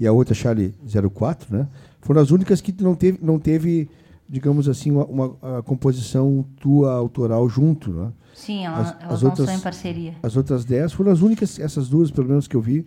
[0.00, 0.74] e a outra Charlie
[1.14, 1.68] 04, né,
[2.00, 3.88] foram as únicas que não teve, não teve
[4.28, 7.90] digamos assim, uma, uma composição tua autoral junto.
[7.90, 8.12] Né?
[8.34, 10.14] Sim, ela, as, elas as não outras, são em parceria.
[10.22, 12.84] As outras 10 foram as únicas, essas duas, pelo menos, que eu vi,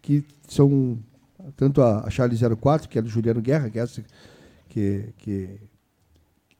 [0.00, 0.98] que são
[1.56, 4.02] tanto a, a Charlie 04, que é do Juliano Guerra, que é essa
[4.68, 5.60] que que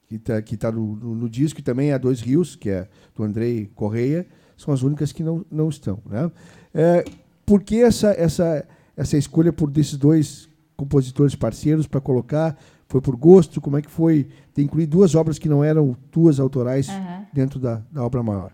[0.07, 2.87] que está que tá no, no, no, disco, e também a Dois Rios, que é
[3.15, 4.25] do Andrei Correia,
[4.57, 5.99] são as únicas que não, não estão.
[6.05, 6.31] Né?
[6.73, 7.05] É,
[7.45, 12.57] por que essa, essa, essa escolha por desses dois compositores parceiros para colocar?
[12.87, 13.59] Foi por gosto?
[13.59, 17.25] Como é que foi de incluir duas obras que não eram tuas autorais uhum.
[17.33, 18.51] dentro da, da obra maior?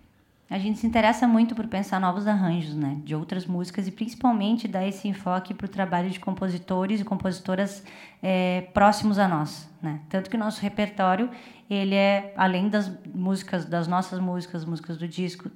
[0.51, 4.67] A gente se interessa muito por pensar novos arranjos, né, de outras músicas e principalmente
[4.67, 7.81] dar esse enfoque para o trabalho de compositores e compositoras
[8.21, 10.01] é, próximos a nós, né.
[10.09, 11.29] Tanto que o nosso repertório
[11.69, 15.49] ele é além das músicas, das nossas músicas, músicas do disco,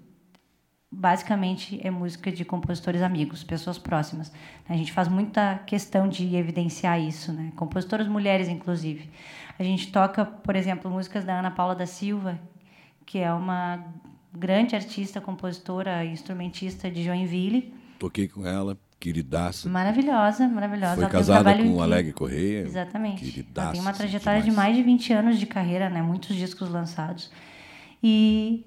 [0.90, 4.32] basicamente é música de compositores amigos, pessoas próximas.
[4.70, 7.52] A gente faz muita questão de evidenciar isso, né?
[7.58, 9.10] Compositoras mulheres, inclusive.
[9.60, 12.40] A gente toca, por exemplo, músicas da Ana Paula da Silva,
[13.06, 13.84] que é uma
[14.38, 17.74] grande artista, compositora, instrumentista de Joinville.
[18.00, 19.70] Toquei com ela, queridaça.
[19.70, 20.96] Maravilhosa, maravilhosa.
[20.96, 22.62] Foi ela casada com o Alegre Correia.
[22.62, 23.24] Exatamente.
[23.24, 23.68] Queridaça.
[23.68, 24.76] Ela tem uma trajetória demais.
[24.76, 26.02] de mais de 20 anos de carreira, né?
[26.02, 27.32] Muitos discos lançados.
[28.04, 28.66] E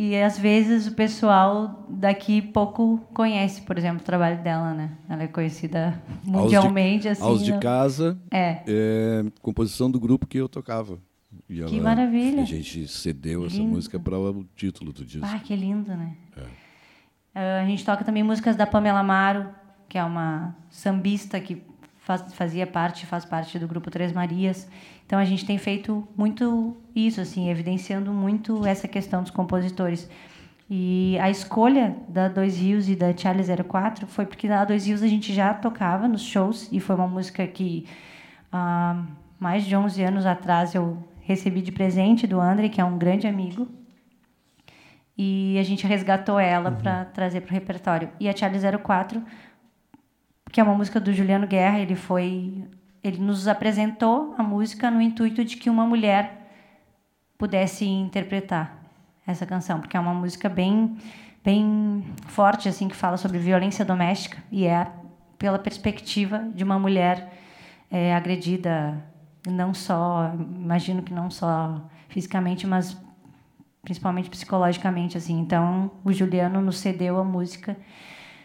[0.00, 4.92] e às vezes o pessoal daqui pouco conhece, por exemplo, o trabalho dela, né?
[5.08, 7.22] Ela é conhecida mundialmente aos de, assim.
[7.24, 8.16] Aos de casa.
[8.30, 8.62] É.
[8.64, 9.24] é.
[9.42, 11.00] Composição do grupo que eu tocava.
[11.48, 12.42] E que ela, maravilha.
[12.42, 13.54] A gente cedeu lindo.
[13.54, 15.26] essa música para o título do disco.
[15.26, 16.14] Ah, que lindo, né?
[16.36, 16.40] É.
[16.40, 19.48] Uh, a gente toca também músicas da Pamela Amaro,
[19.88, 21.62] que é uma sambista que
[21.98, 24.68] faz, fazia parte, faz parte do grupo Três Marias.
[25.06, 30.08] Então a gente tem feito muito isso, assim, evidenciando muito essa questão dos compositores.
[30.70, 35.02] E a escolha da Dois Rios e da Charlie 04 foi porque na Dois Rios
[35.02, 37.86] a gente já tocava nos shows e foi uma música que
[38.52, 39.02] há
[39.40, 43.26] mais de 11 anos atrás eu recebi de presente do André, que é um grande
[43.26, 43.68] amigo.
[45.16, 46.76] E a gente resgatou ela uhum.
[46.76, 48.08] para trazer para o repertório.
[48.18, 49.22] E a Charlie 04,
[50.50, 52.64] que é uma música do Juliano Guerra, ele foi
[53.04, 56.50] ele nos apresentou a música no intuito de que uma mulher
[57.36, 58.76] pudesse interpretar
[59.26, 60.96] essa canção, porque é uma música bem
[61.44, 64.90] bem forte assim que fala sobre violência doméstica e é
[65.38, 67.32] pela perspectiva de uma mulher
[67.90, 69.02] é, agredida
[69.50, 72.96] não só, imagino que não só fisicamente, mas
[73.82, 75.38] principalmente psicologicamente assim.
[75.38, 77.76] Então, o Juliano nos cedeu a música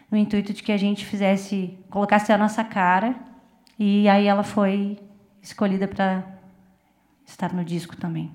[0.09, 3.15] no intuito de que a gente fizesse, colocasse a nossa cara,
[3.77, 4.99] e aí ela foi
[5.41, 6.23] escolhida para
[7.25, 8.31] estar no disco também.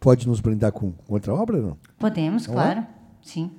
[0.00, 1.78] Pode nos brindar com outra obra, não?
[1.98, 2.80] Podemos, não claro.
[2.80, 2.86] É?
[3.22, 3.50] Sim.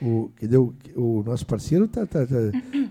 [0.00, 2.36] O, deu, o nosso parceiro está tá, tá,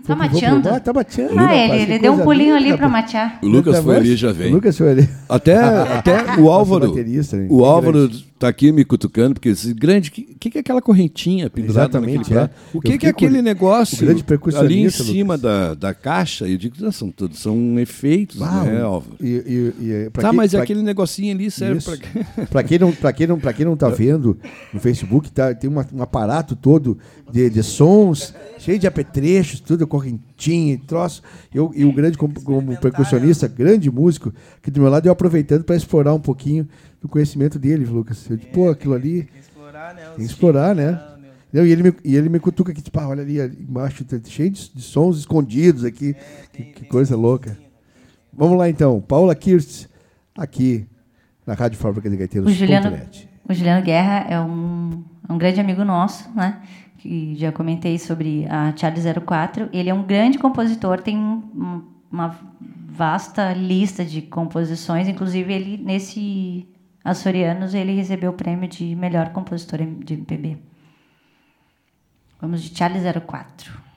[0.06, 0.68] tá mateando.
[0.68, 1.38] Está mateando.
[1.38, 3.38] Ah, ele, ele deu um pulinho ali para matear.
[3.42, 4.50] O Lucas foi ali já vem.
[4.52, 5.08] O Lucas foi ali.
[5.26, 6.94] Até, até o Álvaro.
[7.48, 10.08] O Álvaro está aqui me cutucando, porque esse grande.
[10.08, 12.48] O que, que é aquela correntinha pendurada Exatamente, é.
[12.72, 14.08] O que, que é aquele negócio
[14.56, 16.48] ali em cima da, da caixa?
[16.48, 18.64] Eu digo, não, são, todos, são efeitos, Uau.
[18.64, 19.16] né, Álvaro?
[19.20, 21.98] E, e, e, tá, mas pra, aquele negocinho ali serve para?
[22.48, 24.38] Para quem não quem não, quem não tá vendo
[24.72, 26.96] no Facebook, tá, tem uma, um aparato todo
[27.30, 31.22] de, de sons, cheio de apetrechos, tudo, correntinha, troço.
[31.52, 34.32] Eu, e o grande, como, como percussionista, grande músico,
[34.62, 36.68] que do meu lado eu aproveitando para explorar um pouquinho
[37.00, 38.28] do conhecimento dele, Lucas.
[38.28, 39.22] Eu disse, pô, aquilo ali.
[39.22, 40.02] Tem que explorar, né?
[40.02, 41.00] Tem que explorar, né?
[41.52, 44.04] Não, e, ele me, e ele me cutuca aqui, tipo, ah, olha ali, ali embaixo,
[44.04, 46.14] tá cheio de, de, sons escondidos aqui.
[46.18, 47.56] É, tem, que, que coisa louca.
[48.32, 49.86] Vamos lá então, Paula Kirst,
[50.36, 50.86] aqui
[51.46, 52.50] na Rádio Fábrica de Gaiteiros.
[52.50, 53.00] O Juliano,
[53.48, 56.60] o Juliano Guerra é um, um grande amigo nosso, né?
[56.98, 59.70] Que já comentei sobre a Charlie 04.
[59.72, 62.38] Ele é um grande compositor, tem um, uma
[62.90, 66.68] vasta lista de composições, inclusive ele nesse
[67.08, 70.58] Açorianos, ele recebeu o prêmio de melhor compositor de MPB.
[72.38, 73.87] Vamos de Charlie 04.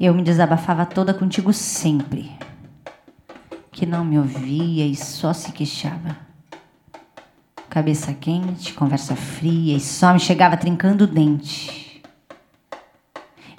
[0.00, 2.32] Eu me desabafava toda contigo sempre.
[3.70, 6.16] Que não me ouvia e só se queixava.
[7.68, 12.02] cabeça quente, conversa fria e só me chegava trincando o dente.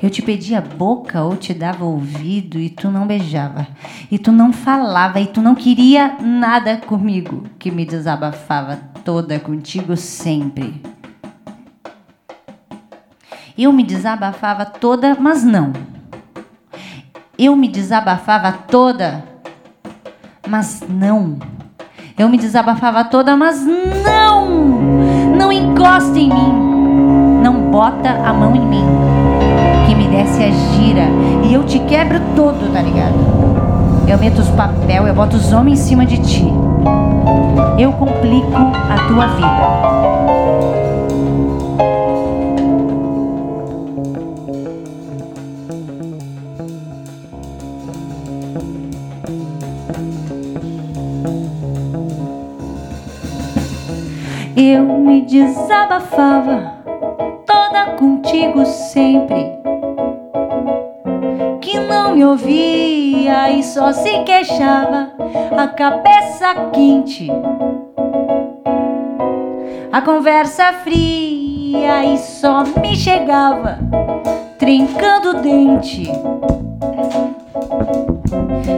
[0.01, 3.67] Eu te pedia boca ou te dava ouvido e tu não beijava,
[4.09, 9.95] e tu não falava, e tu não queria nada comigo, que me desabafava toda contigo
[9.95, 10.81] sempre.
[13.55, 16.00] Eu me desabafava toda, mas não.
[17.43, 19.23] Eu me desabafava toda,
[20.47, 21.37] mas não.
[22.15, 24.47] Eu me desabafava toda, mas não!
[25.35, 27.41] Não encosta em mim.
[27.41, 28.85] Não bota a mão em mim.
[29.87, 31.07] Que me desce a gira.
[31.43, 33.15] E eu te quebro todo, tá ligado?
[34.07, 36.45] Eu meto os papel, eu boto os homens em cima de ti.
[37.79, 39.90] Eu complico a tua vida.
[54.55, 56.73] Eu me desabafava
[57.45, 59.45] toda contigo sempre.
[61.61, 65.11] Que não me ouvia e só se queixava,
[65.57, 67.29] a cabeça quente.
[69.91, 73.77] A conversa fria e só me chegava,
[74.57, 76.11] trincando o dente.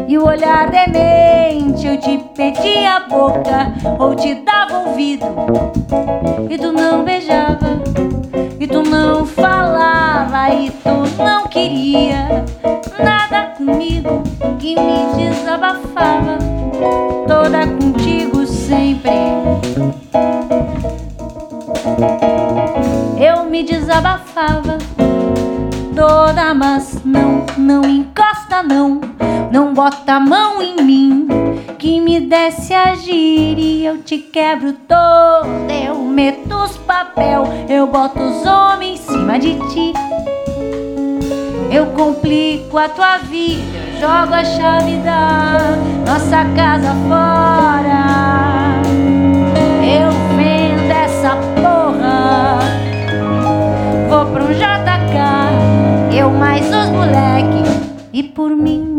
[0.07, 5.25] E o olhar demente, eu te pedia a boca ou te dava ouvido.
[6.49, 7.81] E tu não beijava,
[8.59, 12.43] e tu não falava, e tu não queria
[12.99, 14.23] nada comigo
[14.59, 16.37] que me desabafava.
[17.27, 19.11] Toda contigo sempre.
[23.19, 24.77] Eu me desabafava
[25.95, 29.02] toda, mas não, não encosta não
[29.53, 31.27] não bota a mão em mim,
[31.77, 35.47] que me desce a e eu te quebro todo.
[35.69, 39.93] Eu meto os papel, eu boto os homens em cima de ti.
[41.71, 48.81] Eu complico a tua vida, eu jogo a chave da nossa casa fora.
[49.83, 52.57] Eu vendo essa porra,
[54.09, 57.93] vou pra um JK, eu mais os moleque.
[58.11, 58.93] E por mim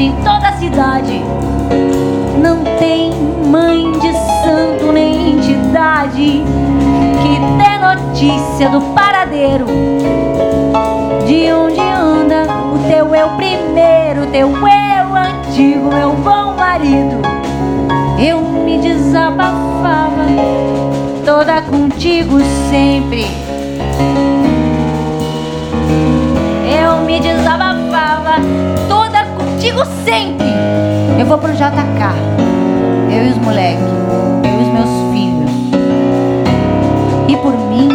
[0.00, 1.22] em toda a cidade.
[2.42, 3.12] Não tem
[3.46, 4.12] mãe de
[4.42, 6.42] santo nem entidade
[7.22, 9.66] que dê notícia do paradeiro.
[14.32, 17.20] Teu eu antigo, meu bom marido.
[18.18, 20.26] Eu me desabafava
[21.24, 22.38] toda contigo
[22.70, 23.26] sempre.
[26.64, 27.80] Eu me desabafava
[29.60, 30.46] contigo sempre.
[31.18, 31.60] Eu vou pro JK.
[33.10, 33.82] Eu e os moleques.
[34.44, 35.50] Eu e os meus filhos.
[37.28, 37.90] E por mim.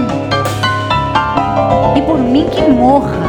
[1.95, 3.24] E por mim que morra.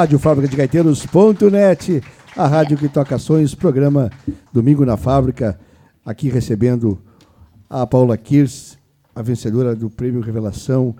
[0.00, 2.02] Rádio Fábrica de Gaiteiros.net,
[2.36, 4.10] a rádio que toca sonhos, programa
[4.52, 5.58] Domingo na Fábrica,
[6.04, 6.98] aqui recebendo
[7.68, 8.76] a Paula Kirs,
[9.14, 10.94] a vencedora do Prêmio Revelação,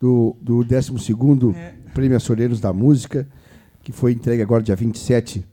[0.00, 1.74] do, do 12º é.
[1.92, 3.26] Prêmio Açoreiros da Música,
[3.82, 5.44] que foi entregue agora dia 27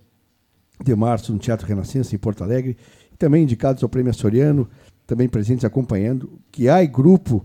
[0.83, 2.77] de março no Teatro Renascença, em Porto Alegre,
[3.11, 4.69] e também indicados ao Prêmio Açoriano,
[5.07, 7.43] também presentes acompanhando, que há grupo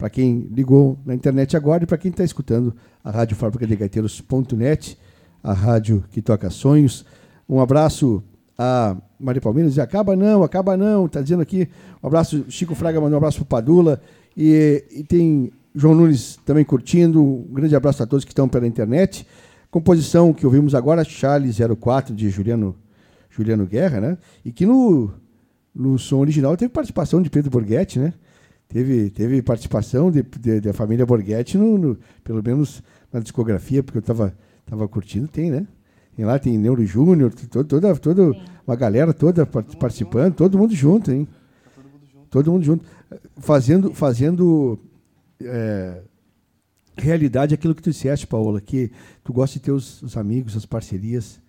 [0.00, 2.74] para quem ligou na internet agora e para quem está escutando
[3.04, 4.96] a Rádio Fábrica de Gaiteiros.net,
[5.42, 7.04] a rádio que toca sonhos.
[7.46, 8.22] Um abraço
[8.56, 11.68] a Maria Palmeiras, diz, acaba não, acaba não, está dizendo aqui.
[12.02, 14.00] Um abraço, Chico Fraga mandou um abraço para Padula.
[14.34, 17.22] E, e tem João Nunes também curtindo.
[17.22, 19.26] Um grande abraço a todos que estão pela internet.
[19.70, 22.74] Composição que ouvimos agora, Charlie 04, de Juliano,
[23.28, 24.18] Juliano Guerra, né?
[24.42, 25.10] E que no,
[25.74, 28.14] no som original teve participação de Pedro Borghetti, né?
[28.70, 32.80] Teve, teve participação de, de, da família Borghetti, no, no, pelo menos
[33.12, 34.32] na discografia, porque eu estava
[34.64, 35.66] tava curtindo, tem, né?
[36.14, 38.32] Tem lá, tem Neuro Júnior, toda, toda
[38.64, 41.26] uma galera toda participando, todo mundo junto, hein?
[42.30, 42.84] Todo mundo junto.
[43.38, 44.78] Fazendo, fazendo
[45.42, 46.02] é,
[46.96, 48.92] realidade aquilo que tu disseste, Paola, que
[49.24, 51.42] tu gosta de ter os, os amigos, as parcerias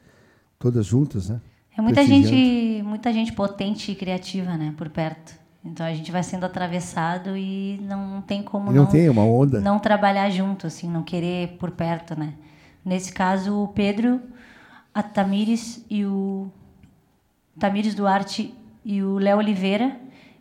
[0.58, 1.40] todas juntas, né?
[1.78, 5.41] É muita gente, muita gente potente e criativa, né, por perto.
[5.64, 9.60] Então a gente vai sendo atravessado e não tem como não, não tem uma onda.
[9.60, 12.34] não trabalhar junto, assim, não querer por perto, né?
[12.84, 14.20] Nesse caso, o Pedro,
[14.94, 16.50] a Tamires e o
[17.60, 19.96] Tamires Duarte e o Léo Oliveira,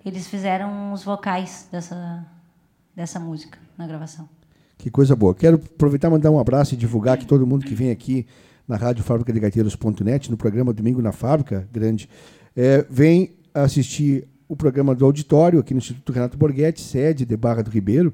[0.04, 2.26] eles fizeram os vocais dessa
[2.96, 4.28] dessa música na gravação.
[4.78, 5.34] Que coisa boa.
[5.34, 8.26] Quero aproveitar e mandar um abraço e divulgar que todo mundo que vem aqui
[8.66, 12.08] na Rádio Fábrica de Gaiteiros.net, no programa Domingo na Fábrica, grande,
[12.56, 17.62] é, vem assistir o programa do auditório aqui no Instituto Renato Borghetti, sede de Barra
[17.62, 18.12] do Ribeiro,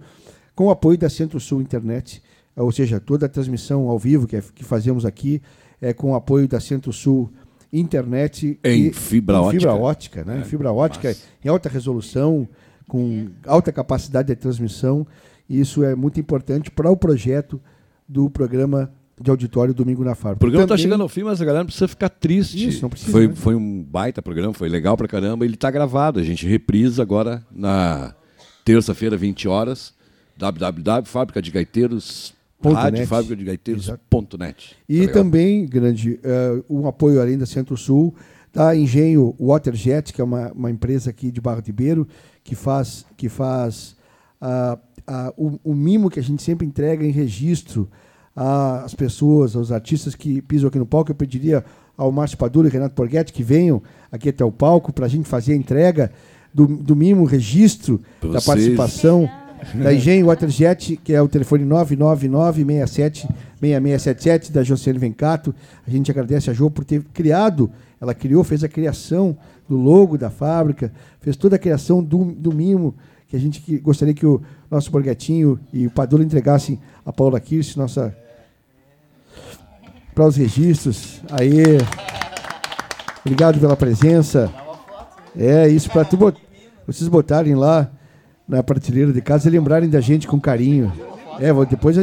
[0.54, 2.22] com o apoio da Centro-Sul Internet,
[2.54, 5.40] ou seja, toda a transmissão ao vivo que, é, que fazemos aqui
[5.80, 7.32] é com o apoio da Centro-Sul
[7.72, 10.36] Internet em e, fibra ótica, fibra ótica né?
[10.36, 11.22] É, em fibra ótica, massa.
[11.42, 12.46] em alta resolução,
[12.86, 15.06] com alta capacidade de transmissão.
[15.48, 17.58] E isso é muito importante para o projeto
[18.06, 20.36] do programa de auditório Domingo na Fábrica.
[20.36, 22.68] O programa está chegando ao fim, mas a galera não precisa ficar triste.
[22.68, 23.10] Isso, não precisa.
[23.10, 23.34] Foi, né?
[23.34, 25.44] foi um baita programa, foi legal pra caramba.
[25.44, 28.14] Ele está gravado, a gente reprisa agora na
[28.64, 29.94] terça-feira, 20 horas,
[30.36, 34.76] www.fabricadegaiteiros Rádio Fábrica de Gaiteiros.net.
[34.88, 38.14] E tá também, grande, uh, um apoio além da Centro-Sul,
[38.52, 42.09] da Engenho Waterjet, que é uma, uma empresa aqui de Barra de Ribeiro,
[42.43, 43.97] que faz, que faz
[44.40, 44.78] uh,
[45.09, 47.88] uh, o, o, mimo que a gente sempre entrega em registro
[48.36, 51.10] às pessoas, aos artistas que pisam aqui no palco.
[51.10, 51.64] Eu pediria
[51.96, 53.82] ao Márcio Padula e Renato Borghetti que venham
[54.12, 56.12] aqui até o palco para a gente fazer a entrega
[56.52, 59.26] do, do mimo registro da participação
[59.74, 65.54] da Engenho Waterjet, que é o telefone 999-67-6677 da Josiane Vencato.
[65.86, 69.36] A gente agradece a Jo por ter criado, ela criou, fez a criação
[69.68, 72.94] do logo da fábrica, fez toda a criação do, do mimo,
[73.28, 74.40] que a gente que, gostaria que o
[74.70, 78.14] nosso Borgatinho e o Padula entregassem a Paula Kirsch, nossa
[80.16, 81.20] para os registros.
[81.30, 81.62] Aí.
[83.20, 84.51] Obrigado pela presença.
[85.36, 86.40] É isso para bot...
[86.86, 87.90] vocês botarem lá
[88.48, 90.90] na prateleira de casa e lembrarem da gente com carinho.
[91.38, 91.98] É, vou depois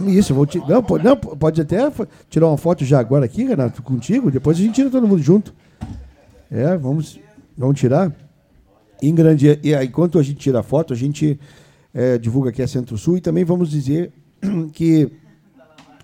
[0.00, 0.58] isso, vou te...
[0.58, 1.78] não, pode, não, pode até
[2.28, 5.54] tirar uma foto já agora aqui, Renato, contigo, depois a gente tira todo mundo junto.
[6.50, 7.20] É, vamos,
[7.56, 8.12] vamos tirar.
[9.00, 11.38] Em grande, e enquanto a gente tira a foto, a gente
[11.94, 14.10] é, divulga aqui a Centro-Sul e também vamos dizer
[14.72, 15.12] que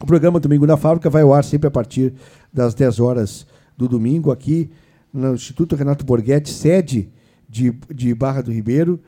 [0.04, 2.12] o programa Domingo na Fábrica vai ao ar sempre a partir
[2.52, 4.70] das 10 horas do domingo, aqui
[5.10, 7.08] no Instituto Renato Borghetti, sede
[7.48, 9.00] de, de Barra do Ribeiro,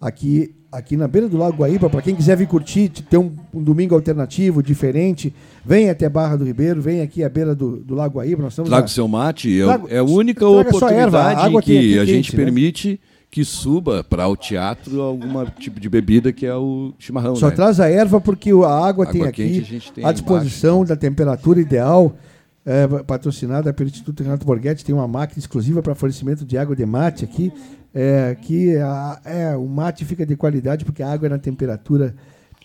[0.00, 1.90] aqui, aqui na beira do Lago Guaíba.
[1.90, 6.44] Para quem quiser vir curtir, ter um, um, domingo alternativo, diferente, vem até Barra do
[6.44, 8.44] Ribeiro, vem aqui à beira do, do Lago Guaíba.
[8.44, 12.36] Nós estamos Traga seu mate, é, Lago, é a única oportunidade erva, que a gente
[12.36, 12.44] né?
[12.44, 13.00] permite
[13.36, 17.36] que suba para o teatro algum tipo de bebida que é o chimarrão.
[17.36, 17.54] Só né?
[17.54, 20.88] traz a erva porque a água, água tem aqui tem à disposição embaixo.
[20.88, 22.16] da temperatura ideal,
[22.64, 26.86] é, patrocinada pelo Instituto Renato Borghetti, tem uma máquina exclusiva para fornecimento de água de
[26.86, 27.52] mate aqui,
[27.94, 32.14] é, que a, é, o mate fica de qualidade porque a água é na temperatura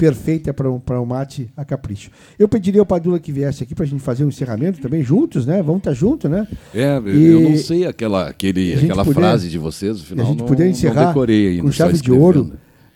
[0.02, 2.10] perfeita para um, um mate a capricho.
[2.40, 5.46] Eu pediria ao Padula que viesse aqui para a gente fazer um encerramento também juntos,
[5.46, 5.62] né?
[5.62, 6.48] Vamos estar tá juntos, né?
[6.74, 10.30] É, e eu não sei aquela, aquele, aquela puder, frase de vocês, no final a
[10.30, 12.54] gente não, encerrar com chave de ouro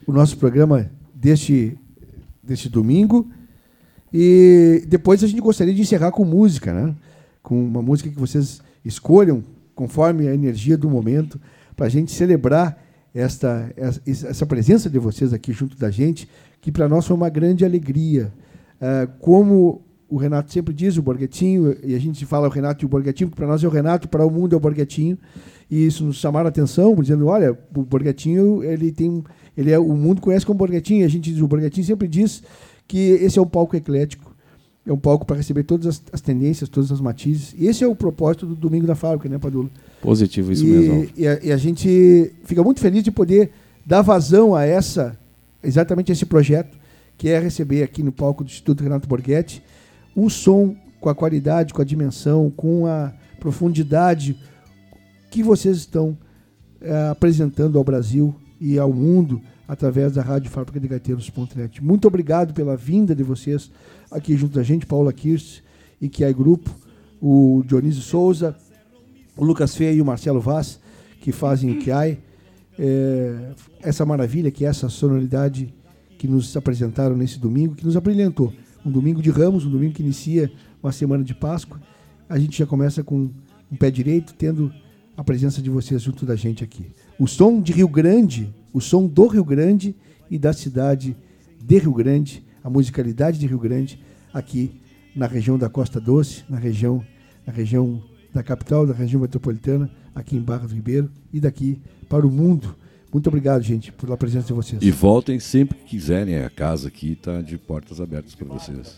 [0.08, 1.78] o nosso programa deste,
[2.44, 3.30] deste domingo.
[4.12, 6.96] E depois a gente gostaria de encerrar com música, né?
[7.44, 9.44] Com uma música que vocês escolham
[9.76, 11.40] conforme a energia do momento,
[11.76, 12.84] para a gente celebrar
[13.14, 16.28] esta, essa presença de vocês aqui junto da gente
[16.66, 18.34] que para nós foi uma grande alegria.
[18.82, 22.88] Uh, como o Renato sempre diz, o Borghetinho, e a gente fala o Renato e
[22.88, 25.16] o Borghetinho, porque para nós é o Renato, para o mundo é o Borghetinho,
[25.70, 29.24] e isso nos chamaram a atenção, dizendo, olha, o Borghetinho, ele tem,
[29.56, 32.42] ele é, o mundo conhece como Borghetinho, e a gente diz, o Borghetinho sempre diz
[32.88, 34.36] que esse é um palco eclético,
[34.88, 37.88] é um palco para receber todas as, as, tendências, todas as matizes, e esse é
[37.88, 39.70] o propósito do Domingo da Fábrica, né, Padula?
[40.02, 41.10] Positivo, isso e, mesmo.
[41.16, 43.52] E a, e a gente fica muito feliz de poder
[43.86, 45.16] dar vazão a essa
[45.66, 46.78] exatamente esse projeto,
[47.18, 49.64] que é receber aqui no palco do Instituto Renato Borghetti
[50.16, 54.38] um som com a qualidade, com a dimensão, com a profundidade
[55.30, 56.18] que vocês estão
[56.82, 61.84] é, apresentando ao Brasil e ao mundo através da Rádio Fábrica de Gaiteiros.net.
[61.84, 63.70] Muito obrigado pela vinda de vocês
[64.10, 65.62] aqui junto da gente, Paula Kirst
[66.00, 66.70] e Kiai Grupo,
[67.22, 68.56] o Dionísio Souza,
[69.36, 70.80] o Lucas Feia e o Marcelo Vaz,
[71.20, 72.20] que fazem o Kiai.
[72.78, 75.74] É, essa maravilha que é essa sonoridade
[76.18, 78.54] que nos apresentaram nesse domingo, que nos abrilhantou.
[78.86, 81.82] Um domingo de ramos, um domingo que inicia uma semana de Páscoa.
[82.28, 83.30] A gente já começa com
[83.72, 84.72] um pé direito, tendo
[85.18, 86.92] a presença de vocês junto da gente aqui.
[87.20, 89.96] O som de Rio Grande, o som do Rio Grande
[90.30, 91.16] e da cidade
[91.64, 94.00] de Rio Grande, a musicalidade de Rio Grande,
[94.34, 94.82] aqui
[95.16, 97.04] na região da Costa Doce, na região,
[97.46, 98.04] na região
[98.34, 102.76] da capital, da região metropolitana, aqui em Barra do Ribeiro e daqui para o mundo.
[103.12, 104.82] Muito obrigado, gente, pela presença de vocês.
[104.82, 106.44] E voltem sempre que quiserem.
[106.44, 108.96] A casa aqui está de portas abertas para vocês.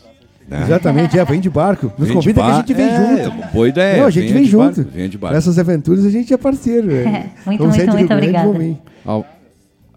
[0.47, 0.63] Né?
[0.63, 1.91] Exatamente, é, vem de barco.
[1.97, 3.53] Nos vem convida que a gente vem é, junto.
[3.53, 3.97] Boa ideia.
[3.97, 4.81] Não, a gente vem junto.
[4.81, 5.35] Barco, vem de barco.
[5.35, 6.89] Nessas aventuras a gente é parceiro.
[6.91, 7.29] É.
[7.45, 8.77] muito, Vamos muito, muito obrigado.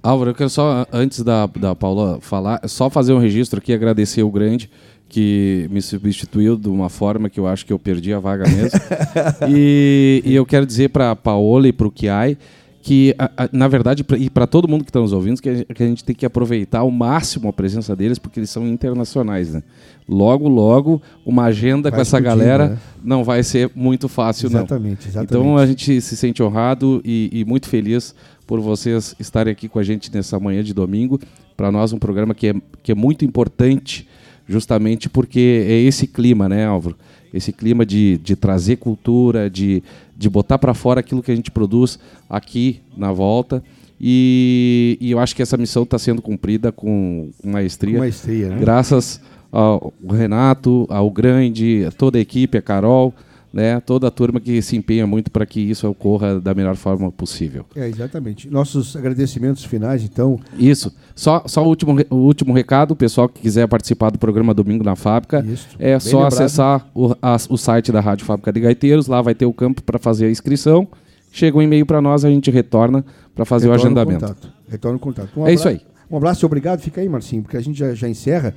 [0.03, 4.23] Álvaro, eu quero só, antes da, da Paula falar, só fazer um registro aqui, agradecer
[4.23, 4.71] o grande
[5.11, 8.81] que me substituiu de uma forma que eu acho que eu perdi a vaga mesmo.
[9.49, 12.39] e, e, eu quero dizer para a Paola e para o Kiai
[12.83, 15.49] que, a, a, na verdade, pra, e para todo mundo que está nos ouvindo, que
[15.49, 18.67] a, que a, gente tem que aproveitar ao máximo a presença deles, porque eles são
[18.67, 19.53] internacionais.
[19.53, 19.63] Né?
[20.09, 22.79] Logo, logo, uma agenda vai com essa galera né?
[23.05, 25.11] não vai ser muito fácil, exatamente, não.
[25.11, 25.31] Exatamente.
[25.31, 28.15] Então a gente se sente honrado e, e muito feliz
[28.47, 31.21] por vocês estarem aqui com a gente nessa manhã de domingo.
[31.57, 34.09] Para nós, um programa que é, que é muito importante,
[34.49, 36.97] justamente porque é esse clima, né, Álvaro?
[37.33, 39.83] Esse clima de, de trazer cultura, de,
[40.17, 41.99] de botar para fora aquilo que a gente produz
[42.29, 43.63] aqui na volta.
[44.01, 47.95] E, e eu acho que essa missão está sendo cumprida com, maestria.
[47.95, 48.57] Com maestria, né?
[48.59, 49.21] Graças
[49.53, 53.15] ao Renato, ao Grande, a toda a equipe, a Carol,
[53.53, 57.11] né, toda a turma que se empenha muito para que isso ocorra da melhor forma
[57.11, 57.67] possível.
[57.75, 58.49] É, exatamente.
[58.49, 60.39] Nossos agradecimentos finais, então.
[60.59, 60.95] Isso.
[61.15, 64.85] Só, só o, último, o último recado, o pessoal que quiser participar do programa Domingo
[64.85, 65.69] na Fábrica, isso.
[65.79, 66.33] é Bem só lembrado.
[66.33, 69.83] acessar o, a, o site da Rádio Fábrica de Gaiteiros, lá vai ter o campo
[69.83, 70.87] para fazer a inscrição.
[71.33, 73.05] Chega um e-mail para nós, a gente retorna
[73.35, 74.27] para fazer retorna o agendamento.
[74.27, 74.53] Contato.
[74.69, 75.41] Retorna o contato.
[75.41, 75.81] Um é isso aí.
[76.11, 76.81] Um abraço e obrigado.
[76.81, 78.55] Fica aí, Marcinho, porque a gente já, já encerra.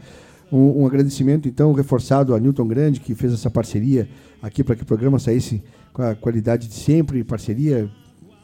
[0.54, 4.08] Um, um, agradecimento, então, reforçado a Newton Grande, que fez essa parceria
[4.40, 7.90] aqui para que o programa saísse com a qualidade de sempre, parceria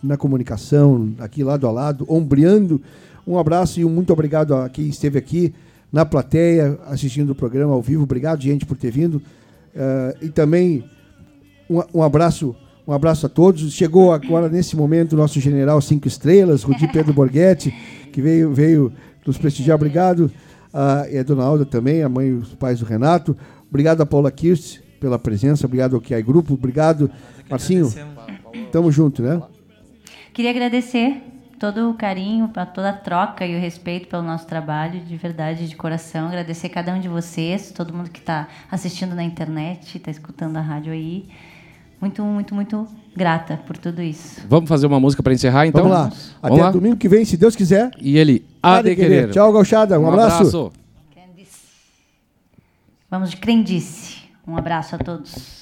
[0.02, 2.81] na comunicação, aqui lado a lado, ombreando.
[3.27, 5.53] Um abraço e um muito obrigado a quem esteve aqui
[5.91, 8.03] na plateia assistindo o programa ao vivo.
[8.03, 9.15] Obrigado, gente, por ter vindo.
[9.15, 10.84] Uh, e também
[11.69, 12.56] um, um, abraço.
[12.88, 13.72] Um abraço a todos.
[13.72, 17.72] Chegou agora, nesse momento, o nosso general cinco estrelas, Rudi Pedro Borghetti,
[18.11, 18.91] que veio, veio
[19.26, 19.76] nos prestigiar.
[19.76, 20.31] Obrigado.
[20.74, 23.36] Uh, e a dona Alda também, a mãe e os pais do Renato.
[23.68, 27.10] Obrigado a Paula Kirst, pela presença, obrigado ao QI Grupo, obrigado,
[27.50, 27.91] Marcinho.
[28.72, 29.41] Tamo junto, né?
[30.34, 31.24] Queria agradecer
[31.60, 35.76] todo o carinho, toda a troca e o respeito pelo nosso trabalho, de verdade, de
[35.76, 36.28] coração.
[36.28, 40.62] Agradecer cada um de vocês, todo mundo que está assistindo na internet, está escutando a
[40.62, 41.28] rádio aí
[42.00, 44.42] muito, muito, muito grata por tudo isso.
[44.48, 45.84] Vamos fazer uma música para encerrar, então?
[45.84, 46.04] Vamos lá.
[46.04, 46.72] Vamos Até lá.
[46.72, 47.92] domingo que vem, se Deus quiser.
[48.00, 49.10] E ele, há de, querer.
[49.10, 49.32] querer.
[49.32, 50.00] Tchau, Gauchada.
[50.00, 50.36] Um, um abraço.
[50.36, 50.72] abraço.
[53.10, 54.20] Vamos de crendice.
[54.48, 55.60] Um abraço a todos.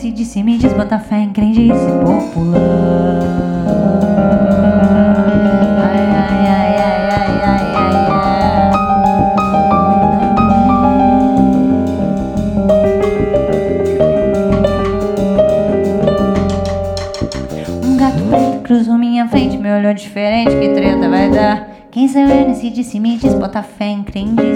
[0.00, 3.20] Nesse disse, me diz, bota fé em crendice popular.
[18.64, 21.68] cruzou minha frente, me olhou diferente, que treta vai dar?
[21.90, 24.49] Quem sou eu nesse disse, me diz, bota fé em crendice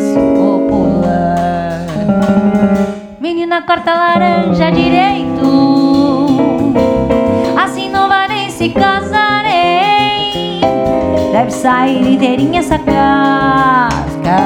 [11.84, 14.38] Sair inteirinha essa casca.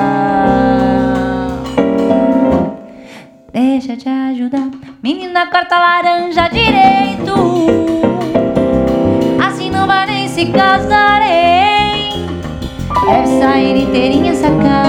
[3.52, 4.68] Deixa te ajudar,
[5.00, 7.68] menina corta laranja direito.
[10.28, 12.26] Se casarei
[13.06, 14.87] Deve sair inteirinha essa casca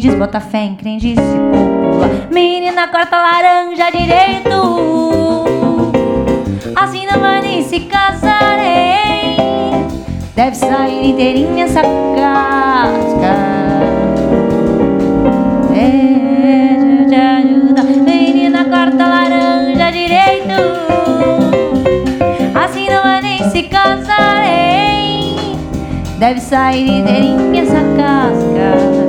[0.00, 2.10] diz, bota fé em crendice popular.
[2.30, 5.44] Menina, corta laranja direito.
[6.74, 9.36] Assim não vai nem se casarem.
[10.34, 13.60] Deve sair inteirinha essa casca.
[17.40, 20.54] Ajuda Menina, corta laranja direito
[22.54, 25.56] Assim não vai nem se casarem
[26.18, 28.99] Deve sair inteirinha essa casca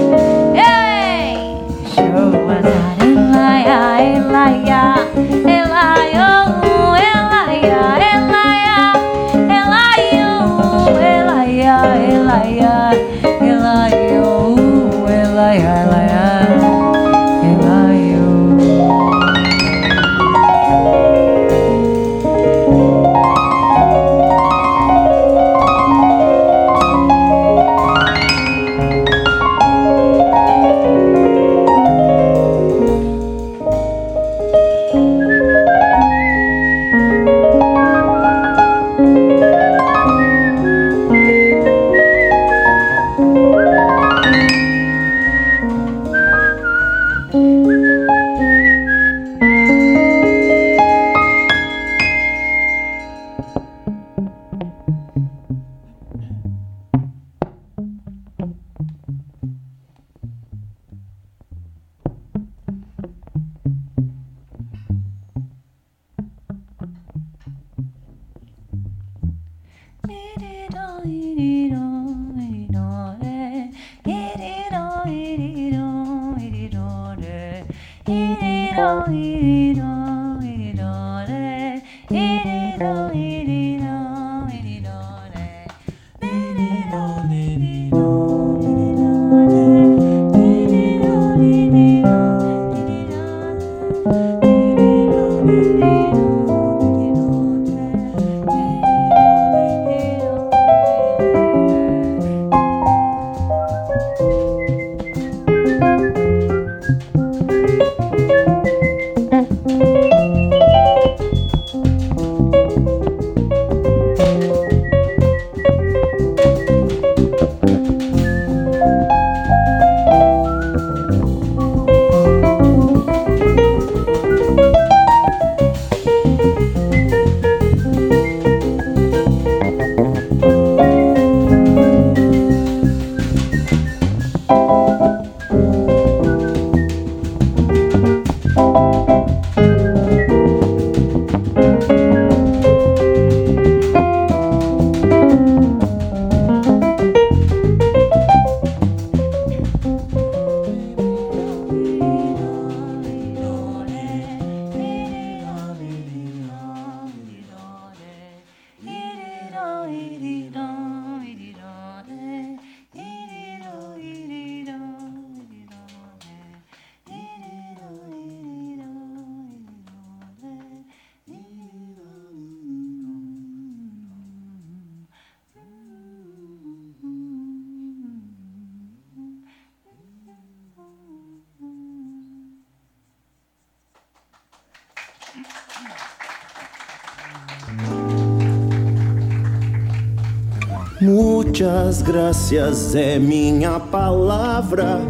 [191.92, 195.02] Muitas graças é minha palavra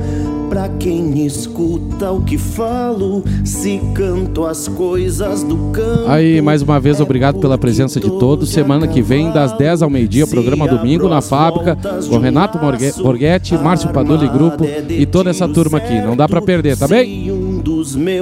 [0.49, 6.09] para quem escuta o que falo, se canto as coisas do campo.
[6.09, 8.49] Aí, mais uma vez, obrigado pela presença de todos.
[8.49, 11.77] Semana que vem, das 10 ao meio-dia, programa Domingo na Fábrica,
[12.09, 16.01] com Renato Borghetti, Márcio Padula e Grupo e toda essa turma aqui.
[16.01, 17.31] Não dá para perder, tá bem?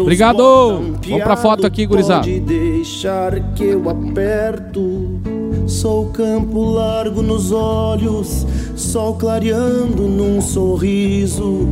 [0.02, 0.98] Obrigado!
[1.08, 2.28] Vamos pra foto aqui, gurizada.
[2.28, 5.18] Pode deixar que eu aperto.
[5.66, 8.46] Sou campo largo nos olhos,
[8.80, 11.68] sol clareando num sorriso.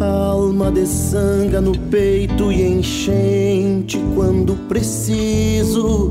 [0.00, 6.10] Alma de sanga no peito e enchente quando preciso.